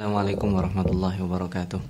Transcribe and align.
Assalamualaikum 0.00 0.56
warahmatullahi 0.56 1.20
wabarakatuh. 1.20 1.80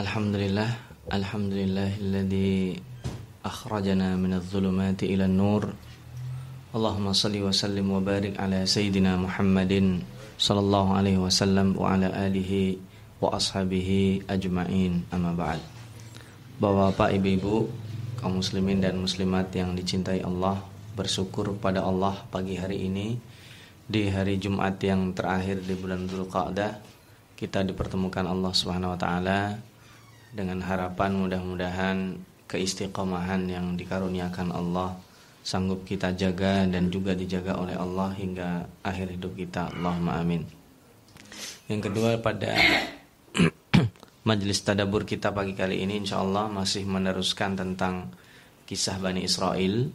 Alhamdulillah 0.00 0.80
Alhamdulillahilladzi 1.12 2.80
akhrajana 3.44 4.16
minadh 4.16 4.48
dhulumati 4.48 5.12
ila 5.12 5.28
nur 5.28 5.76
Allahumma 6.72 7.12
salli 7.12 7.44
wa 7.44 7.52
sallim 7.52 7.84
wa 7.84 8.00
barik 8.00 8.40
ala 8.40 8.64
sayyidina 8.64 9.20
Muhammadin 9.20 10.00
sallallahu 10.40 10.96
alaihi 10.96 11.20
wasallam 11.20 11.76
wa 11.76 12.00
ala 12.00 12.08
alihi 12.16 12.80
wa 13.20 13.36
ashabihi 13.36 14.24
ajma'in. 14.32 15.04
Amma 15.12 15.36
ba'd. 15.36 15.60
Bapak-bapak, 16.64 17.12
ibu-ibu, 17.20 17.68
kaum 18.24 18.40
muslimin 18.40 18.80
dan 18.80 18.96
muslimat 18.96 19.52
yang 19.52 19.76
dicintai 19.76 20.24
Allah 20.24 20.64
Bersyukur 20.96 21.56
pada 21.56 21.84
Allah 21.84 22.20
pagi 22.28 22.56
hari 22.56 22.88
ini 22.88 23.20
di 23.92 24.08
hari 24.08 24.40
Jumat 24.40 24.80
yang 24.80 25.12
terakhir 25.12 25.60
di 25.60 25.76
bulan 25.76 26.08
Dzulqa'dah 26.08 26.80
kita 27.36 27.60
dipertemukan 27.60 28.24
Allah 28.24 28.48
Subhanahu 28.56 28.96
wa 28.96 28.98
taala 28.98 29.60
dengan 30.32 30.64
harapan 30.64 31.12
mudah-mudahan 31.12 32.16
keistiqomahan 32.48 33.52
yang 33.52 33.76
dikaruniakan 33.76 34.48
Allah 34.48 34.96
sanggup 35.44 35.84
kita 35.84 36.16
jaga 36.16 36.64
dan 36.64 36.88
juga 36.88 37.12
dijaga 37.12 37.60
oleh 37.60 37.76
Allah 37.76 38.16
hingga 38.16 38.64
akhir 38.80 39.12
hidup 39.20 39.36
kita. 39.36 39.68
Allahumma 39.76 40.24
amin. 40.24 40.40
Yang 41.68 41.92
kedua 41.92 42.16
pada 42.16 42.56
majelis 44.28 44.64
tadabur 44.64 45.04
kita 45.04 45.36
pagi 45.36 45.52
kali 45.52 45.84
ini 45.84 46.00
insya 46.00 46.24
Allah 46.24 46.48
masih 46.48 46.88
meneruskan 46.88 47.60
tentang 47.60 48.08
kisah 48.64 48.96
Bani 48.96 49.20
Israel 49.26 49.92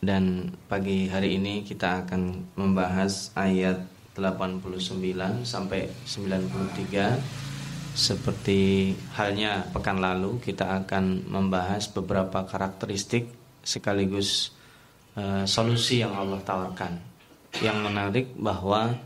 dan 0.00 0.52
pagi 0.68 1.08
hari 1.08 1.40
ini 1.40 1.64
kita 1.64 2.04
akan 2.04 2.52
membahas 2.56 3.32
ayat 3.32 3.80
89 4.12 5.44
sampai 5.44 5.88
93 6.04 7.96
seperti 7.96 8.92
halnya 9.16 9.64
pekan 9.72 10.00
lalu 10.00 10.36
kita 10.40 10.84
akan 10.84 11.24
membahas 11.32 11.88
beberapa 11.88 12.44
karakteristik 12.44 13.32
sekaligus 13.64 14.52
uh, 15.16 15.48
solusi 15.48 16.04
yang 16.04 16.12
Allah 16.12 16.40
tawarkan. 16.44 17.00
Yang 17.64 17.78
menarik 17.80 18.26
bahwa 18.36 19.00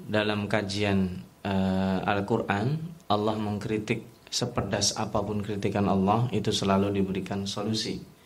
dalam 0.00 0.48
kajian 0.48 1.20
uh, 1.44 2.00
Al-Qur'an 2.00 2.80
Allah 3.12 3.36
mengkritik 3.36 4.08
sepedas 4.32 4.96
apa 4.96 5.20
pun 5.20 5.44
kritikan 5.44 5.84
Allah 5.84 6.32
itu 6.32 6.48
selalu 6.48 6.96
diberikan 6.96 7.44
solusi 7.44 8.17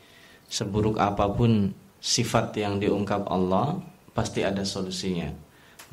seburuk 0.53 1.01
apa 1.01 1.33
pun 1.33 1.73
sifat 1.97 2.53
yang 2.61 2.77
diungkap 2.77 3.25
Allah 3.33 3.81
pasti 4.13 4.45
ada 4.45 4.61
solusinya. 4.69 5.33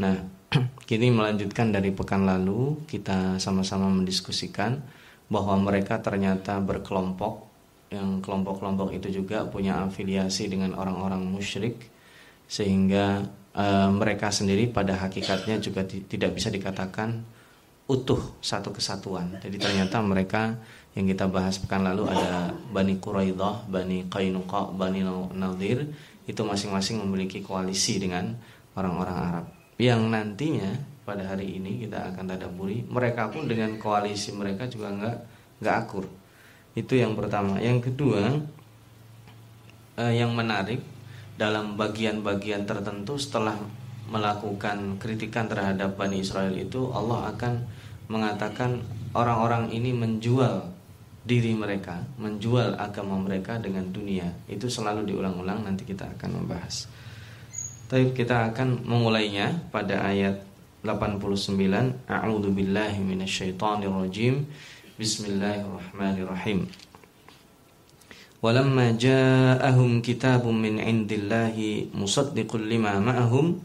Nah, 0.03 0.19
kini 0.89 1.15
melanjutkan 1.15 1.71
dari 1.71 1.95
pekan 1.95 2.27
lalu 2.27 2.83
kita 2.83 3.39
sama-sama 3.39 3.87
mendiskusikan 3.87 4.83
bahwa 5.31 5.55
mereka 5.55 6.03
ternyata 6.03 6.59
berkelompok 6.59 7.47
yang 7.89 8.19
kelompok-kelompok 8.19 8.99
itu 8.99 9.23
juga 9.23 9.47
punya 9.47 9.87
afiliasi 9.87 10.51
dengan 10.51 10.75
orang-orang 10.75 11.25
musyrik 11.25 11.89
sehingga 12.45 13.25
e, 13.53 13.65
mereka 13.93 14.29
sendiri 14.29 14.69
pada 14.69 14.97
hakikatnya 14.97 15.57
juga 15.61 15.85
tidak 15.85 16.37
bisa 16.37 16.53
dikatakan 16.53 17.21
utuh 17.89 18.37
satu 18.41 18.69
kesatuan. 18.69 19.41
Jadi 19.41 19.57
ternyata 19.57 19.97
mereka 20.05 20.57
yang 20.99 21.07
kita 21.15 21.31
bahas 21.31 21.55
pekan 21.55 21.87
lalu 21.87 22.11
ada 22.11 22.51
Bani 22.75 22.99
Quraidah, 22.99 23.71
Bani 23.71 24.11
Qainuqa, 24.11 24.75
Bani 24.75 24.99
Nadir. 25.31 25.87
Itu 26.27 26.43
masing-masing 26.43 26.99
memiliki 26.99 27.39
koalisi 27.39 28.03
dengan 28.03 28.35
orang-orang 28.75 29.15
Arab. 29.15 29.45
Yang 29.79 30.01
nantinya 30.11 30.69
pada 31.07 31.23
hari 31.23 31.55
ini 31.55 31.87
kita 31.87 32.11
akan 32.11 32.35
tadaburi 32.35 32.83
mereka 32.83 33.31
pun 33.31 33.47
dengan 33.47 33.79
koalisi 33.79 34.35
mereka 34.35 34.67
juga 34.67 34.91
nggak 34.91 35.17
nggak 35.63 35.75
akur. 35.87 36.03
Itu 36.75 36.99
yang 36.99 37.15
pertama. 37.15 37.63
Yang 37.63 37.95
kedua 37.95 38.35
eh, 40.03 40.13
yang 40.19 40.35
menarik 40.35 40.83
dalam 41.39 41.79
bagian-bagian 41.79 42.67
tertentu 42.67 43.15
setelah 43.15 43.55
melakukan 44.11 44.99
kritikan 44.99 45.47
terhadap 45.47 45.95
Bani 45.95 46.19
Israel 46.19 46.51
itu 46.59 46.91
Allah 46.91 47.31
akan 47.31 47.63
mengatakan 48.11 48.83
orang-orang 49.15 49.71
ini 49.71 49.95
menjual 49.95 50.78
diri 51.29 51.53
mereka, 51.53 52.01
menjual 52.17 52.73
agama 52.81 53.13
mereka 53.21 53.61
dengan 53.61 53.85
dunia. 53.93 54.25
Itu 54.49 54.65
selalu 54.65 55.05
diulang-ulang 55.05 55.61
nanti 55.61 55.85
kita 55.85 56.09
akan 56.17 56.41
membahas. 56.41 56.89
Tapi 57.85 58.17
kita 58.17 58.49
akan 58.49 58.81
memulainya 58.81 59.69
pada 59.69 60.01
ayat 60.09 60.41
89. 60.81 62.09
A'udzu 62.09 62.49
billahi 62.49 62.97
minasyaitonir 63.05 63.93
rajim. 63.93 64.49
Bismillahirrahmanirrahim. 64.97 66.65
Walamma 68.41 68.95
ja'ahum 68.97 70.01
kitabun 70.01 70.57
min 70.57 70.81
'indillahi 70.81 71.93
musaddiqun 71.93 72.65
lima 72.65 72.97
ma'ahum 72.97 73.59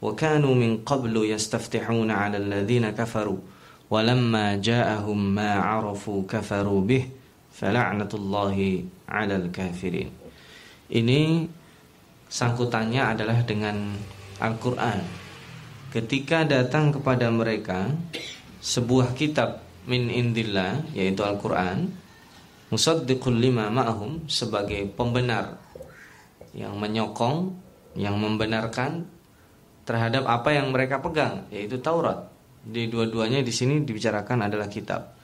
wa 0.00 0.14
kanu 0.14 0.54
min 0.54 0.86
qablu 0.86 1.26
yastaftihuna 1.26 2.14
'ala 2.14 2.38
alladhina 2.38 2.94
kafaru 2.94 3.42
walamma 3.90 4.56
ja'ahum 4.62 5.18
ma 5.34 5.58
'arafu 5.58 6.22
kafaru 6.22 6.86
bih 6.86 7.04
fala'natullahi 7.50 8.86
'alal 9.10 9.50
kafirin. 9.50 10.14
Ini 10.86 11.44
sangkutannya 12.30 13.02
adalah 13.02 13.42
dengan 13.42 13.98
Al-Qur'an. 14.38 15.02
Ketika 15.90 16.46
datang 16.46 16.94
kepada 16.94 17.26
mereka 17.34 17.90
sebuah 18.62 19.18
kitab 19.18 19.66
min 19.90 20.06
indillah 20.06 20.86
yaitu 20.94 21.26
Al-Qur'an 21.26 21.90
musaddiqul 22.70 23.34
lima 23.34 23.66
ma'ahum 23.74 24.30
sebagai 24.30 24.86
pembenar 24.94 25.58
yang 26.54 26.78
menyokong 26.78 27.50
yang 27.98 28.14
membenarkan 28.14 29.02
terhadap 29.82 30.22
apa 30.30 30.54
yang 30.54 30.70
mereka 30.70 31.02
pegang 31.02 31.50
yaitu 31.50 31.82
Taurat 31.82 32.30
di 32.60 32.92
dua-duanya 32.92 33.40
di 33.40 33.52
sini 33.52 33.80
dibicarakan 33.82 34.46
adalah 34.46 34.68
kitab. 34.68 35.16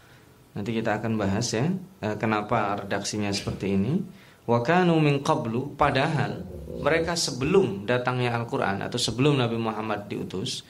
Nanti 0.57 0.73
kita 0.73 0.97
akan 0.97 1.21
bahas 1.21 1.53
ya 1.53 1.69
eh, 2.01 2.17
kenapa 2.17 2.81
redaksinya 2.81 3.29
seperti 3.29 3.77
ini. 3.77 4.01
Wa 4.47 4.63
kanu 4.63 4.97
min 5.03 5.21
qablu 5.21 5.75
padahal 5.77 6.47
mereka 6.81 7.19
sebelum 7.19 7.85
datangnya 7.85 8.33
Al-Qur'an 8.39 8.79
atau 8.81 8.97
sebelum 8.97 9.43
Nabi 9.43 9.59
Muhammad 9.59 10.07
diutus 10.07 10.65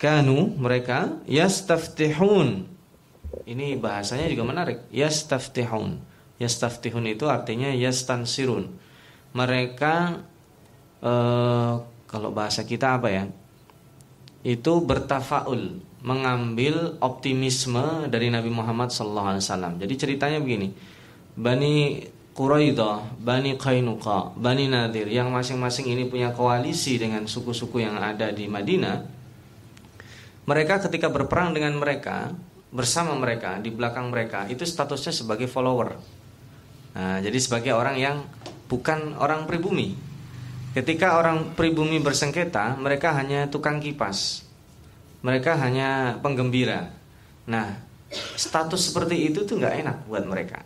kanu 0.00 0.56
mereka 0.56 1.20
yastaftihun. 1.28 2.70
Ini 3.44 3.80
bahasanya 3.80 4.28
juga 4.28 4.44
menarik. 4.44 4.88
Yastaftihun. 4.92 6.00
Yastaftihun 6.36 7.06
itu 7.08 7.28
artinya 7.28 7.72
yastansirun. 7.72 8.72
Mereka 9.36 9.94
eh, 11.02 11.72
kalau 12.08 12.30
bahasa 12.32 12.64
kita 12.64 12.96
apa 13.00 13.08
ya? 13.08 13.24
Itu 14.42 14.82
bertafaul 14.82 15.78
mengambil 16.02 16.98
optimisme 16.98 18.10
dari 18.10 18.26
Nabi 18.26 18.50
Muhammad 18.50 18.90
SAW. 18.90 19.38
Jadi 19.78 19.94
ceritanya 19.94 20.42
begini, 20.42 20.74
Bani 21.38 22.02
Quraidah, 22.34 23.22
Bani 23.22 23.54
Qainuqa, 23.54 24.34
Bani 24.34 24.66
Nadir 24.66 25.06
yang 25.06 25.30
masing-masing 25.30 25.94
ini 25.94 26.10
punya 26.10 26.34
koalisi 26.34 26.98
dengan 26.98 27.30
suku-suku 27.30 27.86
yang 27.86 28.02
ada 28.02 28.34
di 28.34 28.50
Madinah. 28.50 28.98
Mereka 30.42 30.90
ketika 30.90 31.06
berperang 31.06 31.54
dengan 31.54 31.78
mereka, 31.78 32.34
bersama 32.74 33.14
mereka, 33.14 33.62
di 33.62 33.70
belakang 33.70 34.10
mereka, 34.10 34.50
itu 34.50 34.66
statusnya 34.66 35.14
sebagai 35.14 35.46
follower. 35.46 35.94
Nah, 36.98 37.22
jadi 37.22 37.38
sebagai 37.38 37.78
orang 37.78 37.94
yang 38.00 38.26
bukan 38.66 39.14
orang 39.22 39.46
pribumi, 39.46 39.94
Ketika 40.72 41.20
orang 41.20 41.52
pribumi 41.52 42.00
bersengketa, 42.00 42.80
mereka 42.80 43.12
hanya 43.12 43.44
tukang 43.52 43.76
kipas. 43.76 44.40
Mereka 45.20 45.60
hanya 45.60 46.16
penggembira. 46.24 46.88
Nah, 47.44 47.76
status 48.40 48.88
seperti 48.88 49.28
itu 49.28 49.44
tuh 49.44 49.60
nggak 49.60 49.74
enak 49.84 49.96
buat 50.08 50.24
mereka. 50.24 50.64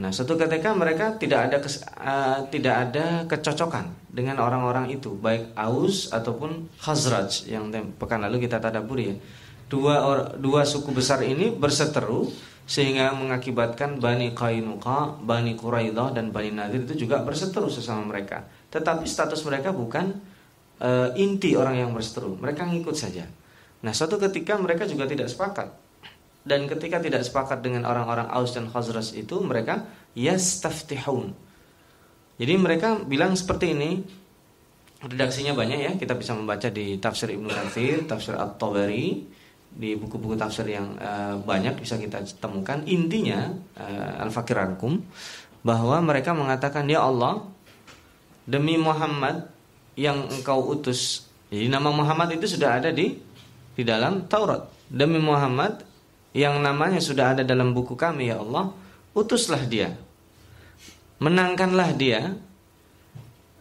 Nah, 0.00 0.08
suatu 0.16 0.40
ketika 0.40 0.72
mereka 0.72 1.20
tidak 1.20 1.52
ada 1.52 1.56
kes, 1.60 1.84
uh, 1.84 2.48
tidak 2.48 2.88
ada 2.88 3.28
kecocokan 3.28 3.92
dengan 4.08 4.40
orang-orang 4.40 4.88
itu, 4.88 5.12
baik 5.12 5.52
Aus 5.60 6.08
ataupun 6.08 6.72
Khazraj 6.80 7.52
yang 7.52 7.68
pekan 8.00 8.24
lalu 8.24 8.48
kita 8.48 8.64
tadaburi 8.64 9.12
ya. 9.12 9.16
Dua 9.68 10.08
or, 10.08 10.18
dua 10.40 10.64
suku 10.64 10.88
besar 10.96 11.20
ini 11.20 11.52
berseteru 11.52 12.32
sehingga 12.64 13.12
mengakibatkan 13.12 14.00
Bani 14.00 14.32
Qainuqa, 14.32 15.20
Bani 15.20 15.52
Quraidah 15.52 16.16
dan 16.16 16.32
Bani 16.32 16.48
Nadir 16.56 16.88
itu 16.88 17.04
juga 17.04 17.20
berseteru 17.20 17.68
sesama 17.68 18.08
mereka 18.08 18.48
tetapi 18.72 19.04
status 19.04 19.44
mereka 19.44 19.70
bukan 19.70 20.16
e, 20.80 20.90
inti 21.20 21.52
orang 21.52 21.84
yang 21.84 21.90
berseteru. 21.92 22.40
Mereka 22.40 22.64
ngikut 22.64 22.96
saja. 22.96 23.28
Nah, 23.84 23.92
suatu 23.92 24.16
ketika 24.16 24.56
mereka 24.56 24.88
juga 24.88 25.04
tidak 25.04 25.28
sepakat. 25.28 25.68
Dan 26.42 26.66
ketika 26.66 26.98
tidak 26.98 27.22
sepakat 27.22 27.62
dengan 27.62 27.86
orang-orang 27.86 28.26
Aus 28.32 28.56
dan 28.56 28.66
Khazraj 28.66 29.14
itu, 29.14 29.38
mereka 29.44 29.86
yastaftihun. 30.18 31.30
Jadi 32.40 32.54
mereka 32.58 32.98
bilang 32.98 33.38
seperti 33.38 33.76
ini, 33.76 34.02
redaksinya 35.06 35.54
banyak 35.54 35.78
ya. 35.78 35.92
Kita 35.94 36.18
bisa 36.18 36.34
membaca 36.34 36.66
di 36.66 36.98
tafsir 36.98 37.30
Ibnu 37.38 37.46
Katsir, 37.46 38.02
tafsir 38.10 38.34
At-Tabari, 38.34 39.22
di 39.72 39.94
buku-buku 39.94 40.34
tafsir 40.34 40.66
yang 40.66 40.98
uh, 40.98 41.38
banyak 41.38 41.78
bisa 41.78 41.94
kita 41.94 42.26
temukan. 42.42 42.82
Intinya 42.90 43.54
uh, 43.78 44.24
Al-Fakir 44.26 44.58
Ankum 44.58 44.98
bahwa 45.62 46.02
mereka 46.02 46.34
mengatakan 46.34 46.90
ya 46.90 47.06
Allah 47.06 47.51
demi 48.48 48.78
Muhammad 48.78 49.48
yang 49.98 50.28
engkau 50.30 50.72
utus. 50.72 51.28
Jadi 51.52 51.68
nama 51.68 51.92
Muhammad 51.92 52.32
itu 52.32 52.48
sudah 52.48 52.80
ada 52.80 52.88
di 52.88 53.16
di 53.72 53.82
dalam 53.84 54.28
Taurat. 54.28 54.68
Demi 54.88 55.20
Muhammad 55.20 55.84
yang 56.32 56.60
namanya 56.60 57.00
sudah 57.00 57.36
ada 57.36 57.42
dalam 57.44 57.76
buku 57.76 57.92
kami 57.92 58.32
ya 58.32 58.40
Allah, 58.40 58.72
utuslah 59.12 59.64
dia. 59.68 59.92
Menangkanlah 61.20 61.92
dia 61.94 62.34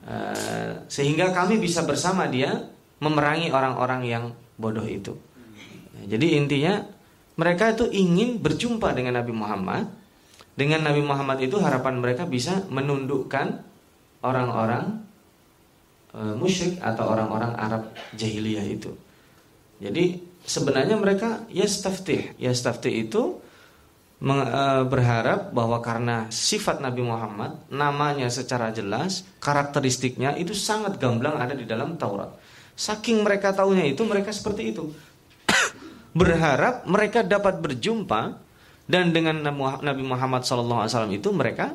uh, 0.07 0.87
sehingga 0.87 1.35
kami 1.35 1.59
bisa 1.61 1.83
bersama 1.83 2.25
dia 2.25 2.71
memerangi 3.03 3.51
orang-orang 3.51 4.01
yang 4.07 4.23
bodoh 4.55 4.87
itu. 4.87 5.13
Jadi 6.01 6.37
intinya 6.39 6.81
mereka 7.37 7.73
itu 7.73 7.85
ingin 7.91 8.41
berjumpa 8.41 8.93
dengan 8.95 9.19
Nabi 9.21 9.33
Muhammad. 9.35 9.85
Dengan 10.51 10.83
Nabi 10.83 11.01
Muhammad 11.01 11.39
itu 11.41 11.57
harapan 11.63 12.03
mereka 12.03 12.27
bisa 12.27 12.67
menundukkan 12.67 13.70
orang-orang 14.21 15.01
e, 16.13 16.19
musyrik 16.37 16.77
atau 16.81 17.05
orang-orang 17.09 17.53
Arab 17.57 17.83
jahiliyah 18.15 18.65
itu. 18.65 18.91
Jadi 19.81 20.21
sebenarnya 20.45 20.95
mereka 20.97 21.45
yastaftih. 21.49 22.37
Yastaftih 22.37 23.09
itu 23.09 23.41
e, 24.21 24.63
berharap 24.85 25.49
bahwa 25.51 25.81
karena 25.81 26.29
sifat 26.29 26.79
Nabi 26.79 27.01
Muhammad, 27.01 27.57
namanya 27.73 28.29
secara 28.29 28.69
jelas, 28.69 29.25
karakteristiknya 29.41 30.37
itu 30.37 30.53
sangat 30.53 31.01
gamblang 31.01 31.41
ada 31.41 31.57
di 31.57 31.65
dalam 31.65 31.97
Taurat. 31.97 32.37
Saking 32.77 33.21
mereka 33.25 33.51
tahunya 33.53 33.93
itu, 33.93 34.01
mereka 34.07 34.31
seperti 34.33 34.73
itu 34.73 34.89
berharap 36.19 36.87
mereka 36.87 37.21
dapat 37.21 37.61
berjumpa 37.61 38.51
dan 38.91 39.15
dengan 39.15 39.39
Nabi 39.79 40.03
Muhammad 40.03 40.43
SAW 40.43 40.89
itu 41.15 41.31
mereka 41.31 41.71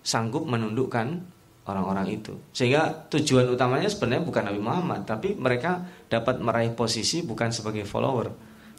sanggup 0.00 0.48
menundukkan 0.48 1.20
orang-orang 1.68 2.08
itu. 2.08 2.32
Sehingga 2.56 3.06
tujuan 3.12 3.44
utamanya 3.52 3.86
sebenarnya 3.92 4.24
bukan 4.24 4.42
Nabi 4.48 4.60
Muhammad, 4.64 5.04
tapi 5.04 5.36
mereka 5.36 5.84
dapat 6.08 6.40
meraih 6.40 6.72
posisi 6.72 7.20
bukan 7.20 7.52
sebagai 7.52 7.84
follower, 7.84 8.32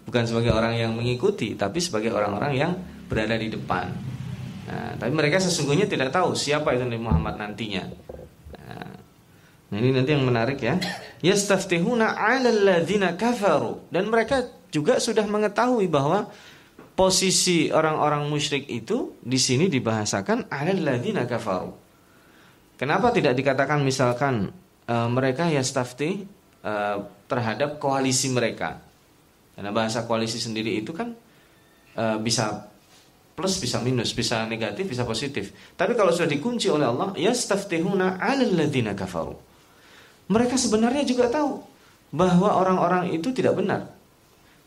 bukan 0.10 0.24
sebagai 0.26 0.50
orang 0.50 0.74
yang 0.74 0.92
mengikuti, 0.98 1.54
tapi 1.54 1.78
sebagai 1.78 2.10
orang-orang 2.10 2.52
yang 2.58 2.72
berada 3.06 3.38
di 3.38 3.54
depan. 3.54 3.94
Nah, 4.70 4.98
tapi 4.98 5.14
mereka 5.14 5.38
sesungguhnya 5.38 5.86
tidak 5.86 6.10
tahu 6.10 6.34
siapa 6.34 6.74
itu 6.74 6.86
Nabi 6.86 7.02
Muhammad 7.02 7.38
nantinya. 7.38 7.86
Nah, 9.70 9.78
ini 9.78 9.94
nanti 9.94 10.18
yang 10.18 10.26
menarik 10.26 10.58
ya. 10.58 10.82
Yastaftihuna 11.22 12.18
'alal 12.18 12.66
ladzina 12.66 13.14
kafaru 13.14 13.86
dan 13.94 14.10
mereka 14.10 14.50
juga 14.74 14.98
sudah 14.98 15.26
mengetahui 15.30 15.86
bahwa 15.86 16.30
posisi 16.94 17.72
orang-orang 17.72 18.28
musyrik 18.28 18.68
itu 18.68 19.16
di 19.24 19.40
sini 19.40 19.72
dibahasakan 19.72 20.52
alalladzina 20.52 21.24
kafaru. 21.24 21.89
Kenapa 22.80 23.12
tidak 23.12 23.36
dikatakan 23.36 23.84
misalkan 23.84 24.56
e, 24.88 24.96
mereka 25.12 25.52
yastafti 25.52 26.24
e, 26.64 26.74
terhadap 27.28 27.76
koalisi 27.76 28.32
mereka? 28.32 28.80
Karena 29.54 29.76
bahasa 29.76 30.08
koalisi 30.08 30.40
sendiri 30.40 30.80
itu 30.80 30.96
kan 30.96 31.12
e, 31.92 32.04
bisa 32.24 32.72
plus 33.36 33.60
bisa 33.60 33.84
minus, 33.84 34.16
bisa 34.16 34.48
negatif, 34.48 34.88
bisa 34.88 35.04
positif. 35.04 35.52
Tapi 35.76 35.92
kalau 36.00 36.16
sudah 36.16 36.32
dikunci 36.32 36.72
oleh 36.72 36.88
Allah, 36.88 37.12
yastaftihuna 37.20 38.16
alalladzina 38.24 38.96
kafaru. 38.96 39.36
Mereka 40.32 40.56
sebenarnya 40.56 41.04
juga 41.04 41.28
tahu 41.28 41.60
bahwa 42.16 42.56
orang-orang 42.56 43.12
itu 43.12 43.36
tidak 43.36 43.60
benar 43.60 44.00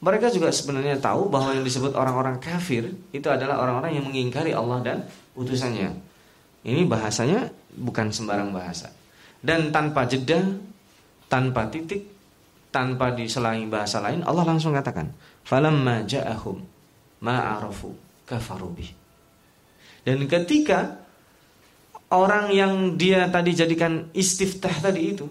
mereka 0.02 0.34
juga 0.34 0.50
sebenarnya 0.50 0.98
tahu 0.98 1.30
bahwa 1.30 1.54
yang 1.54 1.62
disebut 1.62 1.94
orang-orang 1.94 2.42
kafir 2.42 2.90
itu 3.14 3.28
adalah 3.30 3.62
orang-orang 3.62 4.02
yang 4.02 4.04
mengingkari 4.10 4.50
Allah 4.50 4.82
dan 4.82 4.98
utusannya. 5.38 5.94
Ini 6.66 6.82
bahasanya 6.90 7.61
bukan 7.76 8.12
sembarang 8.12 8.52
bahasa. 8.52 8.92
Dan 9.42 9.74
tanpa 9.74 10.06
jeda, 10.06 10.38
tanpa 11.26 11.66
titik, 11.66 12.06
tanpa 12.70 13.10
diselain 13.12 13.66
bahasa 13.68 13.98
lain, 13.98 14.22
Allah 14.22 14.46
langsung 14.46 14.72
katakan, 14.72 15.10
"Falamma 15.42 16.06
ja'ahum 16.06 16.62
ma'arafu 17.20 17.92
kafarubi." 18.24 18.86
Dan 20.02 20.26
ketika 20.26 21.02
orang 22.12 22.52
yang 22.52 22.72
dia 22.98 23.26
tadi 23.32 23.56
jadikan 23.56 24.10
istiftah 24.12 24.72
tadi 24.82 25.02
itu 25.14 25.26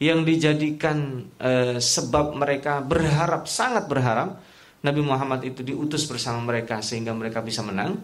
yang 0.00 0.24
dijadikan 0.24 1.28
e, 1.36 1.76
sebab 1.76 2.32
mereka 2.32 2.80
berharap 2.80 3.44
sangat 3.44 3.84
berharap 3.84 4.40
Nabi 4.80 5.04
Muhammad 5.04 5.44
itu 5.44 5.60
diutus 5.60 6.08
bersama 6.08 6.40
mereka 6.40 6.80
sehingga 6.80 7.12
mereka 7.12 7.44
bisa 7.44 7.60
menang. 7.60 8.00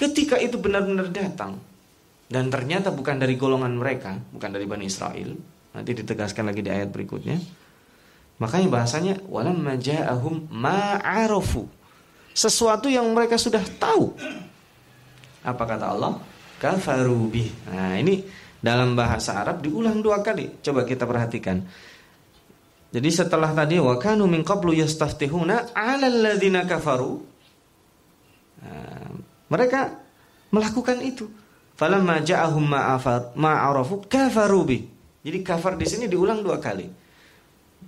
Ketika 0.00 0.40
itu 0.40 0.56
benar-benar 0.56 1.12
datang 1.12 1.60
dan 2.26 2.50
ternyata 2.50 2.90
bukan 2.90 3.22
dari 3.22 3.38
golongan 3.38 3.78
mereka, 3.78 4.18
bukan 4.34 4.50
dari 4.50 4.66
Bani 4.66 4.90
Israel. 4.90 5.30
Nanti 5.76 5.90
ditegaskan 5.94 6.50
lagi 6.50 6.64
di 6.64 6.70
ayat 6.72 6.90
berikutnya. 6.90 7.38
Makanya 8.36 8.68
bahasanya 8.68 9.14
walam 9.30 9.64
ma'arafu. 10.52 11.68
Sesuatu 12.36 12.90
yang 12.92 13.08
mereka 13.16 13.40
sudah 13.40 13.64
tahu. 13.80 14.12
Apa 15.46 15.62
kata 15.64 15.94
Allah? 15.94 16.20
Kafarubi. 16.60 17.48
Nah, 17.70 17.96
ini 17.96 18.24
dalam 18.60 18.98
bahasa 18.98 19.40
Arab 19.40 19.62
diulang 19.64 20.02
dua 20.02 20.20
kali. 20.20 20.60
Coba 20.60 20.84
kita 20.84 21.06
perhatikan. 21.06 21.62
Jadi 22.90 23.08
setelah 23.12 23.52
tadi 23.52 23.76
wa 23.78 23.94
kanu 24.00 24.26
min 24.26 24.42
qablu 24.42 24.72
yastaftihuna 24.74 25.76
'ala 25.76 26.08
alladziina 26.08 26.64
kafaru. 26.64 27.20
Nah, 28.64 29.10
mereka 29.52 29.94
melakukan 30.50 30.98
itu. 31.04 31.28
Falamma 31.76 32.24
ja'ahum 32.24 32.64
ma'arafu 33.36 34.08
kafaru 34.08 34.60
bi. 34.64 34.78
Jadi 35.20 35.38
kafar 35.44 35.76
di 35.76 35.84
sini 35.84 36.08
diulang 36.08 36.40
dua 36.40 36.56
kali. 36.56 36.88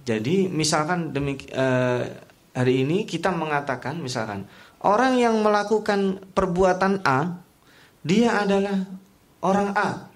Jadi 0.04 0.48
misalkan 0.48 1.12
demi 1.12 1.40
uh, 1.56 2.04
hari 2.52 2.84
ini 2.84 3.08
kita 3.08 3.32
mengatakan 3.32 3.96
misalkan 4.00 4.44
orang 4.84 5.16
yang 5.16 5.40
melakukan 5.40 6.20
perbuatan 6.36 7.00
A 7.04 7.40
dia 8.04 8.44
adalah 8.44 8.88
orang 9.40 9.72
A 9.76 10.08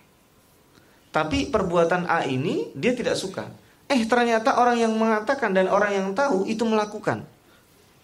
tapi 1.13 1.53
perbuatan 1.53 2.09
A 2.09 2.25
ini 2.25 2.73
dia 2.73 2.97
tidak 2.97 3.21
suka. 3.21 3.52
Eh 3.85 4.09
ternyata 4.09 4.57
orang 4.57 4.81
yang 4.81 4.97
mengatakan 4.97 5.52
dan 5.52 5.69
orang 5.69 5.93
yang 5.93 6.09
tahu 6.17 6.49
itu 6.49 6.64
melakukan. 6.64 7.21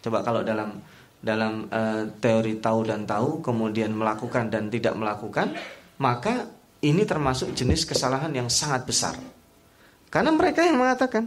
Coba 0.05 0.21
kalau 0.21 0.45
dalam 0.45 0.77
dalam 1.19 1.67
uh, 1.69 2.07
teori 2.23 2.63
tahu 2.63 2.87
dan 2.87 3.03
tahu 3.03 3.43
kemudian 3.43 3.91
melakukan 3.91 4.51
dan 4.51 4.71
tidak 4.71 4.95
melakukan, 4.95 5.55
maka 5.99 6.47
ini 6.79 7.03
termasuk 7.03 7.53
jenis 7.55 7.83
kesalahan 7.83 8.31
yang 8.31 8.47
sangat 8.47 8.87
besar. 8.87 9.19
Karena 10.09 10.31
mereka 10.31 10.63
yang 10.63 10.79
mengatakan 10.79 11.27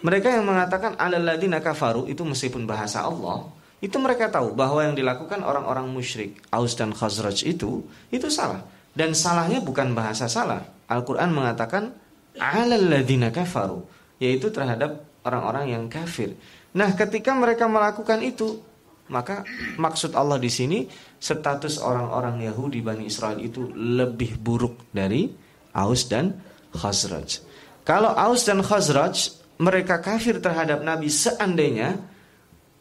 mereka 0.00 0.32
yang 0.32 0.46
mengatakan 0.46 0.96
alladzina 0.96 1.60
kafaru 1.60 2.06
itu 2.06 2.22
meskipun 2.22 2.64
bahasa 2.64 3.04
Allah, 3.04 3.50
itu 3.82 3.98
mereka 3.98 4.30
tahu 4.30 4.54
bahwa 4.54 4.80
yang 4.80 4.94
dilakukan 4.94 5.42
orang-orang 5.42 5.90
musyrik 5.90 6.38
Aus 6.54 6.78
dan 6.78 6.94
Khazraj 6.94 7.44
itu 7.44 7.84
itu 8.08 8.28
salah 8.30 8.64
dan 8.94 9.14
salahnya 9.14 9.62
bukan 9.62 9.94
bahasa 9.94 10.26
salah, 10.26 10.66
Al-Quran 10.90 11.30
mengatakan 11.34 11.94
alalladzina 12.38 13.34
kafaru 13.34 13.84
yaitu 14.22 14.52
terhadap 14.52 15.02
orang-orang 15.24 15.74
yang 15.74 15.84
kafir. 15.86 16.36
Nah, 16.70 16.94
ketika 16.94 17.34
mereka 17.34 17.66
melakukan 17.66 18.22
itu, 18.22 18.62
maka 19.10 19.42
maksud 19.76 20.14
Allah 20.14 20.38
di 20.38 20.48
sini 20.48 20.86
status 21.18 21.82
orang-orang 21.82 22.46
Yahudi 22.46 22.80
Bani 22.80 23.10
Israel 23.10 23.42
itu 23.42 23.68
lebih 23.74 24.38
buruk 24.38 24.88
dari 24.94 25.28
Aus 25.74 26.06
dan 26.06 26.38
Khazraj. 26.72 27.42
Kalau 27.82 28.14
Aus 28.14 28.46
dan 28.46 28.62
Khazraj 28.62 29.34
mereka 29.60 30.00
kafir 30.00 30.40
terhadap 30.40 30.80
Nabi 30.80 31.10
seandainya 31.10 32.00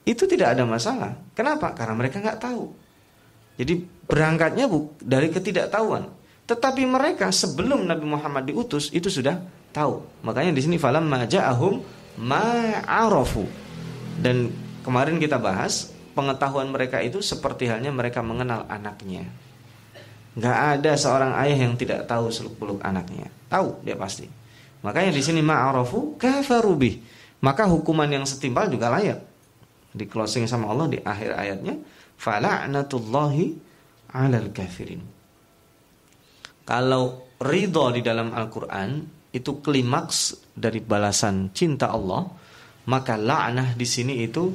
itu 0.08 0.24
tidak 0.30 0.56
ada 0.56 0.64
masalah. 0.64 1.12
Kenapa? 1.36 1.76
Karena 1.76 1.94
mereka 1.98 2.24
nggak 2.24 2.40
tahu. 2.40 2.72
Jadi 3.60 3.84
berangkatnya 4.08 4.66
bu 4.72 4.96
dari 5.04 5.28
ketidaktahuan. 5.28 6.08
Tetapi 6.48 6.82
mereka 6.88 7.30
sebelum 7.30 7.86
Nabi 7.86 8.06
Muhammad 8.08 8.48
diutus 8.48 8.90
itu 8.90 9.12
sudah 9.12 9.38
tahu. 9.70 10.02
Makanya 10.26 10.56
di 10.56 10.62
sini 10.66 10.82
falam 10.82 11.06
maja'ahum 11.06 11.84
ma'arafu. 12.18 13.46
Dan 14.18 14.50
kemarin 14.82 15.22
kita 15.22 15.38
bahas 15.38 15.94
pengetahuan 16.20 16.68
mereka 16.68 17.00
itu 17.00 17.24
seperti 17.24 17.72
halnya 17.72 17.96
mereka 17.96 18.20
mengenal 18.20 18.68
anaknya. 18.68 19.24
Gak 20.36 20.58
ada 20.76 21.00
seorang 21.00 21.32
ayah 21.40 21.64
yang 21.64 21.80
tidak 21.80 22.04
tahu 22.12 22.28
seluk-beluk 22.28 22.84
anaknya. 22.84 23.32
Tahu 23.48 23.88
dia 23.88 23.96
pasti. 23.96 24.28
Makanya 24.84 25.16
di 25.16 25.24
sini 25.24 25.40
ma'arafu 25.40 26.20
kafarubih. 26.20 27.00
Maka 27.40 27.72
hukuman 27.72 28.12
yang 28.12 28.28
setimpal 28.28 28.68
juga 28.68 28.92
layak. 28.92 29.24
Di 29.96 30.04
closing 30.12 30.44
sama 30.44 30.68
Allah 30.76 30.92
di 30.92 31.00
akhir 31.00 31.40
ayatnya, 31.40 31.80
fala'natullahi 32.20 33.56
'alal 34.12 34.52
kafirin. 34.52 35.02
Kalau 36.68 37.32
ridho 37.40 37.96
di 37.96 38.04
dalam 38.04 38.36
Al-Quran 38.36 39.02
itu 39.32 39.64
klimaks 39.64 40.52
dari 40.52 40.84
balasan 40.84 41.56
cinta 41.56 41.90
Allah, 41.90 42.28
maka 42.92 43.16
la'nah 43.18 43.74
di 43.74 43.88
sini 43.88 44.22
itu 44.22 44.54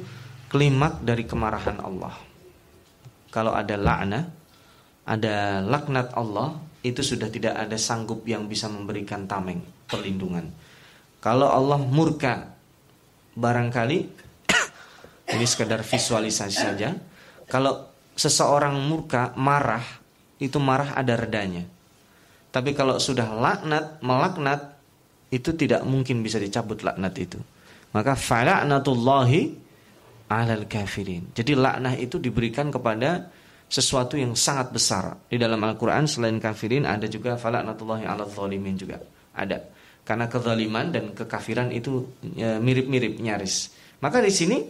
klimak 0.55 1.03
dari 1.03 1.27
kemarahan 1.27 1.83
Allah. 1.83 2.15
Kalau 3.27 3.51
ada 3.51 3.75
la'nah, 3.75 4.23
ada 5.03 5.59
laknat 5.59 6.15
Allah, 6.15 6.55
itu 6.79 7.03
sudah 7.03 7.27
tidak 7.27 7.59
ada 7.59 7.75
sanggup 7.75 8.23
yang 8.23 8.47
bisa 8.47 8.71
memberikan 8.71 9.27
tameng, 9.27 9.59
perlindungan. 9.91 10.47
Kalau 11.19 11.51
Allah 11.51 11.75
murka, 11.83 12.55
barangkali 13.35 13.99
ini 15.35 15.43
sekedar 15.43 15.83
visualisasi 15.83 16.55
saja. 16.55 16.95
Kalau 17.51 17.91
seseorang 18.15 18.79
murka, 18.79 19.35
marah, 19.35 19.83
itu 20.39 20.55
marah 20.55 20.95
ada 20.95 21.19
redanya. 21.19 21.67
Tapi 22.55 22.71
kalau 22.71 22.95
sudah 22.95 23.27
laknat, 23.27 23.99
melaknat, 23.99 24.79
itu 25.35 25.51
tidak 25.51 25.83
mungkin 25.83 26.23
bisa 26.23 26.39
dicabut 26.39 26.79
laknat 26.79 27.11
itu. 27.19 27.43
Maka 27.91 28.15
fala'natullahi 28.15 29.64
alal 30.29 30.65
kafirin. 30.65 31.31
Jadi 31.33 31.53
laknah 31.53 31.95
itu 31.97 32.17
diberikan 32.17 32.73
kepada 32.73 33.29
sesuatu 33.65 34.17
yang 34.17 34.37
sangat 34.37 34.73
besar. 34.73 35.17
Di 35.25 35.41
dalam 35.41 35.61
Al-Qur'an 35.61 36.05
selain 36.05 36.37
kafirin 36.37 36.85
ada 36.85 37.09
juga 37.09 37.37
fala'natullahi 37.37 38.05
alal 38.05 38.29
zalimin 38.29 38.77
juga. 38.77 39.01
Ada. 39.35 39.61
Karena 40.05 40.29
kezaliman 40.29 40.93
dan 40.93 41.17
kekafiran 41.17 41.73
itu 41.73 42.05
ya, 42.37 42.61
mirip-mirip 42.61 43.17
nyaris. 43.17 43.73
Maka 44.05 44.21
di 44.21 44.29
sini 44.29 44.61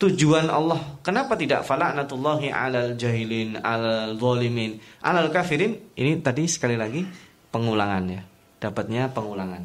tujuan 0.00 0.48
Allah. 0.48 0.98
Kenapa 1.04 1.36
tidak 1.36 1.62
fala'natullahi 1.68 2.48
alal 2.48 2.96
jahilin, 2.96 3.60
alal 3.60 4.16
zalimin, 4.16 4.80
alal 5.04 5.28
kafirin? 5.28 5.92
Ini 5.92 6.24
tadi 6.24 6.48
sekali 6.48 6.74
lagi 6.80 7.04
pengulangan 7.52 8.04
ya. 8.08 8.22
Dapatnya 8.58 9.12
pengulangan. 9.12 9.62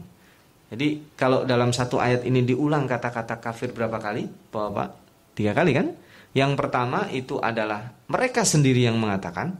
Jadi 0.68 1.16
kalau 1.16 1.48
dalam 1.48 1.72
satu 1.72 1.96
ayat 1.96 2.28
ini 2.28 2.44
diulang 2.44 2.84
kata-kata 2.84 3.40
kafir 3.40 3.72
berapa 3.72 3.96
kali? 4.04 4.28
Bapak? 4.52 5.07
Tiga 5.38 5.54
kali 5.54 5.78
kan? 5.78 5.94
Yang 6.34 6.58
pertama 6.58 7.06
itu 7.14 7.38
adalah 7.38 7.94
mereka 8.10 8.42
sendiri 8.42 8.90
yang 8.90 8.98
mengatakan. 8.98 9.54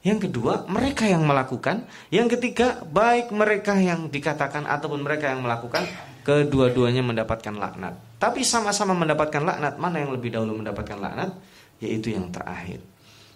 Yang 0.00 0.30
kedua, 0.30 0.64
mereka 0.72 1.04
yang 1.04 1.28
melakukan. 1.28 1.84
Yang 2.08 2.38
ketiga, 2.38 2.80
baik 2.86 3.28
mereka 3.28 3.76
yang 3.76 4.08
dikatakan 4.08 4.64
ataupun 4.64 5.04
mereka 5.04 5.28
yang 5.28 5.44
melakukan, 5.44 5.84
kedua-duanya 6.24 7.04
mendapatkan 7.04 7.52
laknat. 7.52 7.98
Tapi 8.16 8.40
sama-sama 8.40 8.96
mendapatkan 8.96 9.42
laknat, 9.44 9.76
mana 9.76 10.00
yang 10.00 10.14
lebih 10.14 10.32
dahulu 10.32 10.64
mendapatkan 10.64 10.96
laknat? 10.96 11.36
Yaitu 11.82 12.14
yang 12.14 12.30
terakhir. 12.32 12.80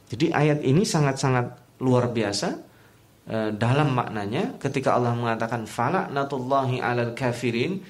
Jadi 0.09 0.33
ayat 0.33 0.65
ini 0.65 0.87
sangat-sangat 0.87 1.79
luar 1.83 2.13
biasa 2.13 2.49
e, 3.27 3.37
dalam 3.57 3.97
maknanya 3.97 4.61
ketika 4.61 4.95
Allah 4.95 5.17
mengatakan 5.17 5.65
falaknatullahi 5.67 6.79
alal 6.85 7.17
kafirin 7.17 7.83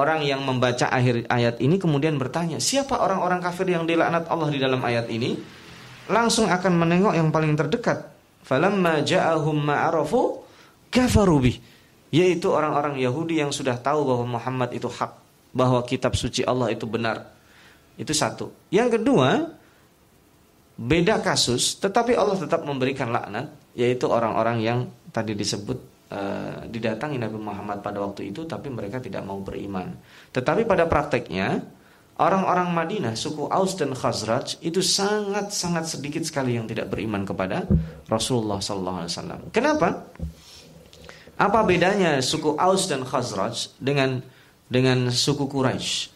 orang 0.00 0.24
yang 0.24 0.40
membaca 0.40 0.88
akhir 0.88 1.28
ayat 1.28 1.60
ini 1.60 1.76
kemudian 1.76 2.16
bertanya 2.16 2.56
siapa 2.56 2.96
orang-orang 2.96 3.44
kafir 3.44 3.68
yang 3.68 3.84
dilaknat 3.84 4.24
Allah 4.32 4.48
di 4.48 4.56
dalam 4.56 4.80
ayat 4.80 5.12
ini 5.12 5.36
langsung 6.08 6.48
akan 6.48 6.72
menengok 6.80 7.12
yang 7.12 7.28
paling 7.28 7.52
terdekat 7.52 8.08
falamma 8.40 9.04
ja'ahum 9.04 9.60
ma'arafu 9.60 10.40
yaitu 12.10 12.50
orang-orang 12.50 12.98
Yahudi 12.98 13.38
yang 13.38 13.54
sudah 13.54 13.78
tahu 13.78 14.02
bahwa 14.02 14.38
Muhammad 14.38 14.74
itu 14.74 14.90
hak, 14.90 15.14
bahwa 15.54 15.80
kitab 15.86 16.18
suci 16.18 16.42
Allah 16.42 16.74
itu 16.74 16.84
benar. 16.84 17.30
Itu 17.94 18.10
satu. 18.10 18.50
Yang 18.74 18.98
kedua, 18.98 19.54
beda 20.74 21.22
kasus, 21.22 21.78
tetapi 21.78 22.18
Allah 22.18 22.34
tetap 22.34 22.66
memberikan 22.66 23.14
laknat, 23.14 23.54
yaitu 23.78 24.10
orang-orang 24.10 24.58
yang 24.58 24.78
tadi 25.14 25.38
disebut 25.38 25.78
uh, 26.10 26.66
didatangi 26.66 27.16
Nabi 27.16 27.38
Muhammad 27.38 27.80
pada 27.80 28.02
waktu 28.02 28.34
itu, 28.34 28.44
tapi 28.44 28.68
mereka 28.68 28.98
tidak 28.98 29.22
mau 29.24 29.38
beriman. 29.40 29.94
Tetapi 30.34 30.66
pada 30.66 30.84
prakteknya, 30.90 31.62
orang-orang 32.20 32.68
Madinah, 32.74 33.14
suku 33.16 33.48
Aus 33.48 33.78
dan 33.78 33.96
Khazraj 33.96 34.60
itu 34.60 34.84
sangat-sangat 34.84 35.88
sedikit 35.88 36.22
sekali 36.26 36.58
yang 36.58 36.68
tidak 36.68 36.92
beriman 36.92 37.24
kepada 37.24 37.64
Rasulullah 38.10 38.60
SAW. 38.60 39.48
Kenapa? 39.54 40.10
Apa 41.40 41.64
bedanya 41.64 42.20
suku 42.20 42.58
Aus 42.60 42.84
dan 42.90 43.06
Khazraj 43.06 43.72
dengan 43.80 44.20
dengan 44.68 45.08
suku 45.08 45.48
Quraisy? 45.48 46.12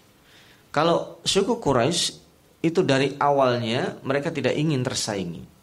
Kalau 0.69 1.23
suku 1.25 1.57
Quraisy 1.63 2.21
itu 2.61 2.81
dari 2.85 3.17
awalnya 3.17 3.97
mereka 4.05 4.29
tidak 4.29 4.53
ingin 4.53 4.85
tersaingi. 4.85 5.54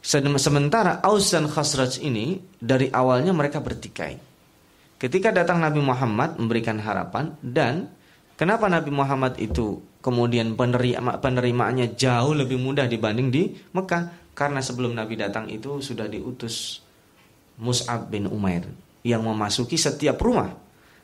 Sementara 0.00 1.04
Aus 1.04 1.28
dan 1.28 1.44
Khazraj 1.44 2.00
ini 2.00 2.40
dari 2.56 2.88
awalnya 2.88 3.36
mereka 3.36 3.60
bertikai. 3.60 4.16
Ketika 4.96 5.32
datang 5.32 5.60
Nabi 5.60 5.80
Muhammad 5.80 6.40
memberikan 6.40 6.80
harapan 6.80 7.36
dan 7.40 7.88
kenapa 8.36 8.68
Nabi 8.68 8.92
Muhammad 8.92 9.36
itu 9.40 9.80
kemudian 10.00 10.56
penerima, 10.56 11.20
penerimaannya 11.20 11.96
jauh 11.96 12.32
lebih 12.32 12.56
mudah 12.56 12.88
dibanding 12.88 13.28
di 13.28 13.42
Mekah 13.76 14.32
karena 14.32 14.64
sebelum 14.64 14.96
Nabi 14.96 15.20
datang 15.20 15.48
itu 15.52 15.84
sudah 15.84 16.08
diutus 16.08 16.80
Mus'ab 17.60 18.08
bin 18.08 18.24
Umair 18.28 18.68
yang 19.04 19.24
memasuki 19.24 19.76
setiap 19.76 20.16
rumah. 20.20 20.48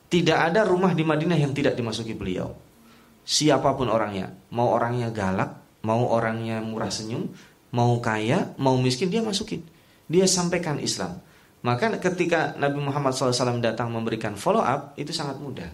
Tidak 0.08 0.38
ada 0.38 0.64
rumah 0.64 0.96
di 0.96 1.04
Madinah 1.04 1.36
yang 1.36 1.52
tidak 1.52 1.76
dimasuki 1.76 2.16
beliau. 2.16 2.52
Siapa 3.26 3.74
pun 3.74 3.90
orangnya, 3.90 4.32
mau 4.54 4.70
orangnya 4.72 5.10
galak, 5.10 5.82
mau 5.82 6.06
orangnya 6.14 6.62
murah 6.62 6.88
senyum, 6.88 7.26
mau 7.76 8.00
kaya, 8.00 8.56
mau 8.56 8.80
miskin, 8.80 9.12
dia 9.12 9.20
masukin. 9.20 9.60
Dia 10.08 10.24
sampaikan 10.24 10.80
Islam. 10.80 11.20
Maka 11.60 11.92
ketika 12.00 12.56
Nabi 12.56 12.80
Muhammad 12.80 13.12
SAW 13.12 13.60
datang 13.60 13.92
memberikan 13.92 14.32
follow 14.32 14.64
up, 14.64 14.96
itu 14.96 15.12
sangat 15.12 15.36
mudah. 15.36 15.68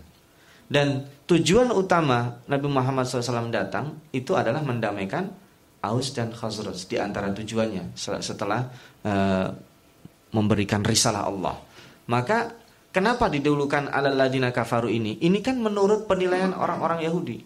Dan 0.66 1.06
tujuan 1.30 1.70
utama 1.70 2.42
Nabi 2.50 2.66
Muhammad 2.66 3.06
SAW 3.06 3.52
datang 3.52 4.02
itu 4.10 4.34
adalah 4.34 4.64
mendamaikan 4.64 5.30
Aus 5.82 6.14
dan 6.16 6.32
Khazraj 6.32 6.88
di 6.88 6.96
antara 6.96 7.34
tujuannya 7.34 7.92
setelah 7.98 8.70
uh, 9.04 9.48
memberikan 10.32 10.80
risalah 10.80 11.28
Allah. 11.28 11.58
Maka 12.08 12.56
kenapa 12.88 13.28
didahulukan 13.28 13.92
alal 13.92 14.16
ladina 14.16 14.48
kafaru 14.54 14.88
ini? 14.88 15.20
Ini 15.20 15.44
kan 15.44 15.60
menurut 15.60 16.08
penilaian 16.08 16.56
orang-orang 16.56 17.04
Yahudi. 17.04 17.42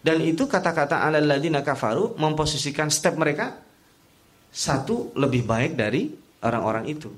Dan 0.00 0.24
itu 0.24 0.48
kata-kata 0.48 1.04
alal 1.04 1.26
ladina 1.26 1.60
kafaru 1.60 2.16
memposisikan 2.16 2.88
step 2.88 3.18
mereka 3.20 3.60
satu 4.50 5.14
lebih 5.14 5.46
baik 5.46 5.78
dari 5.78 6.10
orang-orang 6.42 6.90
itu. 6.90 7.10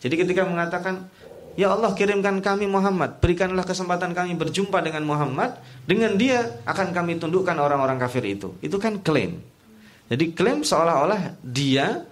Jadi 0.00 0.14
ketika 0.22 0.46
mengatakan 0.46 1.10
Ya 1.56 1.72
Allah 1.72 1.96
kirimkan 1.96 2.44
kami 2.44 2.68
Muhammad 2.68 3.16
Berikanlah 3.16 3.64
kesempatan 3.64 4.12
kami 4.12 4.36
berjumpa 4.36 4.76
dengan 4.84 5.08
Muhammad 5.08 5.56
Dengan 5.88 6.12
dia 6.20 6.60
akan 6.68 6.92
kami 6.92 7.16
tundukkan 7.16 7.56
orang-orang 7.56 7.96
kafir 7.96 8.20
itu 8.28 8.52
Itu 8.60 8.76
kan 8.76 9.00
klaim 9.00 9.40
Jadi 10.12 10.36
klaim 10.36 10.60
seolah-olah 10.60 11.40
dia 11.40 12.04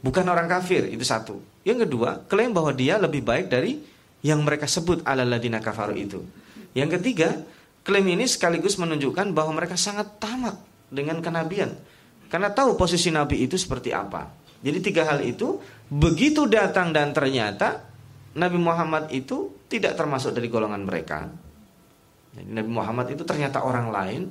bukan 0.00 0.24
orang 0.24 0.48
kafir 0.48 0.88
Itu 0.88 1.04
satu 1.04 1.36
yang 1.66 1.82
kedua, 1.82 2.22
klaim 2.30 2.54
bahwa 2.54 2.70
dia 2.70 2.94
lebih 2.94 3.26
baik 3.26 3.50
dari 3.50 3.82
yang 4.22 4.38
mereka 4.46 4.70
sebut 4.70 5.02
alaladina 5.02 5.58
kafaru 5.58 5.98
itu. 5.98 6.22
Yang 6.78 7.02
ketiga, 7.02 7.42
klaim 7.82 8.06
ini 8.06 8.22
sekaligus 8.30 8.78
menunjukkan 8.78 9.34
bahwa 9.34 9.58
mereka 9.58 9.74
sangat 9.74 10.14
tamak 10.22 10.54
dengan 10.94 11.18
kenabian. 11.18 11.74
Karena 12.26 12.50
tahu 12.50 12.74
posisi 12.74 13.08
nabi 13.14 13.46
itu 13.46 13.54
seperti 13.54 13.94
apa. 13.94 14.28
Jadi 14.62 14.78
tiga 14.82 15.06
hal 15.06 15.22
itu 15.22 15.62
begitu 15.86 16.50
datang 16.50 16.90
dan 16.90 17.14
ternyata 17.14 17.86
Nabi 18.36 18.58
Muhammad 18.60 19.08
itu 19.14 19.64
tidak 19.70 19.96
termasuk 19.96 20.36
dari 20.36 20.50
golongan 20.52 20.84
mereka. 20.84 21.24
Jadi 22.36 22.50
Nabi 22.52 22.70
Muhammad 22.70 23.06
itu 23.14 23.24
ternyata 23.24 23.64
orang 23.64 23.88
lain. 23.88 24.22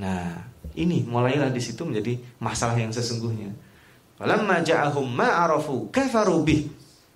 Nah, 0.00 0.44
ini 0.76 1.06
mulailah 1.06 1.48
di 1.48 1.62
situ 1.62 1.86
menjadi 1.88 2.20
masalah 2.42 2.76
yang 2.76 2.92
sesungguhnya. 2.92 3.52
Falamma 4.20 4.60
ja'ahum 4.60 5.08
ma'arafu 5.08 5.88
kafaru. 5.88 6.44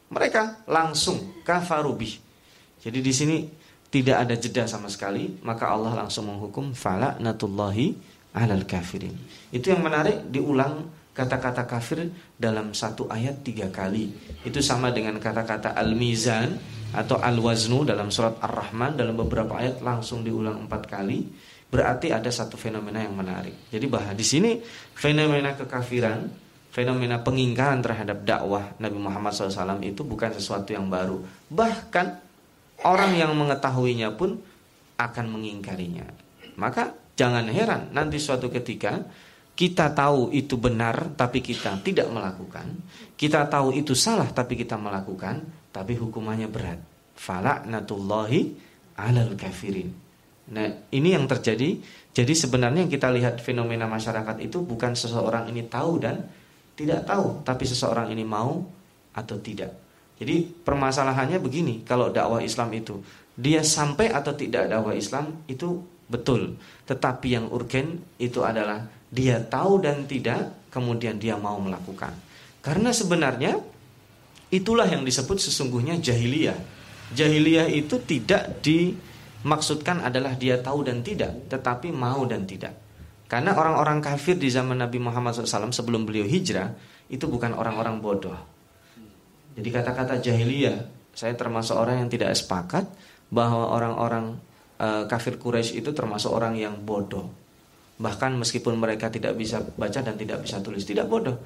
Mereka 0.09 0.65
langsung 0.65 1.45
kafaru 1.45 1.93
bih. 1.93 2.17
Jadi 2.81 2.99
di 3.05 3.13
sini 3.13 3.37
tidak 3.93 4.25
ada 4.25 4.35
jeda 4.41 4.65
sama 4.65 4.89
sekali, 4.89 5.39
maka 5.45 5.69
Allah 5.69 5.93
langsung 5.93 6.33
menghukum 6.33 6.73
fala 6.73 7.21
natullahi 7.21 8.14
alal 8.35 8.67
kafirin. 8.67 9.15
Itu 9.55 9.71
yang 9.71 9.87
menarik 9.87 10.27
diulang 10.29 10.91
kata-kata 11.15 11.65
kafir 11.65 12.11
dalam 12.35 12.75
satu 12.75 13.07
ayat 13.07 13.47
tiga 13.47 13.71
kali. 13.71 14.11
Itu 14.43 14.59
sama 14.59 14.91
dengan 14.91 15.23
kata-kata 15.23 15.79
al-mizan 15.79 16.59
atau 16.91 17.23
al-waznu 17.23 17.87
dalam 17.87 18.11
surat 18.11 18.39
ar-Rahman 18.43 18.99
dalam 18.99 19.15
beberapa 19.15 19.59
ayat 19.59 19.79
langsung 19.81 20.27
diulang 20.27 20.67
empat 20.67 20.83
kali. 20.91 21.23
Berarti 21.71 22.11
ada 22.11 22.31
satu 22.31 22.59
fenomena 22.59 23.03
yang 23.03 23.15
menarik. 23.15 23.71
Jadi 23.71 23.87
bahwa 23.87 24.15
di 24.15 24.27
sini 24.27 24.59
fenomena 24.95 25.55
kekafiran 25.55 26.45
fenomena 26.75 27.23
pengingkaran 27.23 27.79
terhadap 27.79 28.27
dakwah 28.27 28.75
Nabi 28.83 28.99
Muhammad 28.99 29.31
SAW 29.31 29.79
itu 29.87 30.03
bukan 30.03 30.35
sesuatu 30.35 30.75
yang 30.75 30.91
baru. 30.91 31.23
Bahkan 31.47 32.07
orang 32.83 33.15
yang 33.15 33.31
mengetahuinya 33.39 34.11
pun 34.19 34.43
akan 34.99 35.27
mengingkarinya. 35.31 36.07
Maka 36.59 37.04
jangan 37.15 37.47
heran 37.51 37.91
nanti 37.95 38.19
suatu 38.19 38.51
ketika 38.51 39.03
kita 39.55 39.95
tahu 39.95 40.35
itu 40.35 40.59
benar 40.59 41.15
tapi 41.15 41.39
kita 41.39 41.79
tidak 41.79 42.11
melakukan. 42.11 42.75
Kita 43.15 43.47
tahu 43.47 43.71
itu 43.71 43.95
salah 43.95 44.27
tapi 44.35 44.59
kita 44.59 44.75
melakukan, 44.75 45.71
tapi 45.71 45.95
hukumannya 45.95 46.51
berat. 46.51 46.81
falaknatullahi 47.15 48.59
alal 48.99 49.39
kafirin. 49.39 49.87
Nah, 50.51 50.67
ini 50.91 51.15
yang 51.15 51.31
terjadi. 51.31 51.79
Jadi 52.11 52.35
sebenarnya 52.35 52.83
yang 52.83 52.91
kita 52.91 53.07
lihat 53.15 53.39
fenomena 53.39 53.87
masyarakat 53.87 54.43
itu 54.43 54.67
bukan 54.67 54.99
seseorang 54.99 55.47
ini 55.47 55.71
tahu 55.71 56.03
dan 56.03 56.27
tidak 56.75 57.07
tahu, 57.07 57.47
tapi 57.47 57.65
seseorang 57.71 58.11
ini 58.11 58.27
mau 58.27 58.67
atau 59.15 59.39
tidak. 59.39 59.71
Jadi 60.19 60.43
permasalahannya 60.43 61.39
begini, 61.39 61.87
kalau 61.87 62.11
dakwah 62.11 62.43
Islam 62.43 62.75
itu 62.75 62.99
dia 63.35 63.63
sampai 63.63 64.11
atau 64.11 64.35
tidak 64.35 64.67
dakwah 64.71 64.95
Islam 64.95 65.43
itu 65.47 65.94
betul. 66.09 66.57
Tetapi 66.85 67.27
yang 67.33 67.47
urgen 67.49 68.03
itu 68.21 68.45
adalah 68.45 68.85
dia 69.09 69.39
tahu 69.39 69.79
dan 69.81 70.05
tidak, 70.11 70.71
kemudian 70.75 71.17
dia 71.23 71.39
mau 71.39 71.57
melakukan. 71.63 72.13
Karena 72.65 72.91
sebenarnya 72.91 73.61
itulah 74.51 74.89
yang 74.89 75.07
disebut 75.07 75.39
sesungguhnya 75.39 76.01
jahiliyah. 76.01 76.59
Jahiliyah 77.15 77.69
itu 77.71 78.01
tidak 78.03 78.65
dimaksudkan 78.65 80.03
adalah 80.03 80.35
dia 80.35 80.59
tahu 80.59 80.83
dan 80.83 81.05
tidak, 81.05 81.47
tetapi 81.53 81.95
mau 81.95 82.27
dan 82.27 82.49
tidak. 82.49 82.75
Karena 83.31 83.57
orang-orang 83.57 84.05
kafir 84.05 84.37
di 84.37 84.49
zaman 84.53 84.79
Nabi 84.79 85.01
Muhammad 85.01 85.33
SAW 85.35 85.73
sebelum 85.73 86.05
beliau 86.05 86.29
hijrah 86.29 86.75
itu 87.09 87.25
bukan 87.29 87.57
orang-orang 87.57 88.01
bodoh. 88.01 88.37
Jadi 89.55 89.69
kata-kata 89.71 90.19
jahiliyah, 90.19 90.91
saya 91.15 91.39
termasuk 91.39 91.79
orang 91.79 92.05
yang 92.05 92.11
tidak 92.11 92.35
sepakat 92.35 92.91
bahwa 93.31 93.71
orang-orang 93.71 94.39
e, 94.79 94.89
kafir 95.11 95.39
Quraisy 95.39 95.81
itu 95.83 95.91
termasuk 95.95 96.31
orang 96.31 96.59
yang 96.59 96.75
bodoh. 96.83 97.31
Bahkan 97.99 98.35
meskipun 98.39 98.75
mereka 98.75 99.11
tidak 99.11 99.39
bisa 99.39 99.63
baca 99.63 100.01
dan 100.03 100.19
tidak 100.19 100.43
bisa 100.43 100.59
tulis, 100.59 100.83
tidak 100.83 101.07
bodoh. 101.07 101.39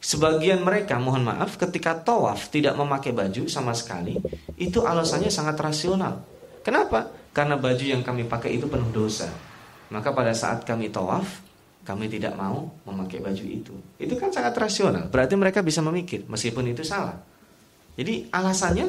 Sebagian 0.00 0.64
mereka, 0.64 0.96
mohon 0.96 1.28
maaf, 1.28 1.60
ketika 1.60 1.92
tawaf 1.92 2.48
tidak 2.48 2.72
memakai 2.72 3.12
baju 3.12 3.44
sama 3.52 3.76
sekali, 3.76 4.16
itu 4.56 4.80
alasannya 4.80 5.28
sangat 5.28 5.60
rasional. 5.60 6.24
Kenapa? 6.64 7.12
Karena 7.36 7.60
baju 7.60 7.84
yang 7.84 8.00
kami 8.00 8.24
pakai 8.24 8.56
itu 8.56 8.64
penuh 8.64 8.88
dosa. 8.88 9.28
Maka 9.92 10.16
pada 10.16 10.32
saat 10.32 10.64
kami 10.64 10.88
tawaf, 10.88 11.44
kami 11.84 12.08
tidak 12.08 12.32
mau 12.32 12.70
memakai 12.88 13.20
baju 13.20 13.44
itu. 13.44 13.74
Itu 14.00 14.16
kan 14.16 14.32
sangat 14.32 14.56
rasional. 14.56 15.12
Berarti 15.12 15.36
mereka 15.36 15.60
bisa 15.60 15.84
memikir, 15.84 16.24
meskipun 16.24 16.72
itu 16.72 16.80
salah. 16.80 17.20
Jadi 18.00 18.32
alasannya 18.32 18.86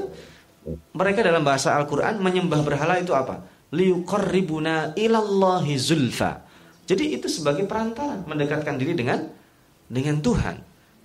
mereka 0.96 1.20
dalam 1.26 1.44
bahasa 1.44 1.76
Al-Quran 1.76 2.24
menyembah 2.24 2.62
berhala 2.64 3.02
itu 3.02 3.12
apa? 3.12 3.51
Liuqarribuna 3.72 4.94
ilallahi 5.00 5.74
zulfa. 5.80 6.44
Jadi 6.84 7.16
itu 7.16 7.32
sebagai 7.32 7.64
perantara 7.64 8.20
mendekatkan 8.28 8.76
diri 8.76 8.94
dengan 8.96 9.24
dengan 9.88 10.20
Tuhan. 10.20 10.56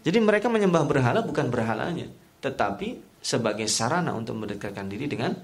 Jadi 0.02 0.18
mereka 0.22 0.46
menyembah 0.50 0.86
berhala 0.86 1.22
bukan 1.22 1.50
berhalanya, 1.50 2.06
tetapi 2.42 3.18
sebagai 3.22 3.66
sarana 3.66 4.14
untuk 4.14 4.38
mendekatkan 4.38 4.86
diri 4.86 5.10
dengan 5.10 5.34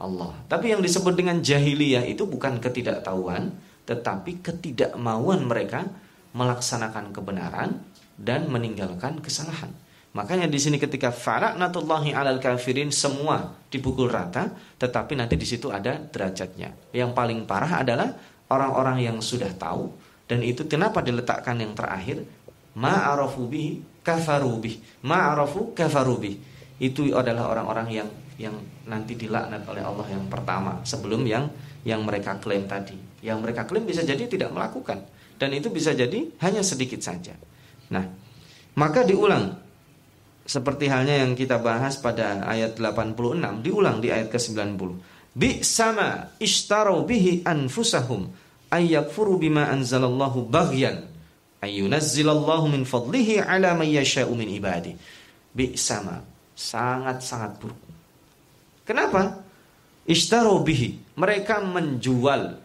Allah. 0.00 0.32
Tapi 0.48 0.72
yang 0.72 0.80
disebut 0.80 1.16
dengan 1.16 1.40
jahiliyah 1.40 2.04
itu 2.08 2.24
bukan 2.24 2.60
ketidaktahuan, 2.60 3.52
tetapi 3.84 4.40
ketidakmauan 4.40 5.44
mereka 5.44 5.88
melaksanakan 6.32 7.12
kebenaran 7.12 7.80
dan 8.16 8.48
meninggalkan 8.48 9.20
kesalahan. 9.20 9.72
Makanya 10.10 10.50
di 10.50 10.58
sini 10.58 10.74
ketika 10.74 11.14
fara'natullahi 11.14 12.10
alal 12.10 12.42
kafirin 12.42 12.90
semua 12.90 13.54
dipukul 13.70 14.10
rata, 14.10 14.50
tetapi 14.78 15.14
nanti 15.14 15.38
di 15.38 15.46
situ 15.46 15.70
ada 15.70 16.02
derajatnya. 16.02 16.74
Yang 16.90 17.10
paling 17.14 17.46
parah 17.46 17.86
adalah 17.86 18.10
orang-orang 18.50 19.06
yang 19.06 19.16
sudah 19.22 19.54
tahu 19.54 19.94
dan 20.30 20.46
itu 20.46 20.62
kenapa 20.70 21.02
diletakkan 21.02 21.58
yang 21.58 21.74
terakhir? 21.74 22.22
Ma'arafu 22.78 23.50
bihi 23.50 23.82
kafarubih 24.06 25.02
ma'arafu 25.02 25.74
kafarubih 25.74 26.38
itu 26.78 27.10
adalah 27.10 27.50
orang-orang 27.50 27.90
yang 27.90 28.08
yang 28.38 28.54
nanti 28.86 29.18
dilaknat 29.18 29.66
oleh 29.66 29.82
Allah 29.82 30.06
yang 30.06 30.30
pertama 30.30 30.78
sebelum 30.86 31.26
yang 31.26 31.50
yang 31.82 32.06
mereka 32.06 32.38
klaim 32.38 32.70
tadi. 32.70 32.94
Yang 33.26 33.38
mereka 33.42 33.66
klaim 33.66 33.84
bisa 33.84 34.06
jadi 34.06 34.22
tidak 34.30 34.54
melakukan. 34.54 35.02
Dan 35.34 35.50
itu 35.50 35.66
bisa 35.66 35.90
jadi 35.98 36.30
hanya 36.46 36.62
sedikit 36.62 37.02
saja. 37.02 37.34
Nah 37.90 38.06
maka 38.78 39.02
diulang 39.02 39.58
seperti 40.50 40.90
halnya 40.90 41.22
yang 41.22 41.38
kita 41.38 41.62
bahas 41.62 42.02
pada 42.02 42.42
ayat 42.42 42.74
86 42.74 43.62
diulang 43.62 44.02
di 44.02 44.10
ayat 44.10 44.34
ke-90 44.34 44.98
bi 45.30 45.62
sama 45.62 46.34
ishtaru 46.42 47.06
bihi 47.06 47.46
anfusahum 47.46 48.26
ayyakfuru 48.66 49.38
bima 49.38 49.70
anzalallahu 49.70 50.50
baghyan 50.50 51.06
ayyunazzilallahu 51.62 52.66
min 52.66 52.82
fadlihi 52.82 53.46
ala 53.46 53.78
man 53.78 53.86
yasha'u 53.86 54.32
min 54.34 54.50
ibadi. 54.50 54.96
Bi'sama. 55.54 56.24
Sangat-sangat 56.56 57.56
buruk. 57.56 57.80
Kenapa? 58.84 59.40
Ishtaru 60.04 60.60
bihi. 60.60 61.16
Mereka 61.16 61.62
menjual 61.64 62.58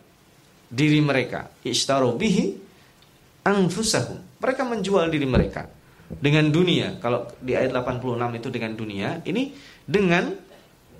diri 0.67 1.00
mereka. 1.00 1.54
Ishtaru 1.63 2.17
bihi 2.17 2.43
anfusahum. 3.45 4.41
Mereka 4.41 4.62
menjual 4.67 5.08
diri 5.08 5.28
mereka 5.28 5.69
dengan 6.09 6.49
dunia. 6.53 7.01
Kalau 7.01 7.25
di 7.41 7.57
ayat 7.57 7.73
86 7.73 8.39
itu 8.39 8.47
dengan 8.53 8.71
dunia, 8.77 9.09
ini 9.25 9.53
dengan 9.85 10.33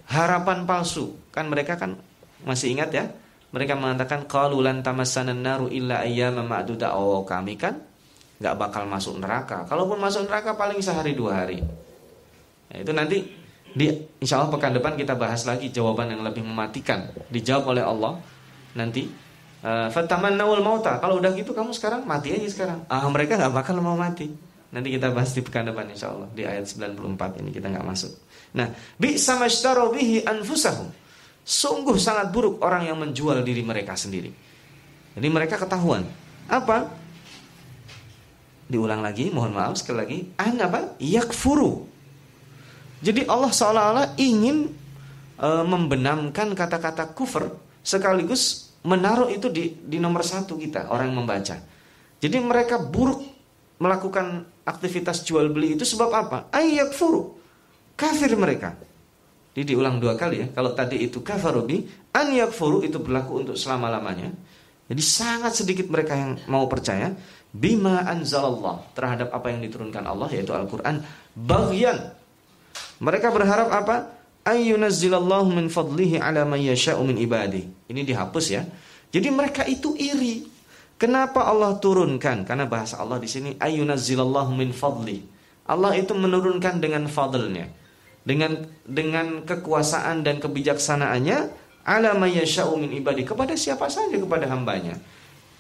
harapan 0.10 0.66
palsu. 0.66 1.14
Kan 1.30 1.50
mereka 1.50 1.78
kan 1.78 1.98
masih 2.46 2.74
ingat 2.74 2.90
ya? 2.94 3.06
Mereka 3.54 3.78
mengatakan 3.80 4.28
qalu 4.28 4.60
lan 4.60 4.84
naru 4.84 5.72
illa 5.72 6.04
ma'duda. 6.44 6.92
Oh, 6.98 7.24
kami 7.24 7.56
kan 7.56 7.80
nggak 8.42 8.56
bakal 8.60 8.84
masuk 8.90 9.16
neraka. 9.22 9.64
Kalaupun 9.64 9.96
masuk 9.96 10.28
neraka 10.28 10.60
paling 10.60 10.84
sehari 10.84 11.16
dua 11.16 11.46
hari. 11.46 11.64
Nah, 12.72 12.78
itu 12.84 12.92
nanti 12.92 13.18
di 13.76 13.92
insya 14.20 14.44
Allah 14.44 14.52
pekan 14.52 14.76
depan 14.76 15.00
kita 15.00 15.16
bahas 15.16 15.48
lagi 15.48 15.72
jawaban 15.72 16.12
yang 16.12 16.24
lebih 16.24 16.44
mematikan. 16.44 17.08
Dijawab 17.32 17.76
oleh 17.76 17.84
Allah 17.86 18.20
nanti. 18.76 19.08
Eh, 19.66 19.88
Fatamannawul 19.90 20.62
mauta. 20.62 21.00
Kalau 21.00 21.18
udah 21.18 21.32
gitu 21.34 21.56
kamu 21.56 21.72
sekarang 21.72 22.04
mati 22.04 22.36
aja 22.36 22.48
sekarang. 22.52 22.86
Ah 22.92 23.08
mereka 23.08 23.40
nggak 23.40 23.56
bakal 23.56 23.80
mau 23.80 23.96
mati. 23.96 24.30
Nanti 24.76 24.92
kita 24.92 25.08
bahas 25.16 25.32
di 25.32 25.40
pekan 25.40 25.72
depan 25.72 25.88
insya 25.88 26.12
Allah 26.12 26.28
di 26.36 26.44
ayat 26.44 26.68
94 26.68 27.40
ini 27.40 27.50
kita 27.56 27.72
nggak 27.72 27.88
masuk. 27.88 28.12
Nah, 28.60 28.76
bi 29.00 29.16
sama 29.16 29.48
bihi 29.48 30.28
anfusahum. 30.28 30.92
Sungguh 31.48 31.96
sangat 31.96 32.36
buruk 32.36 32.60
orang 32.60 32.92
yang 32.92 33.00
menjual 33.00 33.40
diri 33.48 33.64
mereka 33.64 33.96
sendiri. 33.96 34.36
Jadi 35.16 35.28
mereka 35.32 35.56
ketahuan. 35.56 36.04
Apa? 36.52 36.92
Diulang 38.68 39.00
lagi, 39.00 39.32
mohon 39.32 39.56
maaf 39.56 39.80
sekali 39.80 39.98
lagi. 40.04 40.18
An 40.36 40.60
apa? 40.60 41.00
Yakfuru. 41.00 41.88
Jadi 43.00 43.24
Allah 43.32 43.56
seolah-olah 43.56 44.08
ingin 44.20 44.76
e, 45.40 45.50
membenamkan 45.64 46.52
kata-kata 46.52 47.16
kufur 47.16 47.62
sekaligus 47.80 48.74
menaruh 48.84 49.32
itu 49.32 49.48
di, 49.48 49.72
di 49.88 50.04
nomor 50.04 50.26
satu 50.26 50.60
kita 50.60 50.92
orang 50.92 51.14
yang 51.14 51.24
membaca. 51.24 51.56
Jadi 52.20 52.38
mereka 52.42 52.82
buruk 52.82 53.24
melakukan 53.78 54.55
aktivitas 54.66 55.22
jual 55.24 55.48
beli 55.54 55.78
itu 55.78 55.86
sebab 55.86 56.10
apa? 56.12 56.38
Ayakfuru. 56.50 57.38
Kafir 57.96 58.36
mereka. 58.36 58.76
Jadi 59.56 59.72
diulang 59.72 60.04
dua 60.04 60.20
kali 60.20 60.44
ya. 60.44 60.48
Kalau 60.52 60.76
tadi 60.76 61.00
itu 61.00 61.24
kafarubi, 61.24 61.88
an 62.12 62.28
yakfuru 62.36 62.84
itu 62.84 63.00
berlaku 63.00 63.46
untuk 63.46 63.56
selama-lamanya. 63.56 64.36
Jadi 64.92 65.02
sangat 65.02 65.56
sedikit 65.56 65.88
mereka 65.88 66.14
yang 66.14 66.36
mau 66.52 66.68
percaya 66.68 67.16
bima 67.56 68.04
anzalallah 68.04 68.84
terhadap 68.92 69.32
apa 69.32 69.48
yang 69.48 69.64
diturunkan 69.64 70.04
Allah 70.04 70.28
yaitu 70.36 70.52
Al-Qur'an 70.52 71.00
baghyan. 71.34 72.12
Mereka 73.00 73.32
berharap 73.32 73.72
apa? 73.72 74.12
Ayyunazzilallahu 74.46 75.56
min 75.56 75.72
fadlihi 75.72 76.20
ala 76.20 76.44
man 76.44 76.60
yasha'u 76.60 77.08
ibadi. 77.16 77.66
Ini 77.88 78.02
dihapus 78.04 78.46
ya. 78.52 78.68
Jadi 79.10 79.32
mereka 79.32 79.64
itu 79.66 79.96
iri. 79.96 80.55
Kenapa 80.96 81.44
Allah 81.44 81.76
turunkan? 81.76 82.48
Karena 82.48 82.64
bahasa 82.66 83.00
Allah 83.00 83.20
di 83.20 83.28
sini 83.28 83.60
ayyunazzilallahu 83.60 84.52
min 84.56 84.72
fadli. 84.72 85.24
Allah 85.66 85.98
itu 85.98 86.14
menurunkan 86.16 86.80
dengan 86.80 87.10
fadlnya 87.10 87.68
dengan 88.26 88.66
dengan 88.84 89.46
kekuasaan 89.46 90.26
dan 90.26 90.42
kebijaksanaannya 90.42 91.38
ala 91.86 92.18
mayyasha'u 92.18 92.74
min 92.82 92.98
ibadi 92.98 93.22
kepada 93.22 93.54
siapa 93.54 93.86
saja 93.88 94.18
kepada 94.18 94.50
hambanya. 94.50 94.98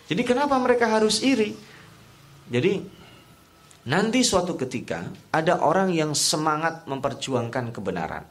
Jadi 0.09 0.25
kenapa 0.25 0.57
mereka 0.57 0.89
harus 0.89 1.21
iri? 1.21 1.53
Jadi 2.49 2.81
nanti 3.85 4.25
suatu 4.25 4.57
ketika 4.57 5.05
ada 5.29 5.61
orang 5.61 5.93
yang 5.93 6.17
semangat 6.17 6.89
memperjuangkan 6.89 7.69
kebenaran. 7.69 8.25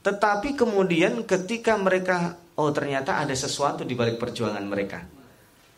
Tetapi 0.00 0.56
kemudian 0.56 1.24
ketika 1.28 1.76
mereka 1.76 2.40
oh 2.56 2.72
ternyata 2.72 3.20
ada 3.20 3.36
sesuatu 3.36 3.84
di 3.84 3.92
balik 3.92 4.16
perjuangan 4.16 4.64
mereka. 4.64 5.04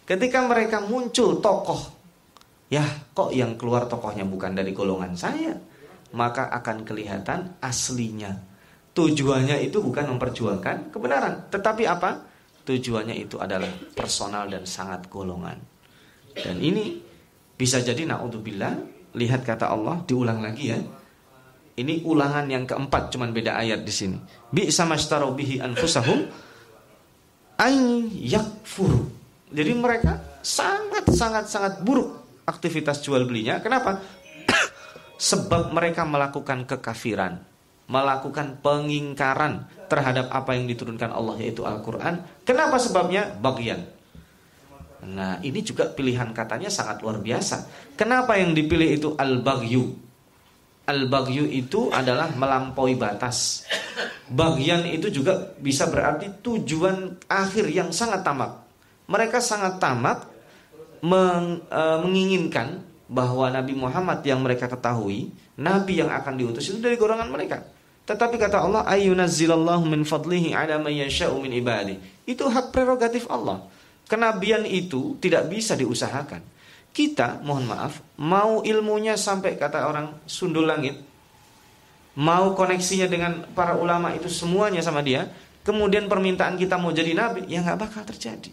Ketika 0.07 0.47
mereka 0.47 0.87
muncul 0.87 1.43
tokoh, 1.43 1.83
ya 2.71 2.87
kok 3.11 3.35
yang 3.35 3.59
keluar 3.59 3.91
tokohnya 3.91 4.23
bukan 4.23 4.55
dari 4.55 4.71
golongan 4.71 5.19
saya 5.19 5.55
maka 6.15 6.49
akan 6.49 6.87
kelihatan 6.87 7.59
aslinya. 7.59 8.33
Tujuannya 8.97 9.61
itu 9.61 9.83
bukan 9.85 10.09
memperjuangkan 10.17 10.95
kebenaran, 10.95 11.53
tetapi 11.53 11.85
apa? 11.85 12.25
Tujuannya 12.65 13.13
itu 13.13 13.37
adalah 13.37 13.69
personal 13.93 14.49
dan 14.49 14.65
sangat 14.65 15.07
golongan. 15.13 15.61
Dan 16.33 16.57
ini 16.65 16.97
bisa 17.57 17.85
jadi 17.85 18.09
naudzubillah, 18.09 18.75
lihat 19.17 19.45
kata 19.45 19.69
Allah 19.69 20.01
diulang 20.09 20.41
lagi 20.41 20.73
ya. 20.73 20.81
Ini 21.77 22.09
ulangan 22.09 22.49
yang 22.49 22.65
keempat 22.65 23.13
cuman 23.13 23.37
beda 23.37 23.61
ayat 23.61 23.85
di 23.85 23.93
sini. 23.93 24.17
Bi 24.49 24.73
sama 24.73 24.97
bihi 25.37 25.61
anfusahum 25.61 26.25
ay 27.61 27.77
yakfuru. 28.33 29.16
Jadi 29.47 29.73
mereka 29.79 30.43
sangat 30.43 31.07
sangat 31.15 31.47
sangat 31.47 31.79
buruk 31.87 32.43
aktivitas 32.47 33.03
jual 33.03 33.23
belinya. 33.27 33.63
Kenapa? 33.63 34.03
Sebab 35.31 35.71
mereka 35.71 36.03
melakukan 36.03 36.67
kekafiran, 36.67 37.39
melakukan 37.87 38.59
pengingkaran 38.59 39.71
terhadap 39.87 40.31
apa 40.35 40.59
yang 40.59 40.67
diturunkan 40.67 41.15
Allah 41.15 41.39
yaitu 41.39 41.63
Al-Qur'an. 41.63 42.43
Kenapa 42.43 42.79
sebabnya? 42.83 43.31
Bagian. 43.39 43.87
Nah, 45.07 45.39
ini 45.47 45.63
juga 45.63 45.87
pilihan 45.87 46.35
katanya 46.35 46.67
sangat 46.67 46.99
luar 47.07 47.23
biasa. 47.23 47.71
Kenapa 47.95 48.35
yang 48.35 48.51
dipilih 48.51 48.91
itu 48.91 49.09
al-baghyu? 49.15 49.95
Al-baghyu 50.87 51.47
itu 51.47 51.95
adalah 51.95 52.35
melampaui 52.35 52.99
batas. 52.99 53.63
Bagian 54.27 54.83
itu 54.91 55.07
juga 55.15 55.55
bisa 55.63 55.87
berarti 55.87 56.43
tujuan 56.43 57.23
akhir 57.31 57.71
yang 57.71 57.95
sangat 57.95 58.27
tamak. 58.27 58.66
Mereka 59.07 59.39
sangat 59.39 59.79
tamak 59.79 60.27
meng, 61.03 61.63
e, 61.67 61.83
menginginkan 62.03 62.83
bahwa 63.07 63.47
Nabi 63.51 63.79
Muhammad 63.79 64.23
yang 64.27 64.43
mereka 64.43 64.67
ketahui, 64.67 65.31
nabi 65.55 66.03
yang 66.03 66.11
akan 66.11 66.35
diutus 66.35 66.67
itu 66.69 66.83
dari 66.83 66.99
golongan 66.99 67.31
mereka. 67.31 67.63
Tetapi 68.07 68.39
kata 68.39 68.63
Allah, 68.63 68.83
min 69.83 70.07
fadlihi 70.07 70.55
ala 70.55 70.79
man 70.79 70.95
min 71.43 71.53
ibadi. 71.55 71.99
Itu 72.27 72.47
hak 72.47 72.71
prerogatif 72.71 73.27
Allah. 73.27 73.67
Kenabian 74.07 74.63
itu 74.63 75.19
tidak 75.19 75.51
bisa 75.51 75.75
diusahakan. 75.75 76.39
Kita, 76.95 77.43
mohon 77.43 77.67
maaf, 77.67 77.99
mau 78.17 78.63
ilmunya 78.63 79.19
sampai 79.19 79.59
kata 79.59 79.91
orang 79.91 80.23
sundul 80.25 80.65
langit, 80.65 80.97
mau 82.17 82.57
koneksinya 82.57 83.11
dengan 83.11 83.45
para 83.53 83.77
ulama 83.77 84.15
itu 84.17 84.31
semuanya 84.33 84.81
sama 84.81 85.05
dia, 85.05 85.29
kemudian 85.67 86.09
permintaan 86.09 86.57
kita 86.57 86.81
mau 86.81 86.95
jadi 86.95 87.13
nabi, 87.13 87.45
ya 87.51 87.61
nggak 87.61 87.79
bakal 87.85 88.03
terjadi. 88.07 88.49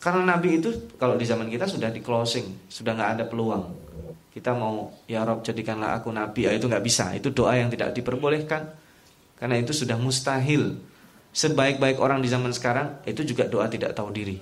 Karena 0.00 0.34
nabi 0.34 0.56
itu 0.56 0.90
kalau 0.96 1.20
di 1.20 1.28
zaman 1.28 1.52
kita 1.52 1.68
sudah 1.68 1.92
di 1.92 2.00
closing, 2.00 2.66
sudah 2.72 2.96
nggak 2.96 3.10
ada 3.20 3.24
peluang. 3.28 3.68
Kita 4.32 4.56
mau 4.56 4.88
ya 5.04 5.28
Rob 5.28 5.44
jadikanlah 5.44 6.00
aku 6.00 6.08
nabi, 6.08 6.48
ya 6.48 6.56
itu 6.56 6.64
nggak 6.64 6.80
bisa. 6.80 7.12
Itu 7.12 7.30
doa 7.36 7.60
yang 7.60 7.68
tidak 7.68 7.92
diperbolehkan. 7.92 8.72
Karena 9.36 9.60
itu 9.60 9.76
sudah 9.76 10.00
mustahil. 10.00 10.80
Sebaik-baik 11.30 12.00
orang 12.00 12.24
di 12.24 12.32
zaman 12.32 12.50
sekarang 12.50 13.04
itu 13.04 13.22
juga 13.22 13.44
doa 13.46 13.68
tidak 13.68 13.92
tahu 13.92 14.08
diri. 14.08 14.40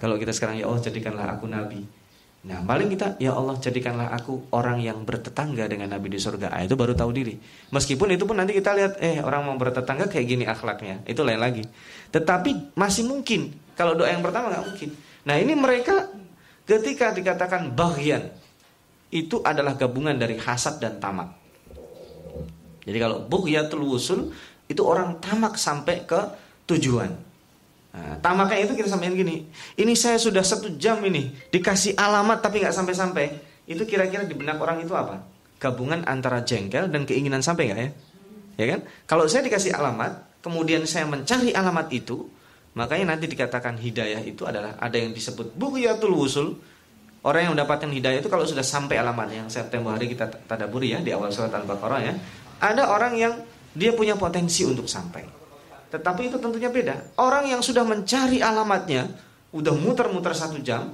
Kalau 0.00 0.16
kita 0.16 0.32
sekarang 0.32 0.56
ya 0.56 0.66
Allah 0.66 0.80
jadikanlah 0.80 1.36
aku 1.36 1.46
nabi, 1.46 1.84
Nah, 2.44 2.60
paling 2.60 2.92
kita, 2.92 3.16
ya 3.16 3.32
Allah 3.32 3.56
jadikanlah 3.56 4.12
aku 4.12 4.52
orang 4.52 4.76
yang 4.84 5.00
bertetangga 5.00 5.64
dengan 5.64 5.88
Nabi 5.96 6.12
di 6.12 6.20
surga. 6.20 6.52
Ah, 6.52 6.60
itu 6.60 6.76
baru 6.76 6.92
tahu 6.92 7.08
diri. 7.08 7.40
Meskipun 7.72 8.12
itu 8.12 8.28
pun 8.28 8.36
nanti 8.36 8.52
kita 8.52 8.76
lihat, 8.76 9.00
eh 9.00 9.24
orang 9.24 9.48
mau 9.48 9.56
bertetangga 9.56 10.12
kayak 10.12 10.26
gini 10.28 10.44
akhlaknya. 10.44 11.00
Itu 11.08 11.24
lain 11.24 11.40
lagi. 11.40 11.64
Tetapi 12.12 12.76
masih 12.76 13.08
mungkin. 13.08 13.63
Kalau 13.74 13.98
doa 13.98 14.10
yang 14.10 14.22
pertama 14.22 14.50
nggak 14.54 14.64
mungkin. 14.70 14.90
Nah, 15.26 15.36
ini 15.38 15.52
mereka 15.58 16.10
ketika 16.64 17.12
dikatakan 17.12 17.74
bagian 17.74 18.30
itu 19.14 19.38
adalah 19.44 19.78
gabungan 19.78 20.14
dari 20.14 20.38
hasad 20.38 20.82
dan 20.82 20.98
tamak. 20.98 21.30
Jadi 22.84 22.98
kalau 23.00 23.24
bughyatul 23.24 23.84
wusul 23.86 24.34
itu 24.66 24.82
orang 24.84 25.20
tamak 25.20 25.56
sampai 25.56 26.04
ke 26.04 26.20
tujuan. 26.68 27.12
Nah, 27.94 28.18
tamaknya 28.18 28.66
itu 28.66 28.74
kita 28.74 28.90
sampaikan 28.90 29.14
gini, 29.14 29.46
ini 29.78 29.94
saya 29.94 30.18
sudah 30.18 30.42
satu 30.42 30.74
jam 30.74 30.98
ini 31.06 31.30
dikasih 31.54 31.94
alamat 31.94 32.42
tapi 32.42 32.58
nggak 32.58 32.74
sampai-sampai. 32.74 33.26
Itu 33.70 33.86
kira-kira 33.86 34.26
di 34.26 34.34
benak 34.34 34.58
orang 34.58 34.82
itu 34.82 34.92
apa? 34.92 35.22
Gabungan 35.62 36.02
antara 36.04 36.42
jengkel 36.42 36.90
dan 36.90 37.06
keinginan 37.06 37.40
sampai 37.40 37.70
nggak 37.70 37.80
ya? 37.80 37.90
Ya 38.54 38.66
kan? 38.76 38.80
Kalau 39.06 39.24
saya 39.30 39.46
dikasih 39.46 39.72
alamat, 39.78 40.42
kemudian 40.42 40.82
saya 40.90 41.06
mencari 41.06 41.54
alamat 41.54 41.86
itu, 41.94 42.26
makanya 42.74 43.14
nanti 43.14 43.30
dikatakan 43.30 43.78
hidayah 43.78 44.22
itu 44.22 44.44
adalah 44.44 44.78
ada 44.78 44.94
yang 44.98 45.14
disebut 45.14 45.54
bughyatul 45.54 46.14
wusul. 46.14 46.48
Orang 47.24 47.40
yang 47.40 47.52
mendapatkan 47.56 47.88
hidayah 47.88 48.20
itu 48.20 48.28
kalau 48.28 48.44
sudah 48.44 48.60
sampai 48.60 49.00
alamat 49.00 49.32
yang 49.32 49.48
tempo 49.48 49.88
hari 49.88 50.12
kita 50.12 50.28
tadaburi 50.44 50.92
ya 50.92 51.00
di 51.00 51.08
awal 51.08 51.32
surat 51.32 51.48
Al-Baqarah 51.56 52.00
ya. 52.04 52.12
Ada 52.60 52.92
orang 52.92 53.16
yang 53.16 53.32
dia 53.72 53.96
punya 53.96 54.12
potensi 54.12 54.60
untuk 54.68 54.84
sampai. 54.84 55.24
Tetapi 55.88 56.28
itu 56.28 56.36
tentunya 56.36 56.68
beda. 56.68 57.16
Orang 57.16 57.48
yang 57.48 57.64
sudah 57.64 57.80
mencari 57.80 58.44
alamatnya, 58.44 59.08
udah 59.56 59.72
muter-muter 59.72 60.36
satu 60.36 60.60
jam, 60.60 60.92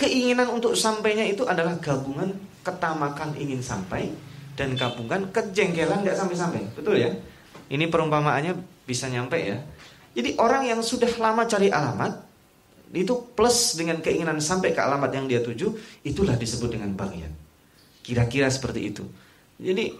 keinginan 0.00 0.48
untuk 0.48 0.72
sampainya 0.72 1.28
itu 1.28 1.44
adalah 1.44 1.76
gabungan 1.76 2.32
ketamakan 2.64 3.36
ingin 3.36 3.60
sampai 3.60 4.08
dan 4.56 4.72
gabungan 4.76 5.28
kejengkelan 5.28 6.04
nggak 6.04 6.16
sampai-sampai. 6.16 6.60
Betul 6.72 7.00
ya? 7.00 7.12
Ini 7.68 7.84
perumpamaannya 7.88 8.56
bisa 8.88 9.12
nyampe 9.12 9.36
ya. 9.36 9.60
Jadi 10.20 10.36
orang 10.36 10.68
yang 10.68 10.84
sudah 10.84 11.08
lama 11.16 11.48
cari 11.48 11.72
alamat 11.72 12.28
itu 12.92 13.32
plus 13.32 13.72
dengan 13.72 14.04
keinginan 14.04 14.36
sampai 14.36 14.76
ke 14.76 14.80
alamat 14.84 15.08
yang 15.16 15.24
dia 15.24 15.40
tuju, 15.40 15.72
itulah 16.04 16.36
disebut 16.36 16.76
dengan 16.76 16.92
bagian. 16.92 17.32
Kira-kira 18.04 18.52
seperti 18.52 18.92
itu. 18.92 19.08
Jadi 19.56 19.96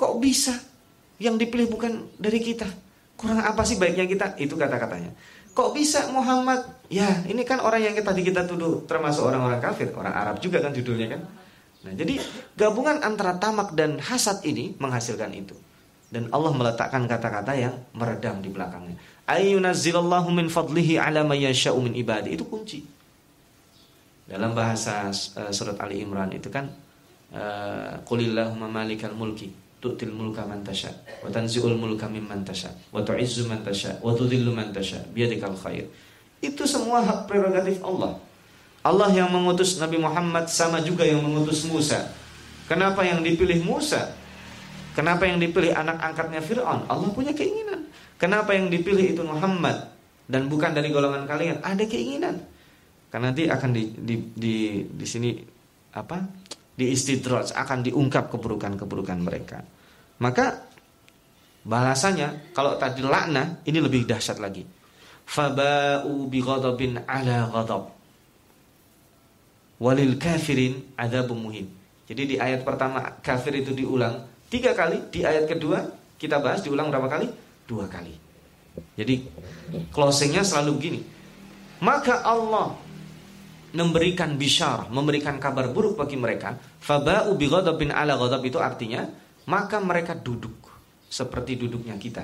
kok 0.00 0.16
bisa 0.16 0.56
yang 1.20 1.36
dipilih 1.36 1.68
bukan 1.68 2.16
dari 2.16 2.40
kita? 2.40 2.64
Kurang 3.20 3.44
apa 3.44 3.60
sih 3.68 3.76
baiknya 3.76 4.08
kita? 4.08 4.40
Itu 4.40 4.56
kata-katanya. 4.56 5.12
Kok 5.52 5.76
bisa 5.76 6.08
Muhammad? 6.08 6.64
Ya, 6.88 7.28
ini 7.28 7.44
kan 7.44 7.60
orang 7.60 7.84
yang 7.84 7.92
tadi 8.00 8.24
kita 8.24 8.48
tuduh 8.48 8.88
termasuk 8.88 9.20
orang-orang 9.20 9.60
kafir, 9.60 9.92
orang 9.92 10.16
Arab 10.16 10.40
juga 10.40 10.64
kan 10.64 10.72
judulnya 10.72 11.12
kan. 11.12 11.20
Nah, 11.84 11.92
jadi 11.92 12.16
gabungan 12.56 13.04
antara 13.04 13.36
tamak 13.36 13.76
dan 13.76 14.00
hasad 14.00 14.40
ini 14.48 14.72
menghasilkan 14.80 15.28
itu. 15.36 15.52
Dan 16.14 16.30
Allah 16.30 16.54
meletakkan 16.54 17.10
kata-kata 17.10 17.58
yang 17.58 17.74
meredam 17.90 18.38
di 18.38 18.46
belakangnya. 18.46 18.94
Ayyunazzilallahu 19.26 20.30
min 20.30 20.46
fadlihi 20.46 20.94
ala 21.02 21.26
mayyasha'u 21.26 21.74
min 21.82 21.98
ibadi. 21.98 22.38
Itu 22.38 22.46
kunci. 22.46 22.86
Dalam 24.30 24.54
bahasa 24.54 25.10
uh, 25.10 25.50
surat 25.50 25.74
Ali 25.82 26.06
Imran 26.06 26.30
itu 26.30 26.46
kan 26.54 26.70
uh, 27.34 27.98
Qulillahumma 28.06 28.70
malikal 28.70 29.12
mulki 29.12 29.52
tu'til 29.84 30.08
mulka 30.16 30.48
man 30.48 30.64
tasha 30.64 30.88
wa 31.20 31.28
tanzi'ul 31.28 31.76
mulka 31.76 32.08
mimman 32.08 32.40
tasha 32.40 32.72
wa 32.88 33.04
tu'izzu 33.04 33.44
man 33.44 33.60
tasha 33.60 34.00
wa 34.00 34.16
tudhillu 34.16 34.48
man 34.56 34.72
tasha 34.72 35.02
biyadikal 35.12 35.52
khair. 35.52 35.84
Itu 36.40 36.64
semua 36.64 37.04
hak 37.04 37.28
prerogatif 37.28 37.84
Allah. 37.84 38.16
Allah 38.80 39.08
yang 39.12 39.28
mengutus 39.28 39.76
Nabi 39.76 40.00
Muhammad 40.00 40.48
sama 40.48 40.80
juga 40.80 41.04
yang 41.04 41.20
mengutus 41.20 41.68
Musa. 41.68 42.12
Kenapa 42.64 43.04
yang 43.04 43.20
dipilih 43.20 43.60
Musa? 43.64 44.12
Kenapa 44.94 45.26
yang 45.26 45.42
dipilih 45.42 45.74
anak 45.74 45.98
angkatnya 45.98 46.38
Fir'aun? 46.38 46.86
Allah 46.86 47.10
punya 47.10 47.34
keinginan. 47.34 47.90
Kenapa 48.14 48.54
yang 48.54 48.70
dipilih 48.70 49.18
itu 49.18 49.22
Muhammad 49.26 49.90
dan 50.30 50.46
bukan 50.46 50.70
dari 50.70 50.94
golongan 50.94 51.26
kalian? 51.26 51.58
Ada 51.66 51.82
keinginan. 51.90 52.38
Karena 53.10 53.34
nanti 53.34 53.50
akan 53.50 53.70
di 53.74 53.90
di 53.90 54.14
di, 54.30 54.54
di 54.86 55.06
sini 55.06 55.34
apa? 55.98 56.22
Di 56.74 56.94
istidraj 56.94 57.54
akan 57.54 57.78
diungkap 57.90 58.30
keburukan-keburukan 58.30 59.18
mereka. 59.18 59.62
Maka 60.22 60.62
balasannya 61.66 62.54
kalau 62.54 62.78
tadi 62.78 63.02
lakna 63.02 63.62
ini 63.66 63.78
lebih 63.82 64.06
dahsyat 64.06 64.38
lagi. 64.38 64.62
Faba'u 65.26 66.30
bi 66.30 66.38
ghadabin 66.38 67.02
ala 67.02 67.50
ghadab. 67.50 67.90
Walil 69.82 70.14
kafirin 70.22 70.94
adzabun 70.94 71.38
muhin. 71.38 71.66
Jadi 72.06 72.34
di 72.34 72.36
ayat 72.38 72.62
pertama 72.62 73.18
kafir 73.18 73.58
itu 73.58 73.74
diulang 73.74 74.33
tiga 74.54 74.70
kali, 74.70 75.10
di 75.10 75.26
ayat 75.26 75.50
kedua 75.50 75.82
kita 76.14 76.38
bahas 76.38 76.62
diulang 76.62 76.94
berapa 76.94 77.10
kali? 77.10 77.26
Dua 77.66 77.90
kali. 77.90 78.14
Jadi 78.94 79.26
closingnya 79.90 80.46
selalu 80.46 80.72
gini. 80.78 81.00
Maka 81.82 82.22
Allah 82.22 82.78
memberikan 83.74 84.38
bisyar, 84.38 84.86
memberikan 84.94 85.42
kabar 85.42 85.74
buruk 85.74 85.98
bagi 85.98 86.14
mereka. 86.14 86.54
Faba'u 86.78 87.34
bi 87.34 87.50
ghadabin 87.50 87.90
ala 87.90 88.14
ghadab 88.14 88.46
itu 88.46 88.62
artinya 88.62 89.02
maka 89.50 89.82
mereka 89.82 90.14
duduk 90.14 90.54
seperti 91.10 91.58
duduknya 91.58 91.98
kita. 91.98 92.22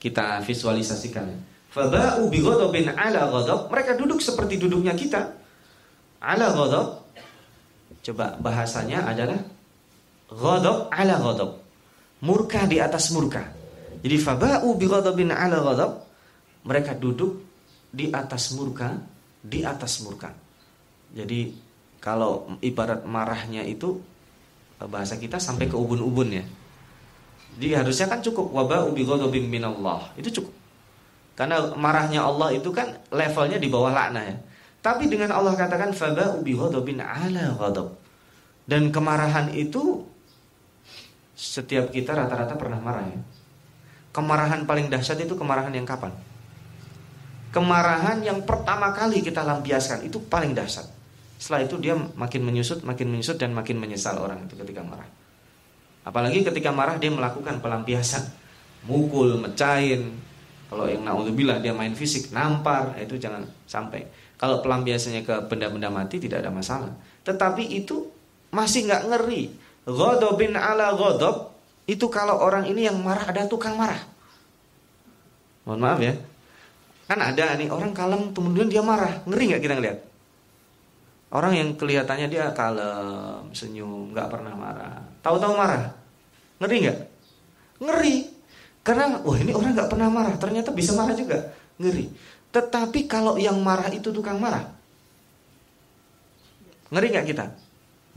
Kita 0.00 0.40
visualisasikan. 0.40 1.28
Faba'u 1.68 2.32
bi 2.32 2.40
ghadabin 2.40 2.96
ala 2.96 3.28
ghadab, 3.28 3.68
mereka 3.68 3.92
duduk 3.92 4.24
seperti 4.24 4.56
duduknya 4.56 4.96
kita. 4.96 5.36
Ala 6.24 6.48
ghadab. 6.56 7.04
Coba 8.00 8.40
bahasanya 8.40 9.04
adalah 9.04 9.57
ghadab 10.32 10.92
ala 10.92 11.14
ghadab. 11.20 11.50
Murka 12.24 12.66
di 12.66 12.82
atas 12.82 13.10
murka. 13.14 13.46
Jadi 13.98 14.16
faba'u 14.18 14.74
bi 14.78 14.86
ghadabin 14.86 15.34
ala 15.34 15.58
ghadab, 15.62 16.06
mereka 16.66 16.94
duduk 16.94 17.42
di 17.90 18.10
atas 18.12 18.54
murka, 18.54 18.94
di 19.42 19.64
atas 19.64 20.04
murka. 20.04 20.30
Jadi 21.14 21.50
kalau 21.98 22.46
ibarat 22.62 23.02
marahnya 23.02 23.64
itu 23.64 23.98
bahasa 24.86 25.18
kita 25.18 25.42
sampai 25.42 25.66
ke 25.66 25.74
ubun-ubun 25.74 26.30
ya. 26.30 26.44
Jadi 27.58 27.74
harusnya 27.74 28.06
kan 28.06 28.22
cukup 28.22 28.54
wabah 28.54 28.86
ubi 28.86 29.02
ghadabim 29.02 29.50
minallah. 29.50 30.14
Itu 30.14 30.30
cukup. 30.30 30.54
Karena 31.34 31.70
marahnya 31.74 32.22
Allah 32.22 32.54
itu 32.54 32.70
kan 32.70 32.98
levelnya 33.10 33.58
di 33.58 33.66
bawah 33.70 33.90
lakna 33.90 34.22
ya. 34.26 34.36
Tapi 34.78 35.10
dengan 35.10 35.34
Allah 35.34 35.58
katakan 35.58 35.90
faba 35.90 36.38
ubi 36.38 36.54
ghadabin 36.54 37.02
ala 37.02 37.58
ghadab. 37.58 37.98
Dan 38.68 38.94
kemarahan 38.94 39.50
itu 39.50 40.06
setiap 41.38 41.94
kita 41.94 42.18
rata-rata 42.18 42.58
pernah 42.58 42.82
marah 42.82 43.06
ya. 43.06 43.20
Kemarahan 44.10 44.66
paling 44.66 44.90
dahsyat 44.90 45.22
itu 45.22 45.38
kemarahan 45.38 45.70
yang 45.70 45.86
kapan? 45.86 46.10
Kemarahan 47.54 48.18
yang 48.26 48.42
pertama 48.42 48.90
kali 48.90 49.22
kita 49.22 49.46
lampiaskan 49.46 50.02
itu 50.02 50.18
paling 50.26 50.58
dahsyat. 50.58 50.90
Setelah 51.38 51.70
itu 51.70 51.78
dia 51.78 51.94
makin 51.94 52.42
menyusut, 52.42 52.82
makin 52.82 53.14
menyusut 53.14 53.38
dan 53.38 53.54
makin 53.54 53.78
menyesal 53.78 54.18
orang 54.18 54.50
itu 54.50 54.58
ketika 54.58 54.82
marah. 54.82 55.06
Apalagi 56.02 56.42
ketika 56.42 56.74
marah 56.74 56.98
dia 56.98 57.14
melakukan 57.14 57.62
pelampiasan, 57.62 58.26
mukul, 58.90 59.38
mecahin. 59.38 60.18
Kalau 60.68 60.84
yang 60.90 61.06
naudzubillah 61.06 61.62
dia 61.62 61.72
main 61.72 61.94
fisik, 61.94 62.34
nampar, 62.34 62.98
itu 62.98 63.16
jangan 63.16 63.46
sampai. 63.64 64.04
Kalau 64.36 64.60
pelampiasannya 64.60 65.22
ke 65.22 65.34
benda-benda 65.46 65.88
mati 65.88 66.18
tidak 66.18 66.44
ada 66.44 66.50
masalah. 66.50 66.92
Tetapi 67.22 67.64
itu 67.70 68.10
masih 68.50 68.90
nggak 68.90 69.02
ngeri. 69.08 69.67
Ghadabin 69.86 70.56
ala 70.56 70.96
ghadab 70.96 71.54
itu 71.88 72.06
kalau 72.12 72.36
orang 72.40 72.68
ini 72.68 72.84
yang 72.84 73.00
marah 73.00 73.24
ada 73.28 73.48
tukang 73.48 73.78
marah. 73.78 74.00
Mohon 75.64 75.80
maaf 75.80 76.00
ya. 76.00 76.14
Kan 77.08 77.20
ada 77.24 77.56
nih 77.56 77.72
orang 77.72 77.96
kalem 77.96 78.36
kemudian 78.36 78.68
dia 78.68 78.84
marah, 78.84 79.24
ngeri 79.24 79.52
nggak 79.52 79.62
kita 79.64 79.74
ngeliat? 79.80 79.98
Orang 81.32 81.56
yang 81.56 81.72
kelihatannya 81.76 82.28
dia 82.28 82.52
kalem, 82.52 83.48
senyum, 83.56 84.12
nggak 84.12 84.28
pernah 84.28 84.52
marah. 84.52 85.00
Tahu-tahu 85.24 85.56
marah, 85.56 85.92
ngeri 86.60 86.76
nggak? 86.84 86.98
Ngeri. 87.80 88.16
Karena 88.84 89.20
wah 89.24 89.38
ini 89.40 89.52
orang 89.56 89.72
nggak 89.72 89.88
pernah 89.88 90.08
marah, 90.12 90.36
ternyata 90.36 90.68
bisa 90.72 90.92
marah 90.92 91.16
juga, 91.16 91.52
ngeri. 91.80 92.12
Tetapi 92.52 93.08
kalau 93.08 93.40
yang 93.40 93.56
marah 93.60 93.88
itu 93.92 94.12
tukang 94.12 94.36
marah, 94.36 94.68
ngeri 96.92 97.08
nggak 97.12 97.28
kita? 97.28 97.44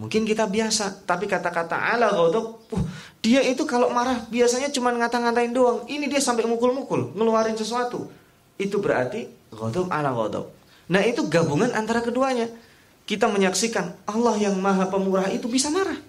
Mungkin 0.01 0.25
kita 0.25 0.49
biasa, 0.49 1.05
tapi 1.05 1.29
kata-kata 1.29 1.77
ala 1.77 2.09
godok, 2.09 2.73
uh, 2.73 2.83
dia 3.21 3.45
itu 3.45 3.69
kalau 3.69 3.93
marah 3.93 4.25
biasanya 4.33 4.73
cuma 4.73 4.89
ngata-ngatain 4.89 5.53
doang. 5.53 5.85
Ini 5.85 6.09
dia 6.09 6.17
sampai 6.17 6.49
mukul-mukul, 6.49 7.13
ngeluarin 7.13 7.53
sesuatu. 7.53 8.09
Itu 8.57 8.81
berarti 8.81 9.29
godok 9.53 9.93
ala 9.93 10.09
godok. 10.09 10.49
Nah 10.89 11.05
itu 11.05 11.29
gabungan 11.29 11.69
antara 11.77 12.01
keduanya. 12.01 12.49
Kita 13.05 13.29
menyaksikan 13.29 14.09
Allah 14.09 14.41
yang 14.41 14.57
maha 14.57 14.89
pemurah 14.89 15.29
itu 15.29 15.45
bisa 15.45 15.69
marah. 15.69 16.01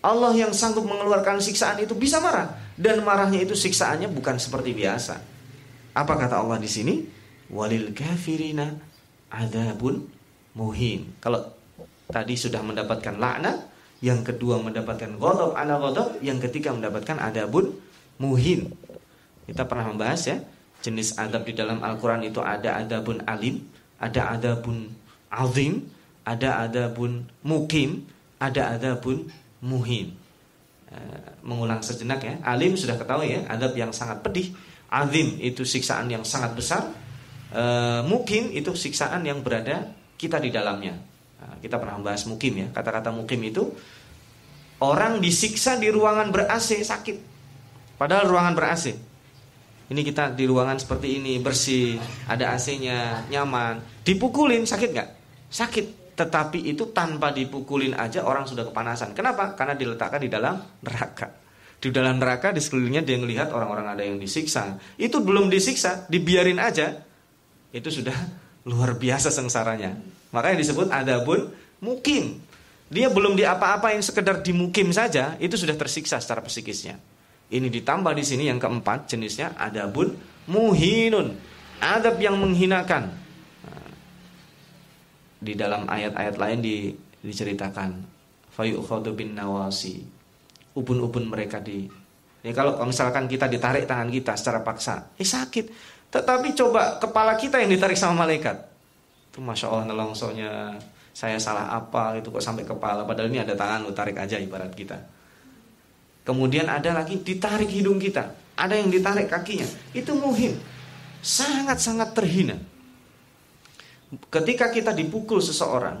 Allah 0.00 0.32
yang 0.32 0.56
sanggup 0.56 0.88
mengeluarkan 0.88 1.44
siksaan 1.44 1.84
itu 1.84 1.92
bisa 1.92 2.24
marah. 2.24 2.56
Dan 2.72 3.04
marahnya 3.04 3.44
itu 3.44 3.52
siksaannya 3.52 4.08
bukan 4.08 4.40
seperti 4.40 4.72
biasa. 4.72 5.20
Apa 5.92 6.16
kata 6.16 6.40
Allah 6.40 6.56
di 6.56 6.70
sini? 6.72 7.04
Walil 7.52 7.92
kafirina 7.92 8.72
adabun 9.28 10.08
muhin. 10.56 11.12
Kalau 11.20 11.57
tadi 12.08 12.34
sudah 12.34 12.64
mendapatkan 12.64 13.14
laknat, 13.20 13.68
yang 14.00 14.22
kedua 14.24 14.62
mendapatkan 14.62 15.18
ghadab 15.18 15.52
ala 15.54 15.74
ghadab, 15.78 16.08
yang 16.24 16.38
ketiga 16.40 16.72
mendapatkan 16.72 17.18
adabun 17.18 17.76
muhin. 18.18 18.70
Kita 19.48 19.64
pernah 19.64 19.88
membahas 19.92 20.22
ya, 20.28 20.36
jenis 20.84 21.16
adab 21.18 21.42
di 21.48 21.56
dalam 21.56 21.82
Al-Qur'an 21.82 22.22
itu 22.22 22.38
ada 22.38 22.78
adabun 22.78 23.24
alim, 23.26 23.64
ada 23.98 24.36
adabun 24.36 24.92
azim, 25.32 25.88
ada 26.22 26.68
adabun 26.68 27.26
mukim, 27.42 28.06
ada 28.38 28.76
adabun 28.76 29.26
muhin. 29.64 30.14
E, 30.88 30.96
mengulang 31.42 31.82
sejenak 31.82 32.20
ya, 32.22 32.34
alim 32.44 32.78
sudah 32.78 32.94
ketahui 32.94 33.34
ya, 33.34 33.40
adab 33.50 33.74
yang 33.74 33.90
sangat 33.90 34.22
pedih, 34.22 34.54
azim 34.92 35.40
itu 35.42 35.66
siksaan 35.66 36.06
yang 36.12 36.22
sangat 36.22 36.54
besar, 36.54 36.86
e, 37.50 37.62
mukim 38.06 38.54
itu 38.54 38.76
siksaan 38.76 39.26
yang 39.26 39.42
berada 39.42 39.90
kita 40.14 40.38
di 40.38 40.54
dalamnya. 40.54 41.07
Kita 41.58 41.76
pernah 41.76 41.98
membahas 41.98 42.24
mukim 42.30 42.54
ya. 42.56 42.66
Kata-kata 42.70 43.10
mukim 43.10 43.38
itu 43.44 43.70
orang 44.82 45.18
disiksa 45.18 45.76
di 45.78 45.90
ruangan 45.90 46.30
ber-AC 46.30 46.82
sakit. 46.82 47.16
Padahal 47.98 48.30
ruangan 48.30 48.54
ber-AC. 48.54 48.94
Ini 49.88 50.00
kita 50.04 50.36
di 50.36 50.44
ruangan 50.44 50.76
seperti 50.76 51.16
ini 51.16 51.40
bersih, 51.40 51.96
ada 52.28 52.52
AC-nya, 52.52 53.24
nyaman. 53.32 54.04
Dipukulin 54.04 54.68
sakit 54.68 54.88
nggak? 54.92 55.08
Sakit. 55.48 55.86
Tetapi 56.12 56.66
itu 56.68 56.92
tanpa 56.92 57.32
dipukulin 57.32 57.96
aja 57.96 58.26
orang 58.26 58.44
sudah 58.44 58.68
kepanasan. 58.68 59.16
Kenapa? 59.16 59.56
Karena 59.56 59.72
diletakkan 59.72 60.20
di 60.20 60.28
dalam 60.28 60.60
neraka. 60.84 61.30
Di 61.78 61.94
dalam 61.94 62.18
neraka 62.18 62.50
di 62.50 62.58
sekelilingnya 62.58 63.06
dia 63.06 63.16
melihat 63.16 63.54
orang-orang 63.54 63.96
ada 63.96 64.02
yang 64.02 64.18
disiksa. 64.18 64.76
Itu 64.98 65.22
belum 65.22 65.48
disiksa, 65.48 66.10
dibiarin 66.10 66.58
aja. 66.58 67.06
Itu 67.70 67.88
sudah 67.88 68.18
luar 68.66 68.98
biasa 68.98 69.30
sengsaranya. 69.30 70.17
Makanya 70.32 70.56
disebut 70.60 70.92
adabun 70.92 71.48
mukim. 71.80 72.42
Dia 72.88 73.12
belum 73.12 73.36
diapa-apain 73.36 74.00
sekedar 74.00 74.40
dimukim 74.40 74.88
saja, 74.96 75.36
itu 75.36 75.60
sudah 75.60 75.76
tersiksa 75.76 76.16
secara 76.24 76.40
psikisnya. 76.40 76.96
Ini 77.48 77.68
ditambah 77.68 78.12
di 78.16 78.24
sini 78.24 78.48
yang 78.48 78.56
keempat 78.60 79.12
jenisnya 79.12 79.56
adabun 79.56 80.16
muhinun. 80.48 81.36
Adab 81.78 82.18
yang 82.18 82.34
menghinakan. 82.40 83.12
Nah, 83.62 83.90
di 85.38 85.52
dalam 85.54 85.86
ayat-ayat 85.86 86.34
lain 86.34 86.58
di, 86.58 86.90
diceritakan 87.22 88.02
fayu'khadhu 88.56 89.14
bin 89.14 89.36
nawasi. 89.36 90.02
Ubun-ubun 90.74 91.28
mereka 91.28 91.62
di 91.62 91.86
Ya 92.38 92.54
kalau 92.54 92.78
misalkan 92.86 93.26
kita 93.26 93.50
ditarik 93.50 93.90
tangan 93.90 94.14
kita 94.14 94.38
secara 94.38 94.62
paksa, 94.62 95.10
eh 95.18 95.26
sakit. 95.26 95.74
Tetapi 96.08 96.54
coba 96.54 97.02
kepala 97.02 97.34
kita 97.34 97.58
yang 97.58 97.66
ditarik 97.66 97.98
sama 97.98 98.24
malaikat 98.24 98.77
itu 99.28 99.38
masya 99.44 99.70
Allah 99.70 99.86
nelongsonya 99.92 100.76
saya 101.18 101.34
salah 101.42 101.74
apa 101.74 102.14
itu 102.14 102.30
kok 102.30 102.38
sampai 102.38 102.62
kepala. 102.62 103.02
Padahal 103.02 103.26
ini 103.26 103.42
ada 103.42 103.58
tangan 103.58 103.82
lu 103.82 103.90
tarik 103.90 104.14
aja 104.14 104.38
ibarat 104.38 104.70
kita. 104.70 104.94
Kemudian 106.22 106.70
ada 106.70 106.94
lagi 106.94 107.18
ditarik 107.18 107.66
hidung 107.66 107.98
kita. 107.98 108.54
Ada 108.54 108.78
yang 108.78 108.86
ditarik 108.86 109.26
kakinya. 109.26 109.66
Itu 109.90 110.14
muhim. 110.14 110.54
Sangat-sangat 111.18 112.14
terhina. 112.14 112.54
Ketika 114.30 114.70
kita 114.70 114.94
dipukul 114.94 115.42
seseorang 115.42 115.98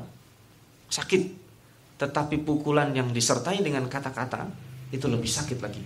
sakit. 0.86 1.50
Tetapi 1.98 2.38
pukulan 2.46 2.94
yang 2.94 3.10
disertai 3.10 3.58
dengan 3.58 3.90
kata-kata 3.90 4.46
itu 4.94 5.10
lebih 5.10 5.26
sakit 5.26 5.58
lagi. 5.58 5.82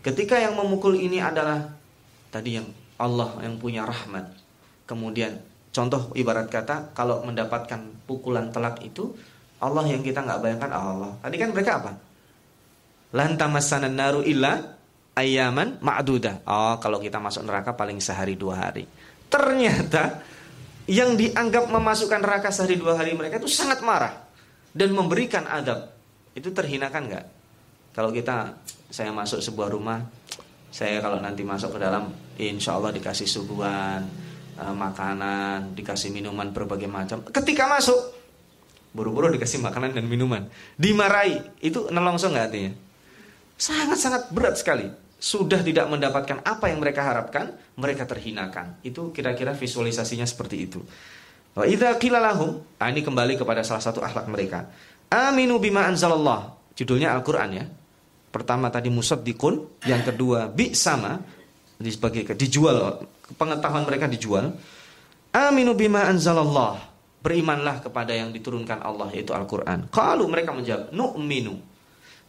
Ketika 0.00 0.40
yang 0.40 0.56
memukul 0.56 0.96
ini 0.96 1.20
adalah 1.20 1.76
tadi 2.32 2.56
yang 2.56 2.64
Allah 2.96 3.36
yang 3.44 3.60
punya 3.60 3.84
rahmat. 3.84 4.32
Kemudian 4.88 5.36
Contoh 5.76 6.08
ibarat 6.16 6.48
kata 6.48 6.96
kalau 6.96 7.20
mendapatkan 7.20 8.08
pukulan 8.08 8.48
telak 8.48 8.80
itu 8.80 9.12
Allah 9.60 9.84
yang 9.84 10.00
kita 10.00 10.24
nggak 10.24 10.40
bayangkan 10.40 10.72
Allah. 10.72 11.12
Tadi 11.20 11.36
kan 11.36 11.52
mereka 11.52 11.84
apa? 11.84 11.92
Lantamassanan 13.12 13.92
naru 13.92 14.24
illa 14.24 14.56
ayaman 15.12 15.76
ma'duda. 15.84 16.48
Oh, 16.48 16.80
kalau 16.80 16.96
kita 16.96 17.20
masuk 17.20 17.44
neraka 17.44 17.76
paling 17.76 18.00
sehari 18.00 18.40
dua 18.40 18.56
hari. 18.56 18.88
Ternyata 19.28 20.24
yang 20.88 21.12
dianggap 21.12 21.68
memasukkan 21.68 22.24
neraka 22.24 22.48
sehari 22.48 22.80
dua 22.80 22.96
hari 22.96 23.12
mereka 23.12 23.36
itu 23.36 23.52
sangat 23.52 23.84
marah 23.84 24.16
dan 24.72 24.96
memberikan 24.96 25.44
adab. 25.44 25.92
Itu 26.32 26.56
terhinakan 26.56 27.12
nggak? 27.12 27.26
Kalau 27.92 28.08
kita 28.16 28.64
saya 28.88 29.12
masuk 29.12 29.44
sebuah 29.44 29.68
rumah, 29.68 30.00
saya 30.72 31.04
kalau 31.04 31.20
nanti 31.20 31.44
masuk 31.44 31.76
ke 31.76 31.78
dalam, 31.84 32.12
insya 32.40 32.80
Allah 32.80 32.96
dikasih 32.96 33.28
suguhan, 33.28 34.25
uh, 34.58 34.74
makanan, 34.74 35.76
dikasih 35.76 36.12
minuman 36.12 36.50
berbagai 36.50 36.88
macam. 36.88 37.22
Ketika 37.28 37.68
masuk, 37.68 37.96
buru-buru 38.96 39.32
dikasih 39.36 39.60
makanan 39.60 39.92
dan 39.92 40.04
minuman, 40.08 40.48
dimarahi, 40.80 41.40
itu 41.60 41.88
nelongso 41.92 42.32
nggak 42.32 42.46
artinya? 42.48 42.72
Sangat-sangat 43.56 44.32
berat 44.32 44.56
sekali. 44.60 44.88
Sudah 45.16 45.64
tidak 45.64 45.88
mendapatkan 45.88 46.44
apa 46.44 46.68
yang 46.68 46.84
mereka 46.84 47.00
harapkan, 47.00 47.56
mereka 47.80 48.04
terhinakan. 48.04 48.76
Itu 48.84 49.16
kira-kira 49.16 49.56
visualisasinya 49.56 50.28
seperti 50.28 50.56
itu. 50.68 50.80
Wa 51.56 51.64
nah 51.64 52.86
ini 52.92 53.00
kembali 53.00 53.40
kepada 53.40 53.64
salah 53.64 53.80
satu 53.80 54.04
akhlak 54.04 54.28
mereka. 54.28 54.68
Aminu 55.08 55.56
bima 55.56 55.88
anzalallah. 55.88 56.52
Judulnya 56.76 57.16
Al-Qur'an 57.16 57.50
ya. 57.56 57.64
Pertama 58.28 58.68
tadi 58.68 58.92
musaddiqun, 58.92 59.80
yang 59.88 60.04
kedua 60.04 60.52
bi 60.52 60.76
sama 60.76 61.16
sebagai 61.80 62.24
dijual 62.36 63.04
pengetahuan 63.36 63.84
mereka 63.84 64.08
dijual. 64.08 64.54
Aminu 65.34 65.76
bima 65.76 66.08
anzalallah. 66.08 66.80
Berimanlah 67.20 67.82
kepada 67.82 68.14
yang 68.14 68.30
diturunkan 68.30 68.86
Allah 68.86 69.10
yaitu 69.10 69.34
Al-Qur'an. 69.34 69.90
Kalau 69.90 70.30
mereka 70.30 70.54
menjawab, 70.54 70.94
nu'minu 70.94 71.58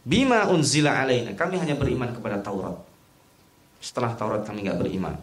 bima 0.02 0.50
unzila 0.50 0.98
alaina. 0.98 1.38
Kami 1.38 1.54
hanya 1.62 1.78
beriman 1.78 2.10
kepada 2.10 2.42
Taurat. 2.42 2.74
Setelah 3.78 4.18
Taurat 4.18 4.42
kami 4.42 4.66
nggak 4.66 4.80
beriman. 4.82 5.14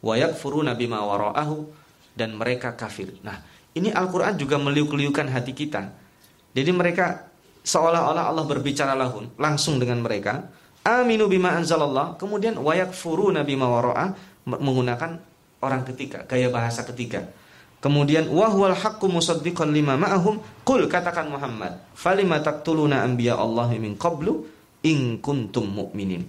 Wa 0.00 0.16
yakfuruna 0.16 0.72
bima 0.72 1.04
wara'ahu 1.04 1.68
dan 2.16 2.40
mereka 2.40 2.72
kafir. 2.72 3.20
Nah, 3.20 3.36
ini 3.76 3.92
Al-Qur'an 3.92 4.34
juga 4.40 4.56
meliuk-liukan 4.56 5.28
hati 5.28 5.52
kita. 5.52 5.92
Jadi 6.56 6.70
mereka 6.72 7.28
seolah-olah 7.62 8.32
Allah 8.32 8.44
berbicara 8.48 8.96
lahun 8.96 9.28
langsung 9.36 9.76
dengan 9.76 10.00
mereka. 10.00 10.48
Aminu 10.86 11.28
bima 11.28 11.52
anzalallah, 11.56 12.16
kemudian 12.16 12.56
wayak 12.58 12.94
furuna 12.96 13.44
bima 13.44 13.68
wara'ah 13.68 14.14
menggunakan 14.48 15.20
orang 15.60 15.82
ketiga, 15.84 16.24
gaya 16.24 16.48
bahasa 16.48 16.86
ketiga. 16.86 17.28
Kemudian 17.78 18.26
wahwal 18.26 18.74
haqqu 18.74 19.06
musaddiqan 19.06 19.70
lima 19.70 19.94
ma'ahum 19.94 20.42
qul 20.66 20.90
katakan 20.90 21.30
Muhammad 21.30 21.78
falima 21.94 22.42
taqtuluna 22.42 23.06
anbiya 23.06 23.38
Allah 23.38 23.70
min 23.78 23.94
qablu 23.94 24.42
in 24.82 25.22
kuntum 25.22 25.70
mu'minin. 25.70 26.26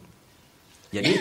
Jadi 0.94 1.18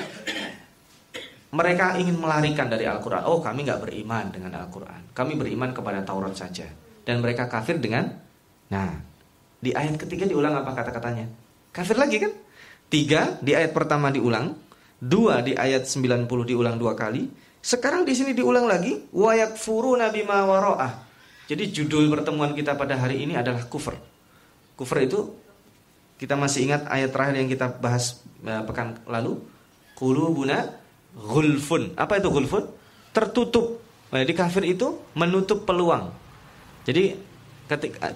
mereka 1.48 1.96
ingin 1.96 2.20
melarikan 2.20 2.68
dari 2.68 2.84
Al-Quran. 2.84 3.24
Oh 3.24 3.40
kami 3.40 3.64
nggak 3.64 3.80
beriman 3.88 4.28
dengan 4.28 4.52
Al-Quran. 4.60 5.16
Kami 5.16 5.32
beriman 5.32 5.72
kepada 5.72 6.04
Taurat 6.04 6.36
saja. 6.36 6.68
Dan 7.08 7.24
mereka 7.24 7.48
kafir 7.48 7.80
dengan, 7.80 8.04
nah 8.68 9.00
di 9.64 9.72
ayat 9.72 9.96
ketiga 9.96 10.28
diulang 10.28 10.60
apa 10.60 10.76
kata-katanya? 10.76 11.24
Kafir 11.72 11.96
lagi 11.96 12.20
kan? 12.20 12.32
Tiga 12.88 13.36
di 13.44 13.52
ayat 13.52 13.76
pertama 13.76 14.08
diulang, 14.08 14.56
dua 14.96 15.44
di 15.44 15.52
ayat 15.52 15.84
90 15.84 16.24
diulang 16.26 16.76
dua 16.80 16.96
kali. 16.96 17.28
Sekarang 17.60 18.08
di 18.08 18.16
sini 18.16 18.32
diulang 18.32 18.64
lagi, 18.64 19.12
wayak 19.12 19.60
furu 19.60 19.92
nabi 19.94 20.24
mawaroah. 20.24 21.04
Jadi 21.48 21.68
judul 21.72 22.08
pertemuan 22.08 22.56
kita 22.56 22.76
pada 22.76 22.96
hari 22.96 23.24
ini 23.24 23.36
adalah 23.36 23.64
kufur. 23.68 23.96
Kufur 24.76 24.98
itu 25.00 25.32
kita 26.16 26.36
masih 26.36 26.68
ingat 26.68 26.88
ayat 26.88 27.12
terakhir 27.12 27.34
yang 27.40 27.48
kita 27.48 27.66
bahas 27.76 28.24
eh, 28.44 28.62
pekan 28.64 29.00
lalu. 29.04 29.36
Kulubuna 29.98 30.78
Gulfun. 31.16 31.96
Apa 31.96 32.20
itu 32.20 32.28
gulfun? 32.28 32.68
Tertutup. 33.10 33.82
Jadi 34.12 34.32
kafir 34.32 34.64
itu 34.64 35.00
menutup 35.18 35.64
peluang. 35.66 36.12
Jadi 36.86 37.16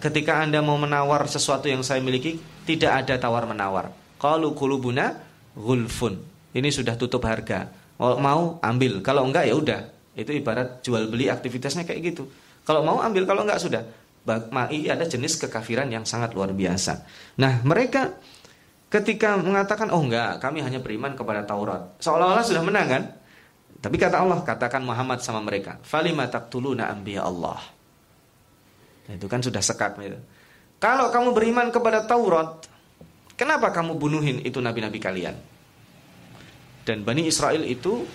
ketika, 0.00 0.40
Anda 0.40 0.64
mau 0.64 0.80
menawar 0.80 1.28
sesuatu 1.28 1.68
yang 1.68 1.84
saya 1.84 2.00
miliki, 2.00 2.40
tidak 2.64 3.04
ada 3.04 3.20
tawar 3.20 3.44
Kalau 4.22 4.54
kulubuna 4.54 5.18
gulfun. 5.58 6.22
Ini 6.54 6.68
sudah 6.70 6.94
tutup 6.94 7.26
harga. 7.26 7.66
Kalau 7.98 8.22
mau 8.22 8.62
ambil, 8.62 9.02
kalau 9.02 9.26
enggak 9.26 9.50
ya 9.50 9.54
udah. 9.58 9.80
Itu 10.14 10.30
ibarat 10.30 10.84
jual 10.86 11.10
beli 11.10 11.26
aktivitasnya 11.26 11.82
kayak 11.82 12.14
gitu. 12.14 12.30
Kalau 12.62 12.86
mau 12.86 13.02
ambil, 13.02 13.26
kalau 13.26 13.42
enggak 13.42 13.58
sudah. 13.58 13.82
Mai 14.54 14.86
ada 14.86 15.02
jenis 15.02 15.34
kekafiran 15.42 15.90
yang 15.90 16.06
sangat 16.06 16.30
luar 16.38 16.54
biasa. 16.54 17.02
Nah, 17.42 17.58
mereka 17.66 18.14
ketika 18.92 19.40
mengatakan 19.40 19.88
oh 19.88 20.04
enggak 20.04 20.36
kami 20.36 20.60
hanya 20.60 20.76
beriman 20.76 21.16
kepada 21.16 21.48
Taurat 21.48 21.96
seolah-olah 21.96 22.44
sudah 22.44 22.60
menang 22.60 22.86
kan 22.92 23.02
tapi 23.80 23.96
kata 23.96 24.20
Allah 24.20 24.44
katakan 24.44 24.84
Muhammad 24.84 25.24
sama 25.24 25.40
mereka 25.40 25.80
falima 25.80 26.28
taqtuluna 26.28 26.92
anbiya 26.92 27.24
Allah 27.24 27.56
nah, 29.08 29.12
itu 29.16 29.24
kan 29.32 29.40
sudah 29.40 29.64
sekat 29.64 29.96
gitu. 29.96 30.20
kalau 30.76 31.08
kamu 31.08 31.32
beriman 31.32 31.72
kepada 31.72 32.04
Taurat 32.04 32.68
kenapa 33.42 33.74
kamu 33.74 33.98
bunuhin 33.98 34.38
itu 34.46 34.62
nabi-nabi 34.62 35.02
kalian 35.02 35.34
dan 36.86 37.02
Bani 37.02 37.26
Israel 37.26 37.66
itu 37.66 38.06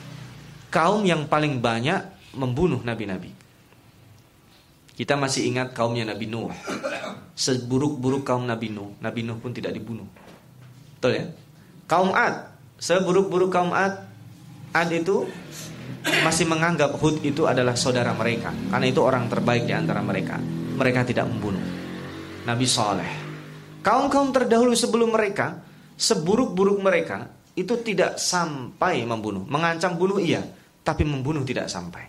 kaum 0.72 1.04
yang 1.04 1.28
paling 1.28 1.60
banyak 1.60 2.00
membunuh 2.40 2.80
nabi-nabi 2.80 3.36
kita 4.98 5.14
masih 5.14 5.46
ingat 5.54 5.78
kaumnya 5.78 6.10
Nabi 6.10 6.26
Nuh 6.26 6.50
seburuk-buruk 7.38 8.26
kaum 8.26 8.50
Nabi 8.50 8.74
Nuh 8.74 8.98
Nabi 8.98 9.22
Nuh 9.22 9.38
pun 9.38 9.54
tidak 9.54 9.78
dibunuh 9.78 10.10
Betul 10.98 11.12
ya? 11.14 11.26
Kaum 11.86 12.10
Ad, 12.10 12.50
seburuk-buruk 12.82 13.54
kaum 13.54 13.70
Ad, 13.70 14.10
Ad 14.74 14.90
itu 14.90 15.30
masih 16.26 16.50
menganggap 16.50 16.98
Hud 16.98 17.22
itu 17.22 17.46
adalah 17.46 17.78
saudara 17.78 18.18
mereka 18.18 18.50
karena 18.74 18.86
itu 18.90 19.00
orang 19.06 19.30
terbaik 19.30 19.70
di 19.70 19.74
antara 19.78 20.02
mereka. 20.02 20.42
Mereka 20.78 21.06
tidak 21.10 21.30
membunuh. 21.30 21.62
Nabi 22.50 22.66
Saleh. 22.66 23.27
Kaum-kaum 23.82 24.34
terdahulu 24.34 24.74
sebelum 24.76 25.14
mereka, 25.14 25.62
seburuk-buruk 25.96 26.82
mereka 26.82 27.32
itu 27.58 27.74
tidak 27.82 28.22
sampai 28.22 29.02
membunuh. 29.08 29.44
Mengancam 29.50 29.98
bunuh 29.98 30.22
iya, 30.22 30.46
tapi 30.86 31.08
membunuh 31.08 31.42
tidak 31.42 31.72
sampai. 31.72 32.06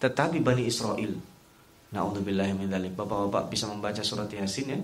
Tetapi 0.00 0.40
Bani 0.40 0.64
Israel, 0.64 1.12
Bapak-bapak 1.90 3.50
bisa 3.50 3.66
membaca 3.66 4.00
surat 4.00 4.30
Yasin 4.30 4.66
ya? 4.72 4.78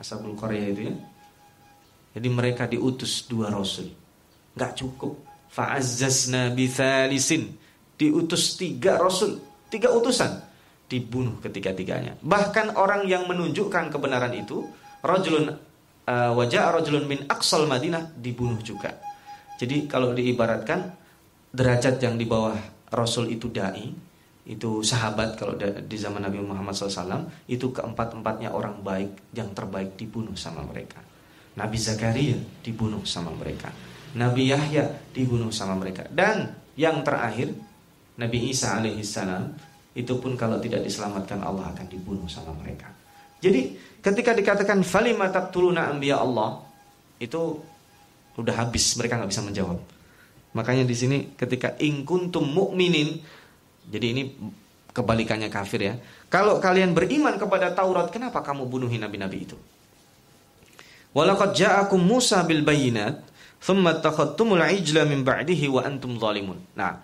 Ashabul 0.00 0.32
Korea 0.34 0.64
itu 0.72 0.88
ya. 0.88 0.94
Jadi 2.16 2.28
mereka 2.32 2.64
diutus 2.64 3.28
dua 3.28 3.52
rasul. 3.52 3.92
Gak 4.56 4.80
cukup. 4.80 5.22
Fa'azzazna 5.52 6.50
bithalisin. 6.56 7.52
Diutus 7.98 8.56
tiga 8.56 8.96
rasul. 8.96 9.38
Tiga 9.68 9.92
utusan. 9.92 10.47
Dibunuh 10.88 11.36
ketiga-tiganya. 11.44 12.16
Bahkan 12.24 12.74
orang 12.80 13.04
yang 13.04 13.28
menunjukkan 13.28 13.92
kebenaran 13.92 14.32
itu. 14.32 14.64
Rajulun 15.04 15.52
uh, 16.08 16.32
wajah 16.34 16.74
rajulun 16.74 17.04
min 17.04 17.28
aksal 17.28 17.68
Madinah. 17.68 18.16
Dibunuh 18.16 18.58
juga. 18.64 18.96
Jadi 19.60 19.86
kalau 19.86 20.16
diibaratkan. 20.16 21.06
Derajat 21.48 21.96
yang 22.04 22.20
di 22.20 22.28
bawah 22.28 22.56
rasul 22.92 23.28
itu 23.32 23.48
da'i. 23.48 23.88
Itu 24.48 24.80
sahabat 24.80 25.36
kalau 25.36 25.56
di 25.60 25.96
zaman 25.96 26.24
Nabi 26.24 26.40
Muhammad 26.40 26.72
SAW. 26.72 27.28
Itu 27.48 27.72
keempat-empatnya 27.72 28.52
orang 28.52 28.80
baik. 28.80 29.36
Yang 29.36 29.48
terbaik 29.52 29.96
dibunuh 30.00 30.36
sama 30.36 30.64
mereka. 30.64 31.04
Nabi 31.58 31.76
Zakaria 31.76 32.38
dibunuh 32.64 33.02
sama 33.02 33.34
mereka. 33.34 33.74
Nabi 34.14 34.48
Yahya 34.48 35.12
dibunuh 35.12 35.52
sama 35.52 35.76
mereka. 35.76 36.06
Dan 36.08 36.54
yang 36.78 37.02
terakhir 37.02 37.52
Nabi 38.16 38.54
Isa 38.54 38.78
alaihissalam 38.78 39.67
itu 39.96 40.12
pun 40.20 40.36
kalau 40.36 40.60
tidak 40.60 40.84
diselamatkan 40.84 41.40
Allah 41.40 41.72
akan 41.72 41.86
dibunuh 41.88 42.28
sama 42.28 42.52
mereka. 42.58 42.90
Jadi 43.38 43.76
ketika 44.02 44.34
dikatakan 44.34 44.82
falima 44.82 45.30
taqtuluna 45.30 45.88
anbiya 45.88 46.18
Allah 46.20 46.60
itu 47.18 47.60
udah 48.38 48.54
habis 48.54 48.94
mereka 48.98 49.18
nggak 49.18 49.30
bisa 49.30 49.42
menjawab. 49.42 49.78
Makanya 50.54 50.84
di 50.86 50.96
sini 50.96 51.18
ketika 51.34 51.78
in 51.82 52.06
kuntum 52.06 52.46
mu'minin 52.46 53.18
jadi 53.88 54.06
ini 54.12 54.22
kebalikannya 54.92 55.48
kafir 55.48 55.80
ya. 55.80 55.94
Kalau 56.28 56.58
kalian 56.58 56.92
beriman 56.92 57.38
kepada 57.38 57.72
Taurat, 57.72 58.10
kenapa 58.10 58.42
kamu 58.44 58.66
bunuhin 58.66 59.00
nabi-nabi 59.00 59.46
itu? 59.48 59.56
Walaqad 61.16 61.56
ja'akum 61.56 62.02
Musa 62.02 62.44
bil 62.44 62.66
bayyinat, 62.66 63.22
thumma 63.62 63.96
takhadtumul 63.96 64.60
ijla 64.60 65.08
min 65.08 65.24
ba'dihi 65.24 65.66
wa 65.72 65.86
antum 65.86 66.20
zalimun. 66.20 66.60
Nah, 66.76 67.00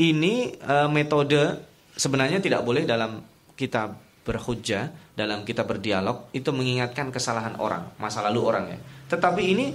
ini 0.00 0.58
uh, 0.58 0.90
metode 0.90 1.67
sebenarnya 1.98 2.38
tidak 2.38 2.62
boleh 2.62 2.86
dalam 2.86 3.18
kita 3.58 3.90
berhujjah, 4.22 5.12
dalam 5.18 5.42
kita 5.42 5.66
berdialog 5.66 6.30
itu 6.30 6.54
mengingatkan 6.54 7.10
kesalahan 7.10 7.58
orang, 7.58 7.90
masa 7.98 8.22
lalu 8.22 8.40
orang 8.46 8.64
ya. 8.70 8.78
Tetapi 9.10 9.42
ini 9.42 9.66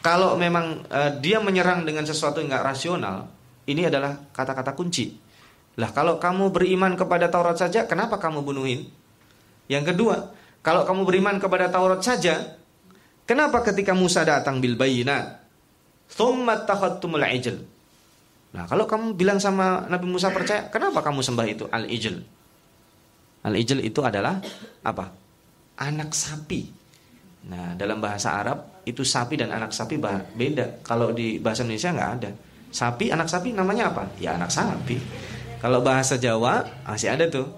kalau 0.00 0.40
memang 0.40 0.88
uh, 0.88 1.20
dia 1.20 1.38
menyerang 1.44 1.84
dengan 1.84 2.08
sesuatu 2.08 2.40
yang 2.40 2.48
nggak 2.48 2.64
rasional, 2.64 3.28
ini 3.68 3.84
adalah 3.84 4.16
kata-kata 4.32 4.72
kunci. 4.72 5.20
Lah 5.76 5.92
kalau 5.92 6.16
kamu 6.16 6.48
beriman 6.48 6.96
kepada 6.96 7.28
Taurat 7.28 7.60
saja, 7.60 7.84
kenapa 7.84 8.16
kamu 8.16 8.40
bunuhin? 8.40 8.88
Yang 9.68 9.92
kedua, 9.92 10.32
kalau 10.64 10.88
kamu 10.88 11.04
beriman 11.04 11.36
kepada 11.36 11.68
Taurat 11.68 12.00
saja, 12.00 12.56
Kenapa 13.24 13.64
ketika 13.64 13.96
Musa 13.96 14.20
datang 14.20 14.60
bil 14.60 14.76
bayinat? 14.76 15.40
Thumma 16.12 16.60
takhadtumul 16.68 17.24
ijl. 17.24 17.64
Nah, 18.54 18.70
kalau 18.70 18.86
kamu 18.86 19.18
bilang 19.18 19.42
sama 19.42 19.82
Nabi 19.90 20.06
Musa 20.06 20.30
percaya, 20.30 20.70
kenapa 20.70 21.02
kamu 21.02 21.20
sembah 21.26 21.46
itu 21.50 21.66
al-ijl? 21.66 22.22
Al-ijl 23.42 23.82
itu 23.82 24.00
adalah 24.06 24.38
apa? 24.86 25.10
Anak 25.82 26.14
sapi. 26.14 26.70
Nah, 27.50 27.74
dalam 27.74 27.98
bahasa 27.98 28.38
Arab 28.38 28.80
itu 28.86 29.02
sapi 29.02 29.34
dan 29.34 29.50
anak 29.50 29.74
sapi 29.74 29.98
beda. 30.38 30.86
Kalau 30.86 31.10
di 31.10 31.42
bahasa 31.42 31.66
Indonesia 31.66 31.90
nggak 31.90 32.10
ada. 32.22 32.30
Sapi, 32.70 33.10
anak 33.10 33.26
sapi 33.26 33.50
namanya 33.50 33.90
apa? 33.90 34.06
Ya 34.22 34.38
anak 34.38 34.54
sapi. 34.54 35.02
Kalau 35.58 35.82
bahasa 35.82 36.14
Jawa 36.14 36.62
masih 36.86 37.10
ada 37.10 37.26
tuh. 37.26 37.50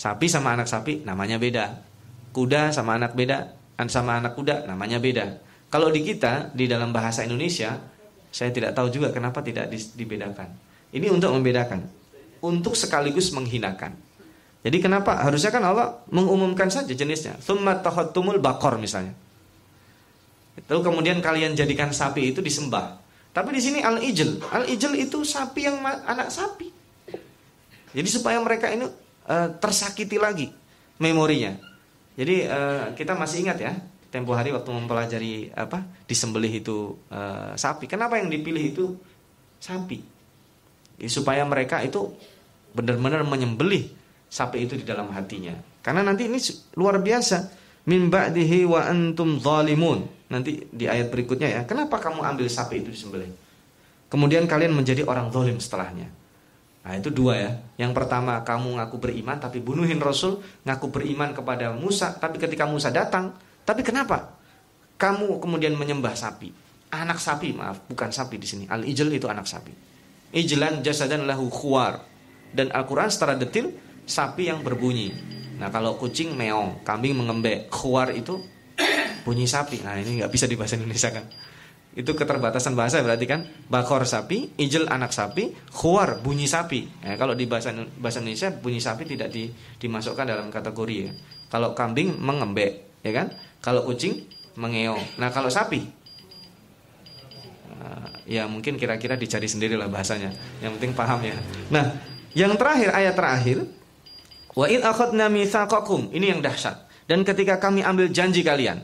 Sapi 0.00 0.32
sama 0.32 0.56
anak 0.56 0.70
sapi 0.70 1.04
namanya 1.04 1.36
beda. 1.36 1.84
Kuda 2.32 2.72
sama 2.72 2.96
anak 2.96 3.12
beda 3.18 3.52
sama 3.86 4.18
anak 4.18 4.34
kuda 4.34 4.66
namanya 4.66 4.98
beda. 4.98 5.38
Kalau 5.70 5.92
di 5.92 6.02
kita 6.02 6.50
di 6.56 6.66
dalam 6.66 6.90
bahasa 6.90 7.22
Indonesia 7.22 7.78
saya 8.38 8.54
tidak 8.54 8.70
tahu 8.70 8.86
juga 8.94 9.10
kenapa 9.10 9.42
tidak 9.42 9.66
dibedakan. 9.98 10.46
Ini 10.94 11.10
untuk 11.10 11.34
membedakan, 11.34 11.82
untuk 12.38 12.78
sekaligus 12.78 13.34
menghinakan. 13.34 13.98
Jadi 14.62 14.78
kenapa 14.78 15.26
harusnya 15.26 15.50
kan 15.50 15.66
Allah 15.66 15.98
mengumumkan 16.14 16.70
saja 16.70 16.94
jenisnya. 16.94 17.34
Tsumma 17.42 17.82
tahattumul 17.82 18.38
bakor 18.38 18.78
misalnya. 18.78 19.10
Lalu 20.70 20.80
kemudian 20.86 21.18
kalian 21.18 21.58
jadikan 21.58 21.90
sapi 21.90 22.30
itu 22.30 22.38
disembah. 22.38 23.02
Tapi 23.34 23.58
di 23.58 23.62
sini 23.62 23.78
al-ijl. 23.82 24.38
Al-ijl 24.54 24.92
itu 24.94 25.26
sapi 25.26 25.66
yang 25.66 25.82
anak 25.82 26.30
sapi. 26.30 26.70
Jadi 27.90 28.06
supaya 28.06 28.38
mereka 28.38 28.70
ini 28.70 28.86
uh, 28.86 29.48
tersakiti 29.58 30.14
lagi 30.14 30.46
memorinya. 31.02 31.58
Jadi 32.14 32.46
uh, 32.46 32.94
kita 32.94 33.18
masih 33.18 33.46
ingat 33.46 33.58
ya 33.58 33.74
tempo 34.08 34.32
hari 34.32 34.52
waktu 34.52 34.70
mempelajari 34.72 35.52
apa 35.52 35.84
disembelih 36.08 36.52
itu 36.64 36.96
uh, 37.12 37.52
sapi. 37.54 37.84
Kenapa 37.84 38.16
yang 38.16 38.32
dipilih 38.32 38.64
itu 38.64 38.84
sapi? 39.60 40.00
Ya, 40.98 41.08
supaya 41.12 41.44
mereka 41.44 41.84
itu 41.84 42.10
benar-benar 42.72 43.22
menyembelih 43.24 43.92
sapi 44.28 44.64
itu 44.64 44.76
di 44.76 44.84
dalam 44.84 45.12
hatinya. 45.12 45.54
Karena 45.84 46.04
nanti 46.04 46.28
ini 46.28 46.40
luar 46.76 47.00
biasa. 47.00 47.66
Min 47.88 48.12
ba'dihi 48.12 48.68
wa 48.68 48.84
antum 48.84 49.40
zalimun. 49.40 50.04
Nanti 50.28 50.68
di 50.68 50.84
ayat 50.84 51.08
berikutnya 51.08 51.48
ya. 51.48 51.60
Kenapa 51.64 51.96
kamu 51.96 52.20
ambil 52.20 52.44
sapi 52.52 52.84
itu 52.84 52.92
disembelih? 52.92 53.32
Kemudian 54.12 54.44
kalian 54.44 54.76
menjadi 54.76 55.08
orang 55.08 55.32
zalim 55.32 55.56
setelahnya. 55.56 56.08
Nah 56.84 56.92
itu 56.96 57.08
dua 57.08 57.36
ya. 57.36 57.52
Yang 57.80 57.92
pertama 57.96 58.40
kamu 58.44 58.80
ngaku 58.80 58.96
beriman 59.00 59.36
tapi 59.40 59.60
bunuhin 59.64 60.00
Rasul, 60.00 60.40
ngaku 60.64 60.86
beriman 60.92 61.32
kepada 61.32 61.72
Musa, 61.72 62.12
tapi 62.16 62.36
ketika 62.36 62.64
Musa 62.68 62.92
datang, 62.92 63.36
tapi 63.68 63.84
kenapa? 63.84 64.38
kamu 64.98 65.38
kemudian 65.38 65.78
menyembah 65.78 66.12
sapi, 66.18 66.50
anak 66.90 67.22
sapi 67.22 67.54
maaf, 67.54 67.86
bukan 67.86 68.10
sapi 68.10 68.36
di 68.36 68.46
sini. 68.50 68.64
Al 68.66 68.82
ijl 68.82 69.08
itu 69.14 69.30
anak 69.30 69.46
sapi. 69.46 69.70
Ijlan 70.34 70.82
jasadan 70.82 71.24
lahu 71.24 71.48
khuar. 71.48 72.04
Dan 72.48 72.74
Al-Qur'an 72.74 73.08
secara 73.08 73.38
detil 73.38 73.72
sapi 74.04 74.50
yang 74.50 74.60
berbunyi. 74.66 75.14
Nah, 75.60 75.68
kalau 75.70 75.96
kucing 75.96 76.34
meong, 76.34 76.82
kambing 76.82 77.14
mengembek, 77.16 77.70
khuar 77.70 78.12
itu 78.12 78.40
bunyi 79.26 79.46
sapi. 79.46 79.84
Nah, 79.86 79.96
ini 79.96 80.20
nggak 80.20 80.32
bisa 80.32 80.50
di 80.50 80.56
bahasa 80.58 80.76
Indonesia 80.76 81.12
kan. 81.12 81.28
Itu 81.92 82.14
keterbatasan 82.14 82.72
bahasa 82.78 83.02
berarti 83.04 83.26
kan 83.28 83.44
bakor 83.68 84.08
sapi, 84.08 84.58
ijel 84.58 84.88
anak 84.88 85.12
sapi, 85.12 85.54
khuar 85.72 86.24
bunyi 86.24 86.48
sapi. 86.48 87.04
Nah, 87.04 87.16
kalau 87.20 87.36
di 87.36 87.44
bahasa 87.44 87.70
bahasa 88.00 88.18
Indonesia 88.24 88.48
bunyi 88.50 88.80
sapi 88.80 89.04
tidak 89.04 89.28
di, 89.28 89.52
dimasukkan 89.78 90.24
dalam 90.24 90.48
kategori 90.48 90.96
ya. 90.96 91.12
Kalau 91.48 91.76
kambing 91.76 92.16
mengembek, 92.16 93.00
ya 93.04 93.12
kan? 93.12 93.28
Kalau 93.58 93.82
kucing 93.86 94.24
mengeong. 94.58 95.18
Nah, 95.18 95.30
kalau 95.30 95.50
sapi 95.50 95.82
uh, 97.74 98.08
ya 98.26 98.46
mungkin 98.50 98.78
kira-kira 98.78 99.14
dicari 99.14 99.46
sendiri 99.46 99.74
lah 99.74 99.86
bahasanya. 99.90 100.34
Yang 100.62 100.72
penting 100.78 100.92
paham 100.94 101.20
ya. 101.22 101.36
Nah, 101.70 101.84
yang 102.34 102.54
terakhir 102.54 102.94
ayat 102.94 103.14
terakhir 103.14 103.66
Wa 104.58 104.66
id 104.66 104.82
akhadna 104.82 105.30
mitsaqakum. 105.30 106.10
Ini 106.10 106.34
yang 106.34 106.40
dahsyat. 106.42 106.90
Dan 107.06 107.22
ketika 107.22 107.62
kami 107.62 107.86
ambil 107.86 108.10
janji 108.10 108.42
kalian. 108.42 108.82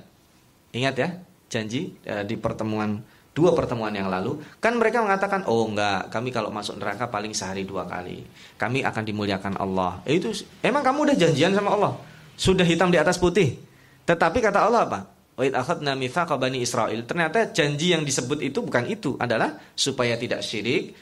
Ingat 0.71 0.95
ya, 0.95 1.09
janji 1.51 1.99
uh, 2.07 2.23
di 2.23 2.39
pertemuan 2.39 3.03
dua 3.35 3.51
pertemuan 3.51 3.91
yang 3.91 4.07
lalu, 4.07 4.39
kan 4.63 4.79
mereka 4.79 5.03
mengatakan, 5.03 5.43
"Oh 5.51 5.67
enggak, 5.67 6.07
kami 6.15 6.31
kalau 6.31 6.55
masuk 6.55 6.79
neraka 6.79 7.11
paling 7.11 7.35
sehari 7.35 7.67
dua 7.67 7.83
kali. 7.83 8.23
Kami 8.55 8.87
akan 8.87 9.03
dimuliakan 9.03 9.59
Allah." 9.59 9.99
Eh, 10.07 10.23
itu 10.23 10.31
emang 10.63 10.87
kamu 10.87 11.11
udah 11.11 11.17
janjian 11.19 11.51
sama 11.51 11.75
Allah? 11.75 11.99
Sudah 12.39 12.63
hitam 12.63 12.95
di 12.95 12.99
atas 12.99 13.19
putih. 13.19 13.59
Tetapi 14.05 14.39
kata 14.41 14.69
Allah 14.69 14.83
apa? 14.85 15.01
Wa 15.35 15.43
id 15.43 15.55
akhadna 15.57 15.99
mitsaqa 15.99 16.39
bani 16.39 16.63
Israil. 16.63 17.03
Ternyata 17.09 17.51
janji 17.51 17.91
yang 17.91 18.07
disebut 18.07 18.39
itu 18.45 18.63
bukan 18.63 18.85
itu, 18.87 19.17
adalah 19.19 19.59
supaya 19.75 20.15
tidak 20.15 20.45
syirik. 20.45 20.95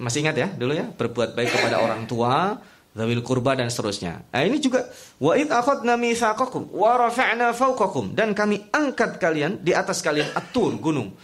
Masih 0.00 0.24
ingat 0.24 0.36
ya 0.36 0.48
dulu 0.52 0.72
ya, 0.76 0.86
berbuat 0.88 1.36
baik 1.36 1.50
kepada 1.50 1.80
orang 1.80 2.04
tua, 2.04 2.56
zawil 2.94 3.22
kurba 3.22 3.54
dan 3.54 3.70
seterusnya. 3.70 4.26
Nah, 4.32 4.42
ini 4.42 4.58
juga 4.58 4.88
wa 5.22 5.32
id 5.38 5.50
akhadna 5.50 5.94
mitsaqakum 5.94 6.74
wa 6.74 6.98
rafa'na 6.98 7.54
fawqakum 7.54 8.12
dan 8.16 8.34
kami 8.34 8.66
angkat 8.70 9.20
kalian 9.22 9.62
di 9.62 9.72
atas 9.76 10.02
kalian 10.02 10.30
atur 10.34 10.74
gunung. 10.76 11.14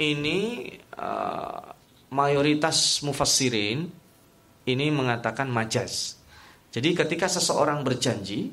Ini 0.00 0.38
uh, 0.96 1.60
mayoritas 2.12 3.04
mufassirin 3.04 3.84
ini 4.64 4.86
mengatakan 4.88 5.48
majaz. 5.48 6.16
Jadi 6.72 6.92
ketika 6.96 7.28
seseorang 7.28 7.84
berjanji 7.84 8.52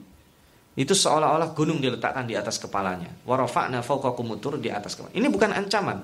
itu 0.76 0.91
seolah-olah 0.91 1.55
gunung 1.55 1.80
diletakkan 1.80 2.28
di 2.28 2.36
atas 2.36 2.59
kepalanya. 2.59 3.07
Wa 3.23 3.39
rafa'na 3.39 3.80
fawqakum 3.80 4.36
tur 4.43 4.59
di 4.59 4.67
atas 4.67 4.99
kepala. 4.99 5.15
Ini 5.15 5.28
bukan 5.32 5.55
ancaman. 5.55 6.03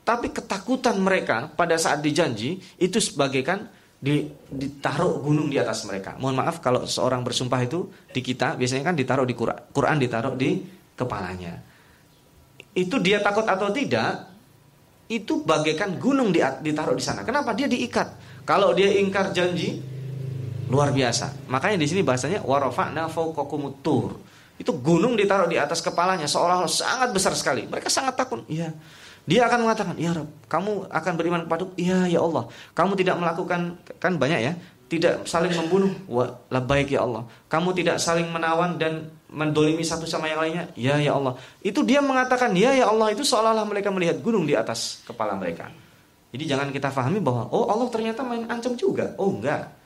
Tapi 0.00 0.32
ketakutan 0.32 0.96
mereka 0.96 1.52
pada 1.52 1.76
saat 1.76 2.00
dijanji 2.00 2.56
itu 2.80 2.96
sebagaikan 2.96 3.68
di, 4.00 4.24
ditaruh 4.48 5.20
gunung 5.20 5.52
di 5.52 5.60
atas 5.60 5.84
mereka. 5.84 6.16
Mohon 6.16 6.36
maaf 6.40 6.64
kalau 6.64 6.88
seorang 6.88 7.20
bersumpah 7.20 7.60
itu 7.60 7.92
di 8.08 8.24
kita 8.24 8.56
biasanya 8.56 8.88
kan 8.88 8.96
ditaruh 8.96 9.28
di 9.28 9.36
Quran, 9.36 9.58
Quran 9.68 9.96
ditaruh 10.00 10.32
di 10.32 10.64
kepalanya. 10.96 11.60
Itu 12.72 13.04
dia 13.04 13.20
takut 13.20 13.44
atau 13.44 13.68
tidak, 13.68 14.24
itu 15.12 15.44
bagaikan 15.44 16.00
gunung 16.00 16.32
ditaruh 16.32 16.96
di 16.96 17.04
sana. 17.04 17.26
Kenapa? 17.28 17.52
Dia 17.52 17.68
diikat. 17.68 18.40
Kalau 18.48 18.72
dia 18.72 18.88
ingkar 18.96 19.36
janji, 19.36 19.97
luar 20.68 20.92
biasa. 20.92 21.48
Makanya 21.48 21.80
di 21.80 21.86
sini 21.88 22.00
bahasanya 22.04 22.44
warafa'na 22.44 23.08
fawqakumut 23.08 23.84
Itu 24.58 24.76
gunung 24.78 25.16
ditaruh 25.16 25.48
di 25.48 25.56
atas 25.56 25.80
kepalanya 25.80 26.28
seolah-olah 26.28 26.70
sangat 26.70 27.10
besar 27.10 27.32
sekali. 27.32 27.64
Mereka 27.64 27.88
sangat 27.88 28.14
takut. 28.14 28.44
Iya. 28.46 28.74
Dia 29.28 29.44
akan 29.44 29.68
mengatakan, 29.68 29.94
"Ya 30.00 30.16
Rob, 30.16 30.28
kamu 30.48 30.88
akan 30.88 31.12
beriman 31.20 31.44
kepadaku?" 31.44 31.76
"Iya, 31.76 32.08
ya 32.08 32.20
Allah." 32.24 32.48
Kamu 32.72 32.96
tidak 32.96 33.20
melakukan 33.20 33.76
kan 34.00 34.16
banyak 34.16 34.40
ya, 34.40 34.52
tidak 34.88 35.28
saling 35.28 35.52
membunuh. 35.52 35.92
Wa 36.08 36.32
baik 36.48 36.96
ya 36.96 37.04
Allah. 37.04 37.28
Kamu 37.52 37.76
tidak 37.76 38.00
saling 38.00 38.24
menawan 38.32 38.80
dan 38.80 39.12
mendolimi 39.28 39.84
satu 39.84 40.08
sama 40.08 40.32
yang 40.32 40.40
lainnya. 40.40 40.64
Ya 40.74 40.96
ya 40.96 41.12
Allah. 41.12 41.36
Itu 41.60 41.84
dia 41.84 42.00
mengatakan 42.00 42.56
ya 42.56 42.72
ya 42.72 42.88
Allah 42.88 43.12
itu 43.12 43.20
seolah-olah 43.20 43.68
mereka 43.68 43.92
melihat 43.92 44.16
gunung 44.24 44.48
di 44.48 44.56
atas 44.56 45.04
kepala 45.04 45.36
mereka. 45.36 45.68
Jadi 46.32 46.44
jangan 46.48 46.68
kita 46.72 46.88
fahami 46.88 47.20
bahwa 47.20 47.52
oh 47.52 47.68
Allah 47.68 47.88
ternyata 47.92 48.24
main 48.24 48.48
ancam 48.48 48.72
juga. 48.80 49.12
Oh 49.20 49.28
enggak. 49.32 49.77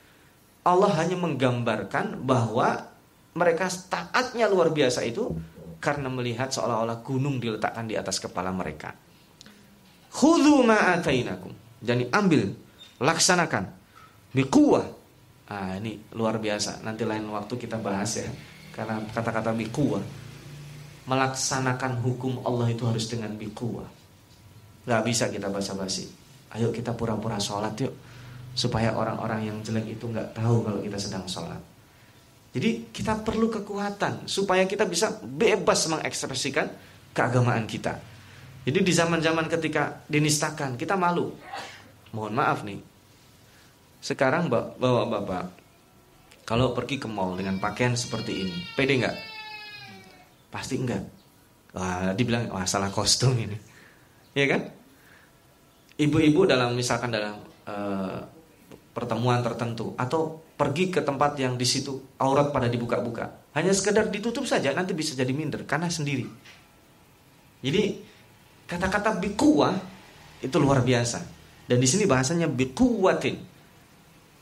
Allah 0.62 0.90
hanya 1.02 1.18
menggambarkan 1.18 2.22
bahwa 2.22 2.86
mereka 3.34 3.66
taatnya 3.90 4.46
luar 4.46 4.70
biasa 4.70 5.02
itu 5.02 5.34
karena 5.82 6.06
melihat 6.06 6.54
seolah-olah 6.54 7.02
gunung 7.02 7.42
diletakkan 7.42 7.90
di 7.90 7.98
atas 7.98 8.22
kepala 8.22 8.54
mereka. 8.54 8.94
Khudhu 10.12 10.62
ma'atainakum. 10.62 11.50
Jadi 11.82 12.06
ambil, 12.14 12.54
laksanakan. 13.02 13.64
Biquwah. 14.30 14.86
Ah, 15.50 15.74
ini 15.82 15.98
luar 16.14 16.38
biasa. 16.38 16.86
Nanti 16.86 17.02
lain 17.02 17.26
waktu 17.26 17.58
kita 17.58 17.82
bahas 17.82 18.22
ya. 18.22 18.30
Karena 18.70 19.02
kata-kata 19.10 19.50
biquwah. 19.50 20.04
Melaksanakan 21.10 21.98
hukum 21.98 22.46
Allah 22.46 22.70
itu 22.70 22.86
harus 22.86 23.10
dengan 23.10 23.34
biquwah. 23.34 23.88
Gak 24.86 25.02
bisa 25.02 25.26
kita 25.26 25.50
basa-basi. 25.50 26.06
Ayo 26.54 26.70
kita 26.70 26.94
pura-pura 26.94 27.42
sholat 27.42 27.74
yuk. 27.82 28.11
Supaya 28.53 28.92
orang-orang 28.92 29.48
yang 29.48 29.57
jelek 29.64 29.96
itu 29.96 30.05
gak 30.12 30.36
tahu 30.36 30.61
kalau 30.64 30.80
kita 30.84 30.98
sedang 31.00 31.24
sholat. 31.24 31.61
Jadi 32.53 32.92
kita 32.92 33.24
perlu 33.24 33.48
kekuatan 33.48 34.28
supaya 34.28 34.68
kita 34.68 34.84
bisa 34.84 35.09
bebas 35.24 35.88
mengekspresikan 35.88 36.68
keagamaan 37.16 37.64
kita. 37.64 37.96
Jadi 38.68 38.78
di 38.84 38.92
zaman-zaman 38.92 39.48
ketika 39.48 40.05
dinistakan 40.05 40.76
kita 40.76 40.94
malu. 41.00 41.32
Mohon 42.12 42.34
maaf 42.36 42.61
nih. 42.61 42.78
Sekarang 44.05 44.53
bapak-bapak 44.53 45.62
kalau 46.42 46.76
pergi 46.76 47.00
ke 47.00 47.09
mall 47.09 47.38
dengan 47.38 47.57
pakaian 47.57 47.96
seperti 47.96 48.44
ini, 48.44 48.57
pede 48.76 49.00
nggak? 49.00 49.16
Pasti 50.53 50.76
enggak. 50.76 51.07
Wah, 51.72 52.12
dibilang 52.12 52.53
wah 52.53 52.68
salah 52.68 52.92
kostum 52.92 53.34
ini. 53.38 53.57
Ya 54.32 54.48
kan? 54.48 54.64
Ibu-ibu 56.00 56.48
dalam 56.48 56.72
misalkan 56.72 57.12
dalam 57.12 57.36
uh, 57.68 58.16
pertemuan 58.93 59.40
tertentu 59.40 59.97
atau 59.97 60.40
pergi 60.57 60.93
ke 60.93 61.01
tempat 61.01 61.34
yang 61.40 61.57
di 61.57 61.64
situ 61.64 61.97
aurat 62.20 62.53
pada 62.53 62.68
dibuka-buka, 62.68 63.53
hanya 63.57 63.72
sekedar 63.72 64.12
ditutup 64.12 64.45
saja 64.45 64.70
nanti 64.76 64.93
bisa 64.93 65.16
jadi 65.16 65.32
minder 65.32 65.64
karena 65.64 65.88
sendiri. 65.88 66.28
Jadi 67.62 68.12
Kata-kata 68.72 69.20
bikuwa 69.20 69.76
itu 70.40 70.57
luar 70.57 70.80
biasa. 70.80 71.20
Dan 71.68 71.76
di 71.76 71.84
sini 71.84 72.09
bahasanya 72.09 72.49
bikuwatin. 72.49 73.36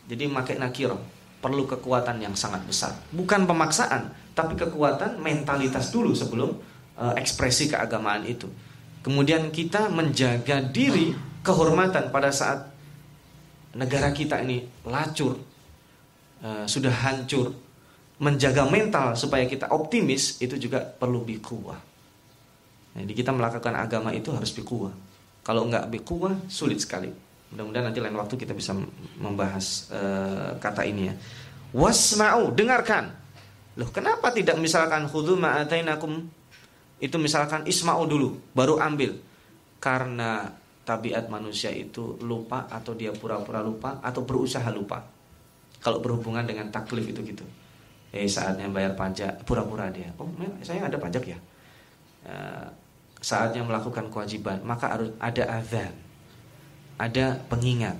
Jadi 0.06 0.22
pakai 0.30 0.54
nakiro 0.62 1.02
perlu 1.42 1.66
kekuatan 1.66 2.22
yang 2.22 2.38
sangat 2.38 2.62
besar. 2.62 2.94
Bukan 3.10 3.50
pemaksaan, 3.50 4.14
tapi 4.38 4.54
kekuatan 4.54 5.18
mentalitas 5.18 5.90
dulu 5.90 6.14
sebelum 6.14 6.54
uh, 6.94 7.14
ekspresi 7.18 7.74
keagamaan 7.74 8.22
itu. 8.22 8.46
Kemudian 9.02 9.50
kita 9.50 9.90
menjaga 9.90 10.62
diri 10.62 11.10
kehormatan 11.42 12.14
pada 12.14 12.30
saat 12.30 12.69
negara 13.74 14.10
kita 14.10 14.42
ini 14.42 14.66
lacur, 14.86 15.38
uh, 16.42 16.64
sudah 16.66 16.90
hancur, 16.90 17.54
menjaga 18.20 18.68
mental 18.68 19.16
supaya 19.16 19.48
kita 19.48 19.70
optimis 19.72 20.42
itu 20.42 20.58
juga 20.60 20.82
perlu 20.84 21.24
bikuah. 21.24 21.80
Jadi 22.90 23.12
kita 23.14 23.30
melakukan 23.30 23.74
agama 23.78 24.10
itu 24.10 24.34
harus 24.34 24.50
bikuah. 24.50 24.92
Kalau 25.40 25.64
enggak 25.64 25.88
bikuah 25.88 26.50
sulit 26.50 26.82
sekali. 26.82 27.08
Mudah-mudahan 27.50 27.90
nanti 27.90 27.98
lain 27.98 28.14
waktu 28.14 28.34
kita 28.38 28.54
bisa 28.54 28.76
membahas 29.18 29.90
uh, 29.90 30.54
kata 30.58 30.86
ini 30.86 31.10
ya. 31.10 31.14
Wasma'u, 31.70 32.50
dengarkan. 32.54 33.14
Loh, 33.78 33.88
kenapa 33.94 34.34
tidak 34.34 34.58
misalkan 34.58 35.06
khudhu 35.06 35.38
ma'atainakum 35.38 36.26
itu 37.00 37.16
misalkan 37.16 37.64
isma'u 37.64 38.04
dulu, 38.04 38.36
baru 38.52 38.76
ambil. 38.82 39.16
Karena 39.80 40.59
tabiat 40.84 41.30
manusia 41.30 41.70
itu 41.70 42.18
lupa 42.24 42.66
atau 42.66 42.96
dia 42.96 43.12
pura-pura 43.14 43.60
lupa 43.62 44.00
atau 44.02 44.24
berusaha 44.24 44.66
lupa. 44.72 45.02
Kalau 45.80 46.00
berhubungan 46.00 46.44
dengan 46.44 46.68
taklif 46.68 47.08
itu 47.08 47.20
gitu. 47.24 47.44
Eh 48.10 48.26
saatnya 48.26 48.66
bayar 48.68 48.98
pajak, 48.98 49.46
pura-pura 49.46 49.88
dia. 49.88 50.10
Oh, 50.18 50.26
saya 50.60 50.90
ada 50.90 50.98
pajak 50.98 51.24
ya. 51.24 51.38
Eh, 52.20 52.68
saatnya 53.20 53.60
melakukan 53.60 54.08
kewajiban 54.08 54.64
maka 54.64 54.96
harus 54.96 55.12
ada 55.20 55.44
azan 55.60 55.92
ada 56.96 57.36
pengingat 57.48 57.96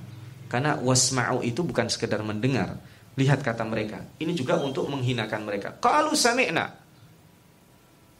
karena 0.48 0.80
wasma'u 0.80 1.44
itu 1.44 1.60
bukan 1.60 1.92
sekedar 1.92 2.24
mendengar 2.24 2.80
lihat 3.20 3.44
kata 3.44 3.64
mereka 3.68 4.00
ini 4.16 4.32
juga 4.32 4.56
untuk 4.56 4.88
menghinakan 4.88 5.44
mereka 5.44 5.76
kalau 5.76 6.16
sami'na 6.16 6.72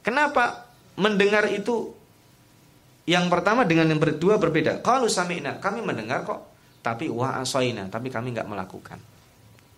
kenapa 0.05 0.69
mendengar 1.01 1.49
itu 1.49 1.97
yang 3.11 3.27
pertama 3.27 3.67
dengan 3.67 3.91
yang 3.91 3.99
berdua 3.99 4.39
berbeda. 4.39 4.87
Kalau 4.87 5.11
sami'na 5.11 5.59
kami 5.59 5.83
mendengar 5.83 6.23
kok 6.23 6.47
tapi 6.79 7.11
wa 7.11 7.43
asoina 7.43 7.91
tapi 7.91 8.07
kami 8.07 8.31
nggak 8.31 8.47
melakukan. 8.47 9.03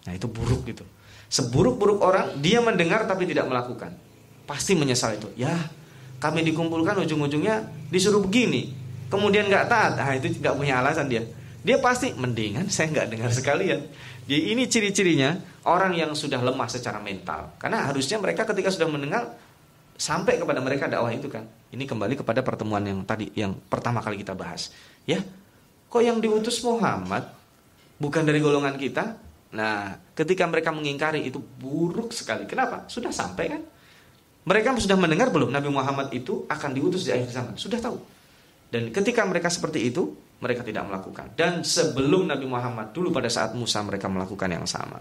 Nah 0.04 0.12
itu 0.12 0.28
buruk 0.28 0.68
gitu. 0.68 0.84
Seburuk-buruk 1.32 2.04
orang 2.04 2.36
dia 2.44 2.60
mendengar 2.60 3.08
tapi 3.08 3.24
tidak 3.24 3.48
melakukan. 3.48 3.96
Pasti 4.44 4.76
menyesal 4.76 5.16
itu. 5.16 5.32
Ya 5.32 5.56
kami 6.20 6.44
dikumpulkan 6.44 7.00
ujung-ujungnya 7.08 7.88
disuruh 7.88 8.20
begini 8.20 8.76
kemudian 9.08 9.48
nggak 9.48 9.64
taat. 9.64 9.96
Ah 9.96 10.12
itu 10.12 10.28
tidak 10.36 10.52
punya 10.60 10.84
alasan 10.84 11.08
dia. 11.08 11.24
Dia 11.64 11.80
pasti 11.80 12.12
mendingan 12.12 12.68
saya 12.68 12.92
nggak 12.92 13.08
dengar 13.16 13.32
sekalian. 13.32 13.80
Jadi 14.28 14.42
ini 14.52 14.68
ciri-cirinya 14.68 15.40
orang 15.64 15.96
yang 15.96 16.12
sudah 16.12 16.38
lemah 16.38 16.68
secara 16.68 17.00
mental. 17.00 17.56
Karena 17.56 17.88
harusnya 17.88 18.20
mereka 18.20 18.44
ketika 18.44 18.68
sudah 18.68 18.92
mendengar 18.92 19.34
sampai 19.96 20.40
kepada 20.40 20.58
mereka 20.58 20.90
dakwah 20.90 21.12
itu 21.12 21.28
kan 21.28 21.46
ini 21.72 21.84
kembali 21.88 22.18
kepada 22.20 22.44
pertemuan 22.44 22.82
yang 22.82 23.00
tadi 23.06 23.30
yang 23.36 23.54
pertama 23.68 24.02
kali 24.04 24.20
kita 24.20 24.36
bahas 24.36 24.72
ya 25.08 25.20
kok 25.88 26.02
yang 26.02 26.18
diutus 26.18 26.60
Muhammad 26.64 27.28
bukan 28.00 28.22
dari 28.24 28.42
golongan 28.42 28.76
kita 28.76 29.16
nah 29.52 30.00
ketika 30.16 30.48
mereka 30.48 30.72
mengingkari 30.72 31.28
itu 31.28 31.38
buruk 31.38 32.10
sekali 32.16 32.48
kenapa 32.48 32.88
sudah 32.88 33.12
sampai 33.12 33.44
kan 33.52 33.62
mereka 34.42 34.74
sudah 34.74 34.98
mendengar 34.98 35.30
belum 35.30 35.54
Nabi 35.54 35.70
Muhammad 35.70 36.10
itu 36.10 36.42
akan 36.50 36.70
diutus 36.74 37.06
di 37.06 37.14
akhir 37.14 37.30
zaman? 37.30 37.54
Sudah 37.54 37.78
tahu. 37.78 37.98
Dan 38.72 38.90
ketika 38.90 39.22
mereka 39.22 39.46
seperti 39.46 39.86
itu, 39.86 40.18
mereka 40.42 40.66
tidak 40.66 40.82
melakukan. 40.88 41.30
Dan 41.38 41.62
sebelum 41.62 42.26
Nabi 42.26 42.50
Muhammad 42.50 42.90
dulu 42.90 43.14
pada 43.14 43.30
saat 43.30 43.54
Musa 43.54 43.78
mereka 43.86 44.10
melakukan 44.10 44.50
yang 44.50 44.66
sama. 44.66 44.98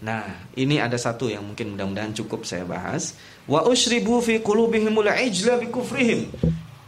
Nah, 0.00 0.48
ini 0.56 0.80
ada 0.80 0.96
satu 0.96 1.28
yang 1.28 1.44
mungkin 1.44 1.76
mudah-mudahan 1.76 2.16
cukup 2.16 2.48
saya 2.48 2.64
bahas. 2.64 3.16
Wa 3.44 3.68
usyribu 3.68 4.24
fi 4.24 4.40
qulubihimul 4.40 5.08
ijla 5.12 5.60
bi 5.60 5.68
kufrihim. 5.68 6.32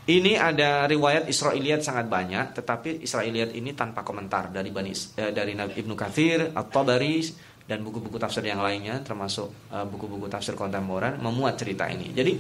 Ini 0.03 0.35
ada 0.35 0.91
riwayat 0.91 1.31
Israiliyat 1.31 1.87
sangat 1.87 2.11
banyak, 2.11 2.59
tetapi 2.59 3.07
Israiliyat 3.07 3.55
ini 3.55 3.71
tanpa 3.71 4.03
komentar 4.03 4.51
dari 4.51 4.75
Bani 4.75 4.91
eh, 4.91 5.31
dari 5.31 5.55
Ibnu 5.55 5.95
Katsir, 5.95 6.51
At-Tabari, 6.51 7.23
dan 7.71 7.87
buku-buku 7.87 8.19
tafsir 8.19 8.43
yang 8.43 8.59
lainnya 8.59 8.99
termasuk 9.07 9.71
uh, 9.71 9.87
buku-buku 9.87 10.27
tafsir 10.27 10.59
kontemporer 10.59 11.15
memuat 11.23 11.55
cerita 11.55 11.87
ini. 11.87 12.11
Jadi 12.11 12.35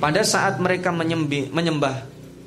pada 0.00 0.24
saat 0.24 0.56
mereka 0.56 0.88
menyembah, 0.88 1.52
menyembah 1.52 1.96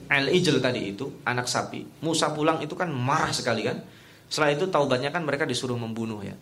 Al-Ijl 0.09 0.57
tadi 0.57 0.93
itu, 0.93 1.21
anak 1.25 1.45
sapi, 1.45 2.01
Musa 2.01 2.33
pulang 2.33 2.61
itu 2.65 2.73
kan 2.73 2.89
marah 2.89 3.29
sekali 3.29 3.61
kan. 3.61 3.77
Setelah 4.25 4.57
itu 4.57 4.65
taubatnya 4.73 5.13
kan 5.13 5.21
mereka 5.21 5.45
disuruh 5.45 5.77
membunuh 5.77 6.17
ya. 6.25 6.33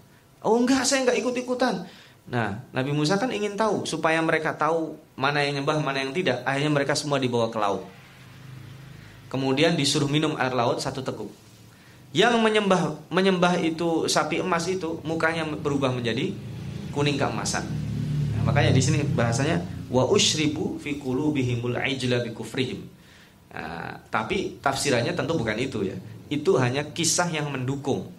Oh 0.41 0.57
enggak, 0.57 0.83
saya 0.89 1.05
enggak 1.05 1.21
ikut-ikutan. 1.21 1.85
Nah, 2.29 2.61
Nabi 2.73 2.93
Musa 2.93 3.17
kan 3.17 3.29
ingin 3.29 3.53
tahu 3.53 3.85
supaya 3.85 4.21
mereka 4.21 4.53
tahu 4.57 4.97
mana 5.13 5.41
yang 5.45 5.61
nyembah, 5.61 5.81
mana 5.81 6.01
yang 6.01 6.13
tidak. 6.13 6.41
Akhirnya 6.45 6.71
mereka 6.73 6.93
semua 6.97 7.21
dibawa 7.21 7.49
ke 7.49 7.57
laut. 7.61 7.85
Kemudian 9.29 9.77
disuruh 9.79 10.09
minum 10.11 10.35
air 10.35 10.51
laut 10.51 10.81
satu 10.81 11.05
teguk. 11.05 11.31
Yang 12.11 12.35
menyembah 12.43 12.99
menyembah 13.07 13.55
itu 13.63 14.11
sapi 14.11 14.43
emas 14.43 14.67
itu 14.67 14.99
mukanya 15.07 15.47
berubah 15.47 15.95
menjadi 15.95 16.35
kuning 16.91 17.15
keemasan. 17.15 17.63
Nah, 18.35 18.51
makanya 18.51 18.75
di 18.75 18.81
sini 18.83 18.99
bahasanya 19.07 19.63
wa 19.87 20.03
usyribu 20.11 20.75
fi 20.81 20.99
qulubihimul 20.99 21.79
ijla 21.79 22.19
bi 22.25 22.35
kufrihim. 22.35 22.83
Nah, 23.51 24.03
tapi 24.11 24.59
tafsirannya 24.59 25.15
tentu 25.15 25.35
bukan 25.35 25.55
itu 25.55 25.87
ya. 25.87 25.95
Itu 26.31 26.59
hanya 26.59 26.87
kisah 26.91 27.31
yang 27.31 27.51
mendukung. 27.51 28.11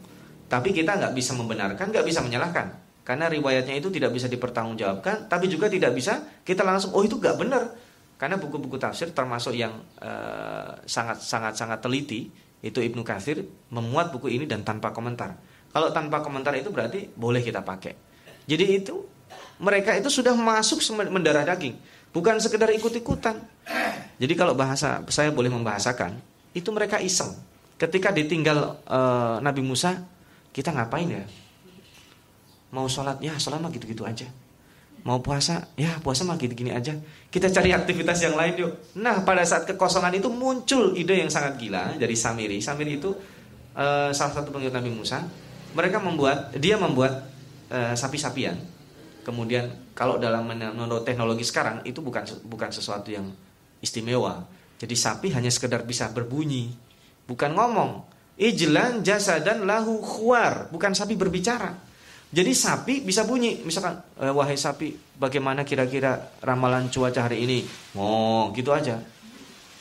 Tapi 0.52 0.68
kita 0.76 1.00
nggak 1.00 1.16
bisa 1.16 1.32
membenarkan, 1.32 1.88
nggak 1.88 2.04
bisa 2.04 2.20
menyalahkan. 2.20 2.76
Karena 3.08 3.32
riwayatnya 3.32 3.80
itu 3.80 3.88
tidak 3.88 4.12
bisa 4.12 4.28
dipertanggungjawabkan, 4.28 5.32
tapi 5.32 5.48
juga 5.48 5.72
tidak 5.72 5.96
bisa 5.96 6.20
kita 6.44 6.60
langsung 6.60 6.92
oh 6.92 7.00
itu 7.00 7.16
nggak 7.16 7.40
benar. 7.40 7.72
Karena 8.20 8.36
buku-buku 8.36 8.76
tafsir 8.76 9.16
termasuk 9.16 9.56
yang 9.56 9.80
uh, 9.98 10.76
sangat 10.84 11.24
sangat 11.24 11.56
sangat 11.56 11.80
teliti 11.80 12.28
itu 12.62 12.78
Ibnu 12.78 13.02
Katsir 13.02 13.42
memuat 13.72 14.12
buku 14.12 14.28
ini 14.28 14.44
dan 14.44 14.62
tanpa 14.62 14.92
komentar. 14.92 15.34
Kalau 15.72 15.88
tanpa 15.90 16.20
komentar 16.20 16.52
itu 16.54 16.68
berarti 16.68 17.08
boleh 17.16 17.40
kita 17.40 17.64
pakai. 17.64 17.96
Jadi 18.44 18.64
itu 18.76 19.02
mereka 19.58 19.96
itu 19.96 20.12
sudah 20.12 20.36
masuk 20.36 20.84
mendarah 21.10 21.48
daging, 21.48 21.74
bukan 22.12 22.38
sekedar 22.38 22.70
ikut-ikutan. 22.70 23.40
Jadi 24.20 24.34
kalau 24.38 24.54
bahasa 24.54 25.02
saya 25.10 25.34
boleh 25.34 25.50
membahasakan, 25.50 26.14
itu 26.54 26.68
mereka 26.70 27.02
iseng. 27.02 27.34
Ketika 27.74 28.14
ditinggal 28.14 28.78
e, 28.86 29.00
Nabi 29.42 29.62
Musa, 29.66 29.98
kita 30.52 30.70
ngapain 30.72 31.08
ya? 31.08 31.24
Mau 32.72 32.88
sholat, 32.88 33.20
ya 33.20 33.36
sholat 33.36 33.60
mah 33.60 33.72
gitu-gitu 33.72 34.04
aja 34.04 34.28
mau 35.02 35.18
puasa, 35.18 35.66
ya 35.74 35.98
puasa 35.98 36.22
mah 36.22 36.38
gini-gini 36.38 36.70
aja. 36.70 36.94
Kita 37.26 37.50
cari 37.50 37.74
aktivitas 37.74 38.22
yang 38.22 38.38
lain 38.38 38.54
yuk. 38.54 38.72
Nah, 39.02 39.26
pada 39.26 39.42
saat 39.42 39.66
kekosongan 39.66 40.14
itu 40.14 40.30
muncul 40.30 40.94
ide 40.94 41.18
yang 41.18 41.30
sangat 41.30 41.58
gila 41.58 41.98
dari 41.98 42.14
Samiri. 42.14 42.62
Samiri 42.62 43.02
itu 43.02 43.10
uh, 43.74 44.10
salah 44.14 44.32
satu 44.32 44.54
pengikut 44.54 44.74
Nabi 44.74 44.90
Musa. 44.94 45.26
Mereka 45.74 45.98
membuat, 45.98 46.54
dia 46.54 46.78
membuat 46.78 47.26
uh, 47.72 47.94
sapi-sapian. 47.98 48.54
Kemudian 49.26 49.70
kalau 49.94 50.18
dalam 50.18 50.46
menurut 50.50 51.06
teknologi 51.06 51.46
sekarang 51.46 51.82
itu 51.86 52.02
bukan 52.02 52.26
bukan 52.46 52.70
sesuatu 52.70 53.10
yang 53.10 53.26
istimewa. 53.82 54.46
Jadi 54.78 54.94
sapi 54.98 55.30
hanya 55.30 55.50
sekedar 55.50 55.86
bisa 55.86 56.10
berbunyi, 56.10 56.74
bukan 57.26 57.54
ngomong. 57.54 58.02
Ijlan 58.42 59.06
jasa 59.06 59.38
dan 59.38 59.62
lahu 59.62 60.02
khuar, 60.02 60.66
bukan 60.74 60.90
sapi 60.90 61.14
berbicara. 61.14 61.78
Jadi 62.32 62.52
sapi 62.56 63.04
bisa 63.06 63.22
bunyi, 63.22 63.62
misalkan 63.62 64.02
eh, 64.18 64.32
wahai 64.34 64.58
sapi, 64.58 64.90
bagaimana 65.14 65.62
kira-kira 65.62 66.34
ramalan 66.42 66.90
cuaca 66.90 67.30
hari 67.30 67.46
ini? 67.46 67.62
Oh, 67.94 68.50
gitu 68.50 68.74
aja. 68.74 68.98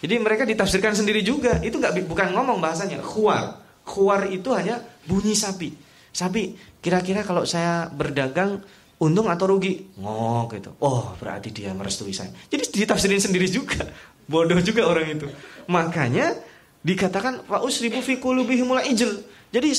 Jadi 0.02 0.16
mereka 0.22 0.46
ditafsirkan 0.46 0.94
sendiri 0.94 1.26
juga. 1.26 1.58
Itu 1.64 1.82
nggak 1.82 2.06
bukan 2.06 2.38
ngomong 2.38 2.62
bahasanya, 2.62 3.02
khuar. 3.02 3.58
Khuar 3.82 4.30
itu 4.30 4.52
hanya 4.54 4.78
bunyi 5.10 5.34
sapi. 5.34 5.74
Sapi, 6.12 6.54
kira-kira 6.84 7.24
kalau 7.24 7.48
saya 7.48 7.88
berdagang 7.88 8.60
untung 9.02 9.32
atau 9.32 9.48
rugi? 9.50 9.90
Oh, 10.04 10.46
gitu. 10.52 10.76
Oh, 10.84 11.18
berarti 11.18 11.50
dia 11.50 11.74
merestui 11.74 12.14
saya. 12.14 12.30
Jadi 12.52 12.84
ditafsirin 12.84 13.24
sendiri 13.24 13.48
juga. 13.50 13.82
Bodoh 14.32 14.60
juga 14.60 14.86
orang 14.92 15.08
itu. 15.18 15.28
Makanya 15.72 16.36
dikatakan 16.82 17.46
wa 17.46 17.62
usribu 17.62 18.02
fi 18.02 18.18
qulubihimul 18.18 18.82
ijl. 18.82 19.22
Jadi 19.54 19.70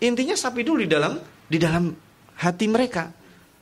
intinya 0.00 0.36
sapi 0.36 0.64
dulu 0.64 0.84
di 0.84 0.90
dalam 0.90 1.20
di 1.46 1.58
dalam 1.60 1.92
hati 2.40 2.66
mereka. 2.66 3.12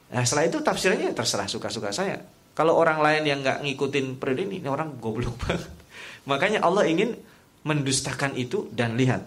Nah 0.09 0.23
setelah 0.25 0.47
itu 0.49 0.59
tafsirannya 0.63 1.11
terserah 1.13 1.51
suka-suka 1.51 1.91
saya. 1.91 2.23
Kalau 2.55 2.75
orang 2.75 2.99
lain 2.99 3.23
yang 3.23 3.39
nggak 3.43 3.63
ngikutin 3.63 4.19
periode 4.19 4.51
ini, 4.51 4.59
ini 4.63 4.69
orang 4.71 4.99
goblok 4.99 5.39
banget. 5.47 5.71
Makanya 6.27 6.63
Allah 6.63 6.87
ingin 6.91 7.15
mendustakan 7.67 8.35
itu 8.35 8.71
dan 8.75 8.95
lihat 8.95 9.27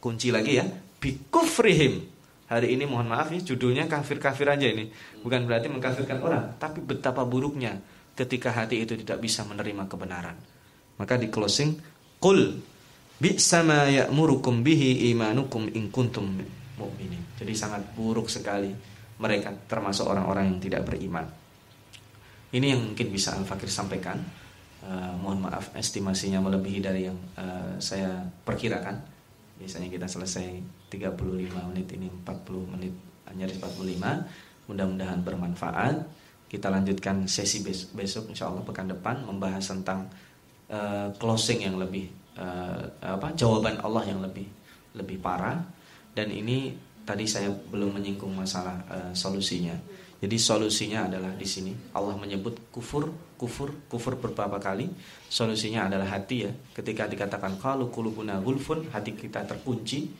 kunci 0.00 0.32
lagi 0.32 0.58
ya 0.58 0.66
bikufrihim. 0.98 2.18
Hari 2.48 2.72
ini 2.72 2.88
mohon 2.88 3.12
maaf 3.12 3.28
ya 3.28 3.44
judulnya 3.44 3.84
kafir-kafir 3.92 4.48
aja 4.48 4.64
ini. 4.64 4.88
Bukan 5.20 5.44
berarti 5.44 5.68
mengkafirkan 5.68 6.16
orang, 6.24 6.56
tapi 6.56 6.80
betapa 6.80 7.20
buruknya 7.28 7.76
ketika 8.16 8.56
hati 8.56 8.88
itu 8.88 8.96
tidak 8.96 9.20
bisa 9.20 9.44
menerima 9.44 9.84
kebenaran. 9.84 10.32
Maka 10.96 11.20
di 11.20 11.28
closing, 11.28 11.76
qul 12.16 12.56
bi'sama 13.18 13.90
ya'murukum 13.90 14.62
bihi 14.62 15.10
imanukum 15.10 15.66
in 15.74 15.90
kuntum 15.90 16.38
mukminin. 16.78 17.22
Jadi 17.34 17.52
sangat 17.54 17.82
buruk 17.94 18.30
sekali 18.30 18.70
mereka 19.18 19.50
termasuk 19.66 20.06
orang-orang 20.06 20.54
yang 20.54 20.58
tidak 20.62 20.86
beriman. 20.86 21.26
Ini 22.54 22.72
yang 22.72 22.80
mungkin 22.80 23.10
bisa 23.10 23.34
Al 23.34 23.44
Fakir 23.44 23.68
sampaikan. 23.68 24.22
Uh, 24.78 25.10
mohon 25.18 25.42
maaf 25.42 25.74
estimasinya 25.74 26.38
melebihi 26.38 26.78
dari 26.78 27.10
yang 27.10 27.18
uh, 27.34 27.76
saya 27.82 28.22
perkirakan. 28.46 28.94
Biasanya 29.58 29.90
kita 29.90 30.06
selesai 30.06 30.46
35 30.86 31.18
menit 31.74 31.90
ini 31.98 32.06
40 32.06 32.72
menit 32.78 32.94
nyaris 33.34 33.58
45. 33.58 34.70
Mudah-mudahan 34.70 35.20
bermanfaat. 35.26 35.96
Kita 36.48 36.72
lanjutkan 36.72 37.28
sesi 37.28 37.60
besok 37.92 38.32
insya 38.32 38.48
Allah 38.48 38.64
pekan 38.64 38.88
depan 38.88 39.26
membahas 39.26 39.68
tentang 39.68 40.08
uh, 40.72 41.12
closing 41.20 41.66
yang 41.66 41.76
lebih 41.76 42.08
uh, 42.38 42.82
apa 43.02 43.34
jawaban 43.34 43.82
Allah 43.82 44.06
yang 44.06 44.22
lebih 44.22 44.46
lebih 44.94 45.18
parah 45.18 45.58
dan 46.14 46.30
ini 46.30 46.72
tadi 47.02 47.24
saya 47.26 47.50
belum 47.50 47.98
menyinggung 47.98 48.32
masalah 48.36 48.84
uh, 48.88 49.12
solusinya. 49.12 49.74
Jadi 50.18 50.34
solusinya 50.34 51.06
adalah 51.06 51.30
di 51.30 51.46
sini 51.46 51.70
Allah 51.94 52.18
menyebut 52.18 52.74
kufur, 52.74 53.14
kufur, 53.38 53.70
kufur 53.86 54.18
beberapa 54.18 54.58
kali. 54.58 54.90
Solusinya 55.30 55.86
adalah 55.86 56.10
hati 56.10 56.42
ya. 56.42 56.50
Ketika 56.74 57.06
dikatakan 57.06 57.54
kalau 57.62 57.86
kulubuna 57.86 58.42
gulfun, 58.42 58.90
hati 58.90 59.14
kita 59.14 59.46
terkunci, 59.46 60.10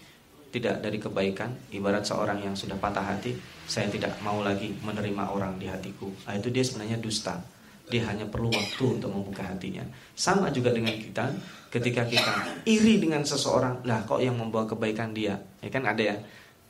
tidak 0.54 0.86
dari 0.86 1.02
kebaikan. 1.02 1.50
Ibarat 1.74 2.06
seorang 2.06 2.40
yang 2.46 2.54
sudah 2.54 2.78
patah 2.78 3.02
hati, 3.02 3.34
saya 3.66 3.90
tidak 3.90 4.16
mau 4.22 4.38
lagi 4.38 4.70
menerima 4.86 5.34
orang 5.34 5.58
di 5.58 5.66
hatiku. 5.66 6.08
Nah, 6.30 6.38
itu 6.38 6.48
dia 6.54 6.62
sebenarnya 6.62 7.02
dusta. 7.02 7.57
Dia 7.88 8.04
hanya 8.08 8.28
perlu 8.28 8.52
waktu 8.52 9.00
untuk 9.00 9.08
membuka 9.08 9.40
hatinya. 9.44 9.80
Sama 10.12 10.52
juga 10.52 10.72
dengan 10.76 10.92
kita, 10.92 11.32
ketika 11.72 12.04
kita 12.04 12.64
iri 12.68 13.00
dengan 13.00 13.24
seseorang, 13.24 13.80
lah 13.88 14.04
kok 14.04 14.20
yang 14.20 14.36
membawa 14.36 14.68
kebaikan 14.68 15.16
dia? 15.16 15.40
Ya 15.64 15.72
kan 15.72 15.88
ada 15.88 16.00
ya. 16.04 16.16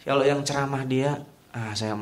Kalau 0.06 0.22
yang 0.22 0.46
ceramah 0.46 0.86
dia, 0.86 1.18
ah 1.50 1.74
saya 1.74 1.98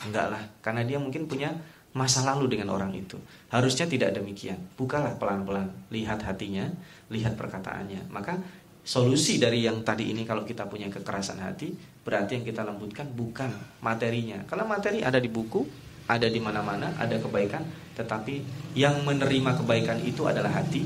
enggak 0.00 0.26
lah, 0.32 0.42
karena 0.64 0.82
dia 0.88 0.96
mungkin 0.96 1.28
punya 1.28 1.52
masa 1.92 2.22
lalu 2.22 2.56
dengan 2.56 2.70
orang 2.72 2.94
itu. 2.94 3.18
Harusnya 3.50 3.84
tidak 3.84 4.14
demikian. 4.14 4.56
Bukalah 4.78 5.18
pelan-pelan, 5.18 5.68
lihat 5.90 6.22
hatinya, 6.22 6.70
lihat 7.10 7.34
perkataannya. 7.34 8.08
Maka 8.08 8.38
solusi 8.86 9.36
dari 9.36 9.66
yang 9.66 9.82
tadi 9.82 10.14
ini 10.14 10.22
kalau 10.24 10.46
kita 10.46 10.70
punya 10.70 10.86
kekerasan 10.88 11.42
hati, 11.42 11.74
berarti 12.06 12.38
yang 12.40 12.46
kita 12.46 12.62
lembutkan 12.62 13.10
bukan 13.10 13.50
materinya. 13.82 14.40
Karena 14.46 14.64
materi 14.64 15.02
ada 15.02 15.18
di 15.18 15.28
buku, 15.28 15.66
ada 16.06 16.26
di 16.30 16.38
mana-mana, 16.38 16.94
ada 16.98 17.18
kebaikan, 17.18 17.62
tetapi 18.00 18.40
yang 18.72 19.04
menerima 19.04 19.60
kebaikan 19.60 20.00
itu 20.00 20.24
adalah 20.24 20.64
hati. 20.64 20.80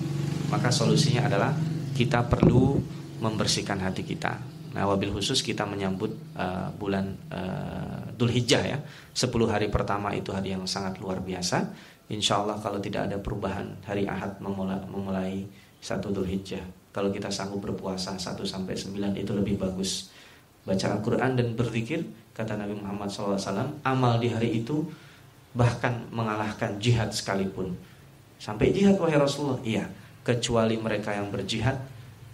Maka 0.50 0.74
solusinya 0.74 1.30
adalah 1.30 1.54
kita 1.94 2.26
perlu 2.26 2.82
membersihkan 3.22 3.78
hati 3.78 4.02
kita. 4.02 4.34
Nah, 4.74 4.90
wabil 4.90 5.14
khusus 5.14 5.38
kita 5.38 5.62
menyambut 5.62 6.10
uh, 6.34 6.66
bulan 6.74 7.14
uh, 7.30 8.10
Dhul 8.18 8.34
Hijjah 8.34 8.62
ya. 8.66 8.78
10 9.14 9.30
hari 9.46 9.70
pertama 9.70 10.10
itu 10.10 10.34
hari 10.34 10.50
yang 10.50 10.66
sangat 10.66 10.98
luar 10.98 11.22
biasa. 11.22 11.70
Insya 12.10 12.42
Allah 12.42 12.58
kalau 12.58 12.82
tidak 12.82 13.06
ada 13.06 13.16
perubahan 13.22 13.78
hari 13.86 14.10
Ahad 14.10 14.42
memulai, 14.42 14.82
memulai 14.90 15.46
satu 15.78 16.10
Dhul 16.10 16.26
Hijjah. 16.26 16.66
Kalau 16.90 17.14
kita 17.14 17.30
sanggup 17.30 17.62
berpuasa 17.62 18.18
1 18.18 18.34
sampai 18.42 18.74
9 18.74 19.14
itu 19.14 19.32
lebih 19.32 19.62
bagus. 19.62 20.10
Baca 20.66 20.86
Al-Quran 20.90 21.38
dan 21.38 21.54
berzikir 21.54 22.02
kata 22.34 22.58
Nabi 22.58 22.74
Muhammad 22.74 23.14
SAW 23.14 23.38
amal 23.86 24.18
di 24.18 24.26
hari 24.32 24.58
itu 24.58 24.82
bahkan 25.54 26.04
mengalahkan 26.10 26.76
jihad 26.82 27.14
sekalipun. 27.14 27.72
Sampai 28.42 28.74
jihad 28.74 28.98
wahai 28.98 29.16
Rasulullah? 29.16 29.62
Iya, 29.62 29.86
kecuali 30.26 30.74
mereka 30.76 31.14
yang 31.14 31.30
berjihad 31.30 31.78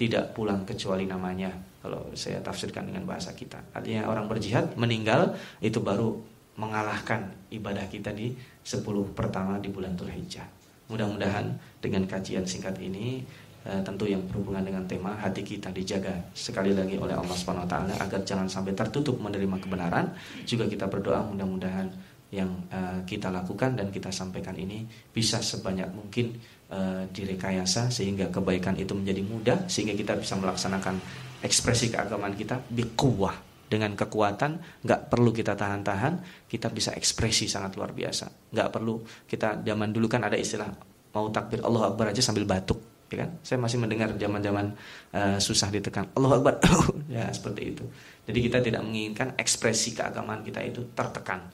tidak 0.01 0.33
pulang 0.33 0.65
kecuali 0.65 1.05
namanya. 1.05 1.53
Kalau 1.81 2.13
saya 2.13 2.41
tafsirkan 2.41 2.89
dengan 2.89 3.09
bahasa 3.09 3.33
kita. 3.33 3.61
Artinya 3.73 4.09
orang 4.09 4.29
berjihad 4.29 4.77
meninggal 4.77 5.37
itu 5.65 5.81
baru 5.81 6.13
mengalahkan 6.61 7.33
ibadah 7.49 7.89
kita 7.89 8.13
di 8.13 8.37
10 8.65 8.85
pertama 9.17 9.57
di 9.57 9.73
bulan 9.73 9.97
Dzulhijjah. 9.97 10.45
Mudah-mudahan 10.93 11.49
dengan 11.81 12.05
kajian 12.05 12.45
singkat 12.45 12.77
ini 12.85 13.25
eh, 13.65 13.81
tentu 13.81 14.05
yang 14.05 14.21
berhubungan 14.29 14.61
dengan 14.61 14.85
tema 14.85 15.17
hati 15.17 15.41
kita 15.41 15.73
dijaga 15.73 16.13
sekali 16.37 16.77
lagi 16.77 17.01
oleh 17.01 17.17
Allah 17.17 17.33
Subhanahu 17.33 17.65
wa 17.65 17.71
taala 17.71 17.95
agar 17.97 18.21
jangan 18.29 18.45
sampai 18.45 18.77
tertutup 18.77 19.17
menerima 19.17 19.57
kebenaran. 19.57 20.13
Juga 20.45 20.69
kita 20.69 20.85
berdoa 20.85 21.25
mudah-mudahan 21.33 21.89
yang 22.31 22.51
uh, 22.71 23.03
kita 23.03 23.27
lakukan 23.27 23.75
dan 23.75 23.91
kita 23.91 24.15
sampaikan 24.15 24.55
ini 24.55 24.87
bisa 25.11 25.43
sebanyak 25.43 25.91
mungkin 25.91 26.39
uh, 26.71 27.03
direkayasa 27.11 27.91
sehingga 27.91 28.31
kebaikan 28.31 28.79
itu 28.79 28.95
menjadi 28.95 29.23
mudah 29.27 29.59
sehingga 29.67 29.99
kita 29.99 30.15
bisa 30.15 30.39
melaksanakan 30.39 30.95
ekspresi 31.43 31.91
keagamaan 31.91 32.39
kita 32.39 32.63
bikuwah 32.71 33.35
dengan 33.71 33.95
kekuatan 33.95 34.83
nggak 34.83 35.01
perlu 35.11 35.31
kita 35.31 35.55
tahan-tahan 35.55 36.47
kita 36.47 36.71
bisa 36.71 36.95
ekspresi 36.95 37.47
sangat 37.51 37.75
luar 37.79 37.95
biasa. 37.95 38.51
Nggak 38.51 38.69
perlu 38.71 39.03
kita 39.27 39.63
zaman 39.67 39.91
dulu 39.91 40.07
kan 40.11 40.27
ada 40.27 40.39
istilah 40.39 40.71
mau 41.11 41.27
takbir 41.35 41.63
Allah 41.67 41.91
Akbar 41.91 42.15
aja 42.15 42.23
sambil 42.23 42.47
batuk 42.47 43.07
ya 43.11 43.27
kan? 43.27 43.31
Saya 43.43 43.59
masih 43.59 43.79
mendengar 43.83 44.15
zaman-zaman 44.15 44.75
uh, 45.15 45.39
susah 45.43 45.71
ditekan 45.71 46.15
Allah 46.15 46.39
Akbar 46.39 46.63
ya 47.15 47.27
seperti 47.31 47.75
itu. 47.75 47.85
Jadi 48.27 48.39
kita 48.39 48.59
tidak 48.63 48.83
menginginkan 48.87 49.35
ekspresi 49.35 49.99
keagamaan 49.99 50.47
kita 50.47 50.63
itu 50.63 50.91
tertekan 50.95 51.51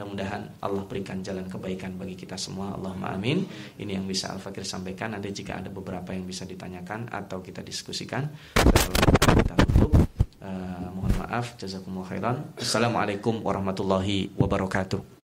Mudah-mudahan 0.00 0.64
Allah 0.64 0.88
berikan 0.88 1.20
jalan 1.20 1.44
kebaikan 1.44 2.00
bagi 2.00 2.16
kita 2.16 2.40
semua. 2.40 2.72
Allahumma 2.72 3.12
amin. 3.12 3.44
Ini 3.76 4.00
yang 4.00 4.08
bisa 4.08 4.32
Al-Fakir 4.32 4.64
sampaikan. 4.64 5.12
Nanti 5.12 5.28
jika 5.28 5.60
ada 5.60 5.68
beberapa 5.68 6.16
yang 6.16 6.24
bisa 6.24 6.48
ditanyakan 6.48 7.12
atau 7.12 7.44
kita 7.44 7.60
diskusikan, 7.60 8.32
kita 8.56 9.54
tutup. 9.60 9.92
Uh, 10.40 10.88
mohon 10.96 11.12
maaf. 11.20 11.52
Jazakumullah 11.60 12.08
khairan. 12.16 12.36
Assalamualaikum 12.56 13.44
warahmatullahi 13.44 14.32
wabarakatuh. 14.40 15.18